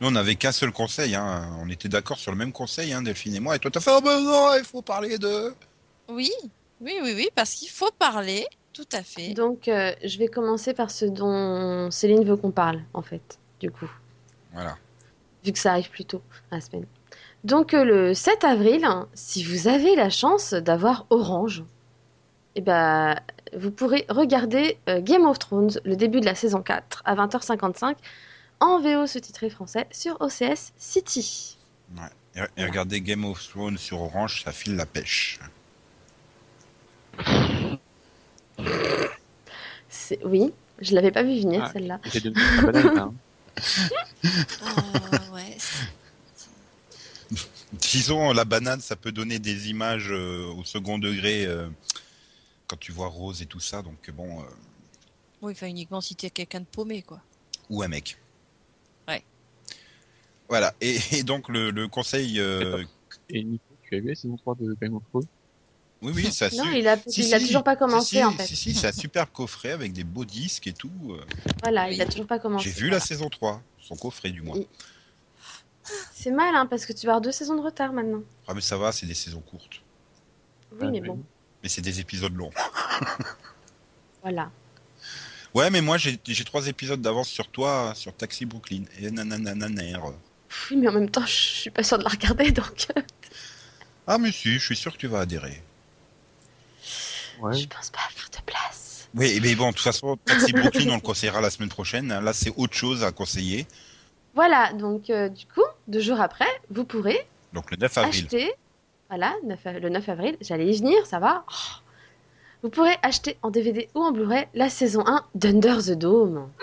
Nous 0.03 0.09
on 0.09 0.11
n'avait 0.11 0.35
qu'un 0.35 0.51
seul 0.51 0.73
conseil, 0.73 1.15
hein. 1.15 1.49
on 1.63 1.71
était 1.71 1.89
d'accord 1.89 2.19
sur 2.19 2.33
le 2.33 2.37
même 2.37 2.53
conseil, 2.53 2.93
hein, 2.93 3.03
Delphine 3.03 3.37
et 3.37 3.41
moi, 3.41 3.55
et 3.55 3.61
toi 3.61 3.71
t'as 3.71 3.79
fait, 3.81 3.93
oh 3.95 4.01
ben 4.01 4.21
non, 4.21 4.51
il 4.59 4.65
faut 4.65 4.83
parler 4.83 5.17
de... 5.17 5.55
Oui, 6.09 6.31
oui, 6.81 6.95
oui, 7.03 7.13
oui, 7.15 7.29
parce 7.37 7.53
qu'il 7.55 7.71
faut 7.71 7.91
parler, 7.99 8.45
tout 8.73 8.89
à 8.93 9.05
fait. 9.05 9.33
Donc, 9.35 9.69
euh, 9.69 9.93
je 10.03 10.19
vais 10.19 10.27
commencer 10.27 10.75
par 10.75 10.91
ce 10.91 11.05
dont 11.05 11.89
Céline 11.93 12.25
veut 12.25 12.37
qu'on 12.37 12.51
parle, 12.51 12.81
en 12.95 13.03
fait, 13.03 13.39
du 13.61 13.71
coup, 13.71 13.89
Voilà. 14.53 14.77
vu 15.45 15.53
que 15.53 15.59
ça 15.59 15.71
arrive 15.71 15.89
plus 15.91 16.05
tôt 16.05 16.23
la 16.51 16.61
semaine. 16.61 16.87
Donc, 17.45 17.73
euh, 17.73 17.85
le 17.85 18.15
7 18.15 18.43
avril, 18.43 18.85
si 19.15 19.45
vous 19.45 19.69
avez 19.69 19.95
la 19.95 20.11
chance 20.11 20.53
d'avoir 20.53 21.07
Orange, 21.11 21.63
eh 22.57 22.61
ben, 22.61 23.15
vous 23.57 23.71
pourrez 23.71 24.05
regarder 24.09 24.79
euh, 24.89 25.01
Game 25.01 25.27
of 25.27 25.39
Thrones, 25.39 25.79
le 25.85 25.95
début 25.95 26.21
de 26.21 26.27
la 26.27 26.35
saison 26.35 26.61
4, 26.61 27.03
à 27.05 27.15
20h55, 27.15 27.95
en 28.63 28.81
VO 28.81 29.07
sous-titré 29.07 29.51
français 29.51 29.87
sur 29.91 30.21
OCS 30.21 30.73
City. 30.79 31.59
Et, 32.37 32.41
et 32.57 32.65
regardez 32.65 33.01
Game 33.01 33.25
of 33.25 33.47
Thrones 33.49 33.77
sur 33.77 34.01
Orange, 34.01 34.43
ça 34.45 34.53
file 34.53 34.77
la 34.77 34.87
pêche. 34.87 35.41
C'est- 39.89 40.25
Oui, 40.25 40.53
je 40.81 40.95
l'avais 40.95 41.11
pas 41.11 41.23
vu 41.23 41.41
venir, 41.41 41.65
Ah. 41.65 41.71
celle-là. 41.73 42.01
Hein. 42.05 43.13
Ah, 44.63 45.33
ouais, 45.35 45.57
c'est- 45.59 45.89
Disons, 47.73 48.33
la 48.33 48.45
banane, 48.45 48.81
ça 48.81 48.97
peut 48.97 49.13
donner 49.13 49.39
des 49.39 49.69
images 49.71 50.11
euh, 50.11 50.47
au 50.57 50.65
second 50.65 50.99
degré 50.99 51.47
euh, 51.47 51.69
quand 52.67 52.77
tu 52.79 52.93
vois 52.93 53.09
Rose 53.09 53.41
et 53.43 53.47
tout 53.47 53.61
ça, 53.61 53.81
donc 53.83 54.11
bon, 54.11 54.41
euh, 54.41 54.45
oui, 55.41 55.53
enfin 55.53 55.67
uniquement 55.69 56.01
si 56.03 56.15
t'es 56.15 56.29
quelqu'un 56.31 56.61
de 56.61 56.67
paumé, 56.67 57.03
quoi. 57.03 57.21
ou 57.71 57.83
un 57.83 57.89
mec. 57.89 58.19
Voilà, 60.53 60.75
et, 60.83 60.99
et 61.13 61.23
donc 61.23 61.49
le, 61.49 61.71
le 61.71 61.89
conseil, 61.89 62.39
euh, 62.39 62.85
Et 63.31 63.43
Nico, 63.43 63.65
tu 63.83 63.97
as 63.97 64.01
vu 64.01 64.09
la 64.09 64.15
saison 64.15 64.37
3 64.37 64.55
de 64.61 64.77
Game 64.79 64.95
of 64.95 65.03
Thrones? 65.09 65.25
Oui, 66.03 66.13
oui, 66.15 66.31
ça 66.31 66.51
Non, 66.51 66.65
su- 66.65 66.77
il 66.77 66.87
a, 66.87 66.99
si, 66.99 67.27
il 67.27 67.33
a 67.33 67.39
si, 67.39 67.47
toujours 67.47 67.65
pas 67.65 67.75
commencé, 67.75 68.19
si, 68.19 68.25
en 68.25 68.33
fait. 68.33 68.47
Si, 68.47 68.55
si, 68.55 68.75
c'est 68.75 68.89
un 68.89 68.93
super 68.93 69.33
coffret 69.33 69.71
avec 69.71 69.95
des 69.95 70.05
beaux 70.05 70.27
disques 70.27 70.67
et 70.67 70.75
tout. 70.75 70.91
euh. 71.09 71.25
Voilà, 71.63 71.91
il 71.91 72.03
a 72.03 72.05
toujours 72.05 72.27
pas 72.27 72.39
commencé. 72.39 72.69
J'ai 72.69 72.83
vu 72.83 72.91
la 72.91 73.01
saison 73.01 73.31
3, 73.31 73.63
son 73.81 73.97
coffret 73.97 74.31
du 74.31 74.43
moins. 74.43 74.59
Il- 74.59 74.67
C'est 76.13 76.31
mal, 76.31 76.55
hein, 76.55 76.67
parce 76.67 76.85
que 76.85 76.93
tu 76.93 77.07
vas 77.07 77.13
avoir 77.13 77.23
deux 77.23 77.33
saisons 77.33 77.57
de 77.57 77.63
retard 77.63 77.95
maintenant. 77.95 78.23
Ah, 78.47 78.53
mais 78.53 78.61
ça 78.61 78.77
va, 78.77 78.93
c'est 78.93 79.07
des 79.07 79.15
saisons 79.15 79.41
courtes. 79.41 79.81
Oui, 80.79 80.89
mais 80.93 81.01
bon, 81.01 81.19
Mais 81.63 81.71
c'est 81.71 81.81
des 81.81 81.99
épisodes 81.99 82.35
longs. 82.35 82.51
voilà. 84.23 84.51
Ouais, 85.55 85.71
mais 85.71 85.81
moi, 85.81 85.99
j'ai 85.99 86.19
j'ai 86.27 86.45
trois 86.45 86.67
épisodes 86.67 87.01
d'avance 87.01 87.29
sur 87.29 87.49
toi, 87.49 87.93
sur 87.95 88.15
Taxi 88.15 88.47
Brooklyn. 88.47 88.85
Et 89.01 89.11
nananananer. 89.11 89.99
Oui, 90.71 90.77
mais 90.77 90.89
en 90.89 90.93
même 90.93 91.11
temps, 91.11 91.25
je 91.27 91.33
suis 91.35 91.71
pas 91.71 91.83
sûre 91.83 91.99
de 91.99 92.05
la 92.05 92.11
regarder, 92.11 92.51
donc 92.53 92.87
euh, 92.97 93.01
Ah, 94.07 94.19
mais 94.19 94.33
si, 94.33 94.55
je 94.55 94.65
suis 94.65 94.77
sûr 94.77 94.93
que 94.93 94.99
tu 94.99 95.07
vas 95.07 95.21
adhérer. 95.21 95.63
Ouais. 97.41 97.55
je 97.55 97.67
pense 97.67 97.91
pas 97.91 97.99
faire 98.11 98.29
de 98.31 98.45
place. 98.45 99.09
Oui, 99.15 99.41
mais 99.43 99.55
bon, 99.55 99.69
de 99.71 99.75
toute 99.75 99.83
façon, 99.85 100.17
Taxi 100.25 100.53
Brooklyn, 100.53 100.89
on 100.91 100.95
le 100.97 101.01
conseillera 101.01 101.41
la 101.41 101.51
semaine 101.51 101.69
prochaine. 101.69 102.09
Là, 102.21 102.33
c'est 102.33 102.53
autre 102.57 102.75
chose 102.75 103.03
à 103.05 103.11
conseiller. 103.13 103.67
Voilà, 104.35 104.73
donc 104.73 105.11
euh, 105.11 105.29
du 105.29 105.45
coup, 105.47 105.65
deux 105.89 106.01
jours 106.01 106.21
après, 106.21 106.47
vous 106.71 106.85
pourrez 106.85 107.27
Donc 107.53 107.71
le 107.71 107.77
9 107.77 107.99
avril. 107.99 108.25
acheter. 108.25 108.53
Voilà, 109.11 109.35
9 109.45 109.67
av- 109.67 109.77
le 109.79 109.89
9 109.91 110.09
avril, 110.09 110.37
j'allais 110.41 110.67
y 110.73 110.79
venir, 110.79 111.05
ça 111.07 111.19
va. 111.19 111.45
Oh. 111.51 111.82
Vous 112.63 112.71
pourrez 112.71 112.97
acheter 113.03 113.37
en 113.43 113.51
DVD 113.51 113.89
ou 113.95 114.01
en 114.03 114.13
Blu-ray 114.13 114.47
la 114.55 114.71
saison 114.71 115.03
1 115.07 115.25
d'Under 115.35 115.79
the 115.85 115.91
Dome. 115.99 116.49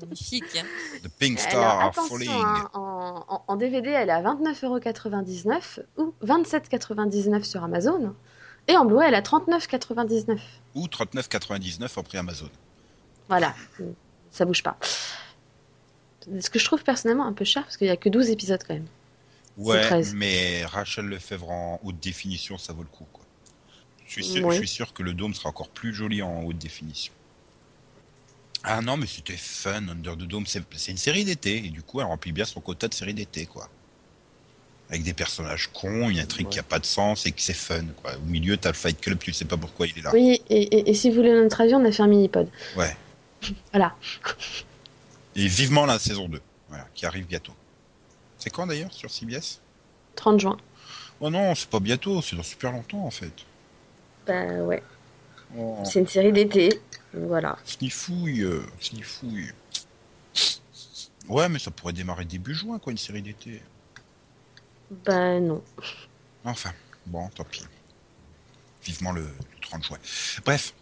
Magnifique. 0.00 0.44
The 1.02 1.08
Pink 1.18 1.38
Alors, 1.38 1.50
Star 1.50 1.64
are 1.80 1.88
attention, 1.88 2.16
falling. 2.16 2.30
hein, 2.30 2.70
en, 2.72 3.24
en- 3.28 3.44
en 3.46 3.56
DVD, 3.56 3.90
elle 3.90 4.08
est 4.08 4.12
à 4.12 4.22
29,99€ 4.22 5.80
ou 5.98 6.14
27,99€ 6.24 7.42
sur 7.44 7.62
Amazon. 7.62 8.14
Et 8.68 8.76
en 8.76 8.84
Blu-ray, 8.84 9.08
elle 9.08 9.14
est 9.14 9.18
à 9.18 9.20
39,99€. 9.22 10.38
Ou 10.74 10.86
39,99 10.86 11.98
en 11.98 12.02
prix 12.02 12.18
Amazon. 12.18 12.48
Voilà, 13.28 13.54
ça 14.30 14.44
bouge 14.44 14.62
pas. 14.62 14.76
Ce 16.40 16.50
que 16.50 16.58
je 16.58 16.64
trouve 16.64 16.82
personnellement 16.82 17.26
un 17.26 17.32
peu 17.32 17.44
cher, 17.44 17.64
parce 17.64 17.76
qu'il 17.76 17.86
n'y 17.86 17.92
a 17.92 17.96
que 17.96 18.08
12 18.08 18.30
épisodes 18.30 18.62
quand 18.66 18.74
même. 18.74 18.86
Ouais, 19.56 19.80
13. 19.82 20.14
mais 20.14 20.64
Rachel 20.64 21.06
Lefebvre 21.06 21.50
en 21.50 21.80
haute 21.84 21.98
définition, 22.00 22.56
ça 22.58 22.72
vaut 22.72 22.82
le 22.82 22.88
coup. 22.88 23.06
Quoi. 23.12 23.19
Je, 24.10 24.14
suis 24.22 24.24
sûr, 24.24 24.44
Ouais. 24.44 24.54
je 24.56 24.58
suis 24.58 24.68
sûr 24.68 24.92
que 24.92 25.04
le 25.04 25.14
dôme 25.14 25.34
sera 25.34 25.50
encore 25.50 25.68
plus 25.68 25.94
joli 25.94 26.20
en 26.20 26.42
haute 26.42 26.58
définition. 26.58 27.12
Ah 28.64 28.80
non, 28.82 28.96
mais 28.96 29.06
c'était 29.06 29.36
fun, 29.36 29.86
Under 29.88 30.16
the 30.16 30.22
Dome. 30.24 30.44
C'est 30.46 30.90
une 30.90 30.96
série 30.96 31.24
d'été, 31.24 31.58
et 31.64 31.70
du 31.70 31.80
coup, 31.82 32.00
elle 32.00 32.06
remplit 32.08 32.32
bien 32.32 32.44
son 32.44 32.60
quota 32.60 32.88
de 32.88 32.94
série 32.94 33.14
d'été, 33.14 33.46
quoi. 33.46 33.68
Avec 34.88 35.04
des 35.04 35.12
personnages 35.12 35.68
cons, 35.72 36.10
une 36.10 36.18
intrigue 36.18 36.46
Ouais. 36.48 36.52
qui 36.54 36.58
a 36.58 36.64
pas 36.64 36.80
de 36.80 36.84
sens 36.86 37.24
et 37.24 37.30
que 37.30 37.40
c'est 37.40 37.54
fun, 37.54 37.84
quoi. 38.02 38.16
Au 38.16 38.26
milieu, 38.26 38.56
t'as 38.56 38.70
le 38.70 38.74
Fight 38.74 39.00
Club, 39.00 39.18
tu 39.20 39.32
sais 39.32 39.44
pas 39.44 39.56
pourquoi 39.56 39.86
il 39.86 39.96
est 39.96 40.02
là. 40.02 40.10
Oui, 40.12 40.42
et, 40.50 40.60
et- 40.62 40.90
et 40.90 40.94
si 40.94 41.08
vous 41.08 41.14
voulez 41.16 41.32
notre 41.32 41.60
avis, 41.60 41.74
on 41.76 41.84
a 41.84 41.92
fait 41.92 42.02
un 42.02 42.08
mini-pod. 42.08 42.50
Ouais. 42.76 42.96
Voilà. 43.72 43.94
Et 45.36 45.46
vivement 45.46 45.86
la 45.86 45.98
saison 46.00 46.28
2, 46.28 46.42
voilà, 46.68 46.86
qui 46.94 47.06
arrive 47.06 47.26
bientôt. 47.26 47.54
C'est 48.38 48.50
quand 48.50 48.66
d'ailleurs 48.66 48.92
sur 48.92 49.10
CBS 49.10 49.60
30 50.16 50.40
juin. 50.40 50.56
Oh 51.20 51.30
non, 51.30 51.54
c'est 51.54 51.68
pas 51.70 51.80
bientôt, 51.80 52.20
c'est 52.20 52.34
dans 52.36 52.42
super 52.42 52.72
longtemps 52.72 53.04
en 53.06 53.10
fait. 53.10 53.32
Bah 54.30 54.62
ouais, 54.62 54.82
Oh, 55.58 55.82
c'est 55.84 55.98
une 56.00 56.06
série 56.06 56.32
d'été. 56.32 56.80
Voilà. 57.12 57.58
snifouille, 57.64 58.42
euh, 58.42 58.62
snifouille. 58.80 59.50
Ouais, 61.28 61.48
mais 61.48 61.58
ça 61.58 61.70
pourrait 61.70 61.92
démarrer 61.92 62.24
début 62.24 62.54
juin, 62.54 62.78
quoi, 62.78 62.92
une 62.92 62.98
série 62.98 63.22
d'été. 63.22 63.62
Bah 64.90 65.38
non. 65.40 65.62
Enfin, 66.44 66.72
bon, 67.06 67.28
tant 67.30 67.44
pis. 67.44 67.64
Vivement 68.84 69.12
le, 69.12 69.22
le 69.22 69.60
30 69.60 69.84
juin. 69.84 69.98
Bref. 70.44 70.72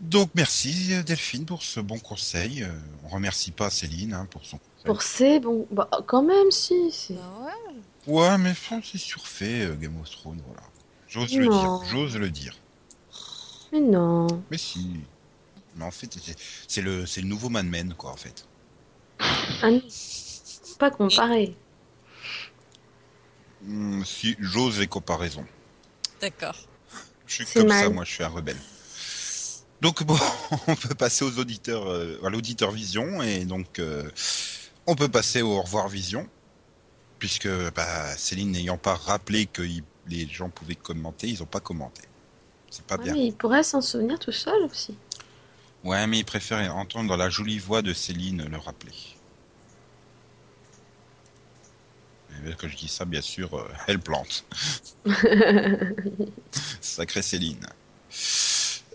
Donc 0.00 0.30
merci 0.34 1.02
Delphine 1.04 1.44
pour 1.44 1.64
ce 1.64 1.80
bon 1.80 1.98
conseil. 1.98 2.62
Euh, 2.62 2.68
on 3.04 3.08
remercie 3.08 3.50
pas 3.50 3.68
Céline 3.68 4.14
hein, 4.14 4.26
pour 4.30 4.44
son 4.46 4.58
conseil. 4.58 4.84
Pour 4.84 5.02
ces, 5.02 5.40
bon, 5.40 5.66
bah 5.72 5.90
quand 6.06 6.22
même, 6.22 6.50
si. 6.52 6.92
c'est- 6.92 7.14
Bah 7.14 7.34
ouais. 7.46 8.12
Ouais, 8.12 8.38
mais 8.38 8.52
c'est 8.84 8.96
surfait 8.98 9.66
euh, 9.66 9.74
Game 9.74 10.00
of 10.00 10.08
Thrones, 10.08 10.40
voilà. 10.46 10.62
J'ose 11.08 11.36
le 11.36 11.48
dire, 11.48 11.80
j'ose 11.90 12.16
le 12.16 12.30
dire. 12.30 12.54
Mais 13.72 13.80
non. 13.80 14.26
Mais 14.50 14.58
si. 14.58 15.00
Mais 15.76 15.84
en 15.84 15.90
fait, 15.90 16.10
c'est- 16.66 16.80
le, 16.82 17.06
c'est 17.06 17.20
le 17.20 17.28
nouveau 17.28 17.48
Mad 17.48 17.66
Men, 17.66 17.94
quoi, 17.94 18.10
en 18.12 18.16
fait. 18.16 18.44
Ah 19.20 19.70
non. 19.70 19.82
Pas 20.78 20.90
comparer. 20.90 21.56
Hmm, 23.60 24.04
si, 24.04 24.36
j'ose 24.38 24.78
les 24.78 24.86
comparaisons. 24.86 25.46
D'accord. 26.20 26.56
Je 27.26 27.34
suis 27.34 27.44
comme 27.54 27.68
ça, 27.68 27.90
moi, 27.90 28.04
je 28.04 28.12
suis 28.12 28.24
un 28.24 28.28
rebelle. 28.28 28.56
Donc 29.80 30.02
bon, 30.02 30.18
on 30.66 30.74
peut 30.74 30.94
passer 30.94 31.24
aux 31.24 31.38
auditeurs, 31.38 31.86
euh, 31.88 32.18
à 32.24 32.30
l'auditeur 32.30 32.70
vision, 32.72 33.22
et 33.22 33.44
donc 33.44 33.78
euh, 33.78 34.10
on 34.86 34.94
peut 34.96 35.08
passer 35.08 35.42
au 35.42 35.48
au 35.58 35.62
revoir 35.62 35.88
vision, 35.88 36.28
puisque 37.18 37.48
bah, 37.74 38.16
Céline 38.16 38.52
n'ayant 38.52 38.78
pas 38.78 38.94
rappelé 38.94 39.46
que 39.46 39.62
il- 39.62 39.84
les 40.06 40.26
gens 40.28 40.50
pouvaient 40.50 40.76
commenter, 40.76 41.28
ils 41.28 41.40
n'ont 41.40 41.46
pas 41.46 41.60
commenté. 41.60 42.02
C'est 42.70 42.84
pas 42.86 42.96
Ouais, 42.96 43.04
bien. 43.04 43.14
mais 43.14 43.26
il 43.26 43.32
pourrait 43.34 43.62
s'en 43.62 43.80
souvenir 43.80 44.18
tout 44.18 44.32
seul 44.32 44.62
aussi. 44.64 44.96
Ouais, 45.84 46.06
mais 46.06 46.18
ils 46.18 46.24
préfèrent 46.24 46.74
entendre 46.76 47.16
la 47.16 47.30
jolie 47.30 47.58
voix 47.58 47.82
de 47.82 47.92
Céline 47.92 48.44
le 48.50 48.56
rappeler. 48.58 48.92
Et 52.46 52.54
quand 52.58 52.68
je 52.68 52.76
dis 52.76 52.88
ça, 52.88 53.04
bien 53.04 53.20
sûr, 53.22 53.54
euh, 53.54 53.68
elle 53.86 53.98
plante. 53.98 54.44
Sacrée 56.80 57.22
Céline. 57.22 57.66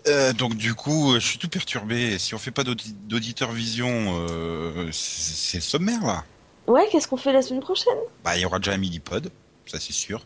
Euh, 0.06 0.32
donc 0.34 0.54
du 0.56 0.74
coup, 0.74 1.12
euh, 1.14 1.20
je 1.20 1.26
suis 1.26 1.38
tout 1.38 1.48
perturbé. 1.48 2.18
Si 2.18 2.34
on 2.34 2.38
fait 2.38 2.50
pas 2.50 2.62
d'audi- 2.64 2.94
d'auditeur 3.06 3.52
vision, 3.52 4.16
euh, 4.28 4.90
c'est 4.92 5.60
sommaire 5.60 6.04
là. 6.04 6.24
Ouais, 6.66 6.86
qu'est-ce 6.90 7.08
qu'on 7.08 7.16
fait 7.16 7.32
la 7.32 7.42
semaine 7.42 7.60
prochaine? 7.62 7.98
Bah, 8.22 8.36
il 8.36 8.42
y 8.42 8.44
aura 8.44 8.58
déjà 8.58 8.72
un 8.72 8.76
mini-pod, 8.78 9.30
ça 9.66 9.80
c'est 9.80 9.92
sûr. 9.92 10.24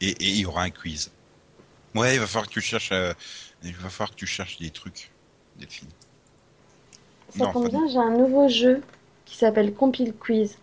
Et, 0.00 0.10
et 0.10 0.28
il 0.30 0.36
y 0.38 0.46
aura 0.46 0.62
un 0.62 0.70
quiz. 0.70 1.10
Ouais, 1.94 2.14
il 2.14 2.20
va 2.20 2.26
falloir 2.26 2.46
que 2.48 2.52
tu 2.52 2.60
cherches, 2.60 2.92
euh, 2.92 3.12
il 3.62 3.74
va 3.76 3.90
falloir 3.90 4.10
que 4.10 4.16
tu 4.16 4.26
cherches 4.26 4.58
des 4.58 4.70
trucs, 4.70 5.10
Delphine. 5.56 5.88
Ça 7.36 7.44
Non, 7.44 7.52
tombe 7.52 7.68
bien, 7.68 7.86
j'ai 7.88 7.98
un 7.98 8.16
nouveau 8.16 8.48
jeu 8.48 8.82
qui 9.24 9.36
s'appelle 9.36 9.74
Compile 9.74 10.14
Quiz. 10.14 10.56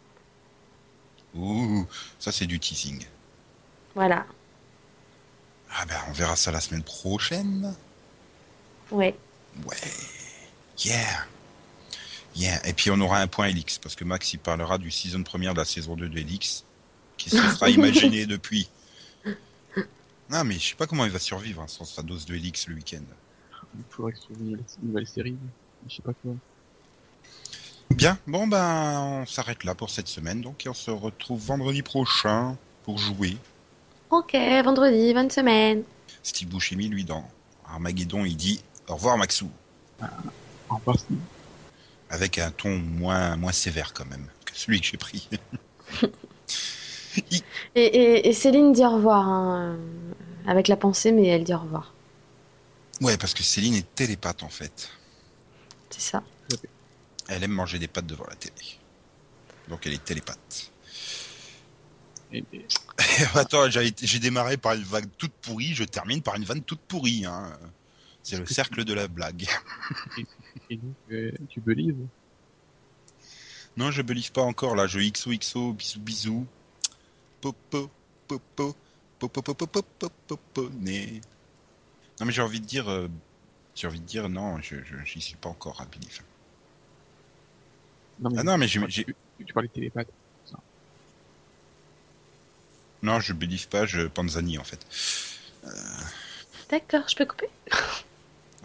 Ouh, 1.36 1.86
ça 2.18 2.32
c'est 2.32 2.48
du 2.48 2.60
teasing. 2.60 3.06
Voilà. 3.96 4.26
Ah 5.72 5.86
ben, 5.86 5.96
on 6.10 6.12
verra 6.14 6.36
ça 6.36 6.52
la 6.52 6.60
semaine 6.60 6.84
prochaine. 6.84 7.76
Ouais. 8.92 9.16
Ouais. 9.66 9.78
Yeah. 10.84 11.28
Yeah. 12.36 12.68
Et 12.68 12.74
puis 12.74 12.90
on 12.90 13.00
aura 13.02 13.20
un 13.20 13.28
point 13.28 13.48
Elix, 13.48 13.78
parce 13.78 13.96
que 13.96 14.04
Max 14.04 14.34
il 14.34 14.40
parlera 14.40 14.78
du 14.80 14.90
season 14.90 15.22
première 15.24 15.54
de 15.54 15.60
la 15.60 15.66
saison 15.66 15.96
2 15.96 16.10
de 16.10 16.18
Elix, 16.18 16.66
qui 17.18 17.30
se 17.30 17.38
sera 17.38 17.70
imaginé 17.70 18.26
depuis. 18.26 18.70
Non 20.30 20.44
mais 20.44 20.56
je 20.56 20.70
sais 20.70 20.76
pas 20.76 20.86
comment 20.88 21.06
il 21.06 21.12
va 21.12 21.20
survivre 21.20 21.62
hein, 21.62 21.68
sans 21.68 21.86
sa 21.86 22.02
dose 22.04 22.26
de 22.26 22.36
Elix 22.36 22.68
le 22.68 22.76
week-end. 22.76 23.02
Il 23.78 23.84
faudrait 23.90 24.12
que 24.14 24.20
ce 24.20 24.26
soit 24.26 24.36
une 24.40 24.46
nouvelle, 24.46 24.66
une 24.82 24.88
nouvelle 24.90 25.08
série. 25.08 25.38
Je 25.88 25.96
sais 25.96 26.02
pas 26.02 26.14
quoi. 26.14 26.34
Bien, 27.92 28.18
bon 28.28 28.48
ben 28.48 29.00
on 29.22 29.26
s'arrête 29.26 29.64
là 29.64 29.74
pour 29.76 29.90
cette 29.90 30.08
semaine, 30.08 30.42
donc 30.42 30.66
et 30.66 30.70
on 30.70 30.74
se 30.74 30.92
retrouve 30.92 31.44
vendredi 31.44 31.82
prochain 31.82 32.56
pour 32.84 32.98
jouer. 33.00 33.38
Ok, 34.12 34.34
vendredi, 34.64 35.14
bonne 35.14 35.30
semaine. 35.32 35.84
Steve 36.24 36.50
Buscemi, 36.50 36.88
lui, 36.88 37.04
dans 37.04 37.28
Armageddon, 37.66 38.26
il 38.26 38.36
dit 38.38 38.62
au 38.88 38.96
revoir 38.96 39.18
Maxou, 39.18 39.50
Au 40.70 40.76
revoir, 40.76 40.98
Steve. 41.00 41.18
avec 42.10 42.38
un 42.38 42.52
ton 42.52 42.78
moins, 42.78 43.36
moins 43.36 43.52
sévère 43.52 43.94
quand 43.94 44.06
même 44.06 44.28
que 44.46 44.56
celui 44.56 44.82
que 44.82 44.88
j'ai 44.88 44.98
pris. 44.98 45.28
Et, 47.76 47.82
et- 47.86 48.28
et 48.28 48.34
Céline 48.34 48.72
dit 48.74 48.86
au 48.86 48.92
revoir, 48.92 49.28
hein, 49.28 49.76
euh, 49.78 50.50
avec 50.50 50.68
la 50.68 50.78
pensée, 50.78 51.12
mais 51.12 51.28
elle 51.28 51.44
dit 51.44 51.54
au 51.54 51.60
revoir. 51.60 51.94
Ouais, 53.02 53.18
parce 53.18 53.34
que 53.34 53.44
Céline 53.44 53.76
est 53.76 53.96
télépathe 53.96 54.44
en 54.44 54.50
fait. 54.50 54.90
C'est 55.90 56.02
ça. 56.02 56.24
Elle 57.28 57.44
aime 57.44 57.52
manger 57.52 57.80
des 57.80 57.88
pâtes 57.88 58.08
devant 58.08 58.26
la 58.28 58.36
télé. 58.36 58.56
Donc 59.70 59.86
elle 59.86 59.94
est 59.94 60.04
télépathe. 60.04 60.72
Et, 62.32 62.44
Attends, 63.36 63.70
j'ai 63.70 64.20
démarré 64.20 64.58
par 64.58 64.74
une 64.74 64.84
vague 64.84 65.10
toute 65.18 65.34
pourrie, 65.42 65.74
je 65.74 65.84
termine 65.84 66.22
par 66.22 66.36
une 66.36 66.44
vanne 66.44 66.64
toute 66.64 66.82
pourrie. 66.88 67.26
Hein. 67.26 67.58
C'est 68.24 68.38
le 68.38 68.46
cercle 68.46 68.84
de 68.84 68.94
la 68.94 69.08
blague. 69.08 69.48
et 70.70 70.78
donc, 70.78 70.96
euh, 71.12 71.32
tu 71.50 71.62
believe? 71.62 71.96
Non, 73.78 73.92
je 73.92 74.02
believe 74.02 74.32
pas 74.32 74.42
encore 74.42 74.76
là. 74.76 74.88
Je 74.88 75.00
XOXO, 75.00 75.74
bisous 75.74 76.00
bisous. 76.00 76.48
Non, 82.20 82.26
mais 82.26 82.32
j'ai 82.32 82.42
envie 82.42 82.60
de 82.60 82.66
dire. 82.66 82.90
euh, 82.90 83.08
j'ai 83.76 83.88
non, 84.30 84.60
je 84.62 84.76
j'y 85.06 85.22
suis 85.22 85.36
pas 85.36 85.50
encore 85.50 85.82
à 85.82 85.86
believe. 85.86 86.22
Non, 88.20 88.30
Ah 88.38 88.44
j'ai- 88.90 89.06
tu. 89.06 89.56
Non, 93.02 93.20
je 93.20 93.34
believe 93.34 93.68
pas, 93.70 93.86
je 93.86 94.08
Panzani 94.08 94.58
en 94.58 94.64
fait. 94.64 94.80
D'accord, 96.70 97.08
je 97.08 97.16
peux 97.16 97.26
couper 97.26 97.50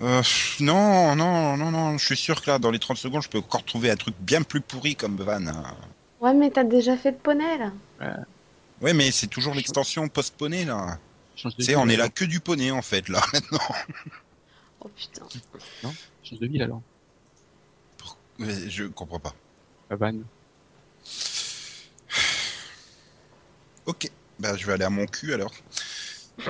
Euh, 0.00 0.22
non, 0.60 1.14
non, 1.14 1.56
non, 1.56 1.70
non, 1.70 1.98
je 1.98 2.04
suis 2.04 2.16
sûr 2.16 2.42
que 2.42 2.50
là, 2.50 2.58
dans 2.58 2.70
les 2.72 2.80
30 2.80 2.96
secondes, 2.96 3.22
je 3.22 3.28
peux 3.28 3.38
encore 3.38 3.64
trouver 3.64 3.90
un 3.90 3.96
truc 3.96 4.14
bien 4.20 4.42
plus 4.42 4.60
pourri 4.60 4.96
comme 4.96 5.16
van. 5.16 5.46
hein. 5.46 5.76
Ouais, 6.20 6.34
mais 6.34 6.50
t'as 6.50 6.64
déjà 6.64 6.96
fait 6.96 7.12
de 7.12 7.16
poney 7.16 7.44
mais 8.92 9.10
c'est 9.10 9.28
toujours 9.28 9.54
l'extension 9.54 10.08
post-poney, 10.08 10.64
là. 10.64 10.98
Ville, 11.58 11.76
on 11.76 11.88
est 11.88 11.96
là 11.96 12.08
que 12.08 12.24
du 12.24 12.40
poney, 12.40 12.70
en 12.70 12.82
fait, 12.82 13.08
là, 13.08 13.22
maintenant. 13.32 13.58
Oh 14.80 14.90
putain. 14.94 15.26
Change 16.22 16.38
de 16.38 16.46
ville 16.46 16.62
alors. 16.62 16.82
Mais 18.38 18.68
Je 18.68 18.84
comprends 18.84 19.20
pas. 19.20 19.34
À 19.90 19.96
Vannes. 19.96 20.24
Ok, 23.86 24.10
bah 24.38 24.56
je 24.56 24.66
vais 24.66 24.72
aller 24.74 24.84
à 24.84 24.90
mon 24.90 25.06
cul, 25.06 25.32
alors. 25.34 25.52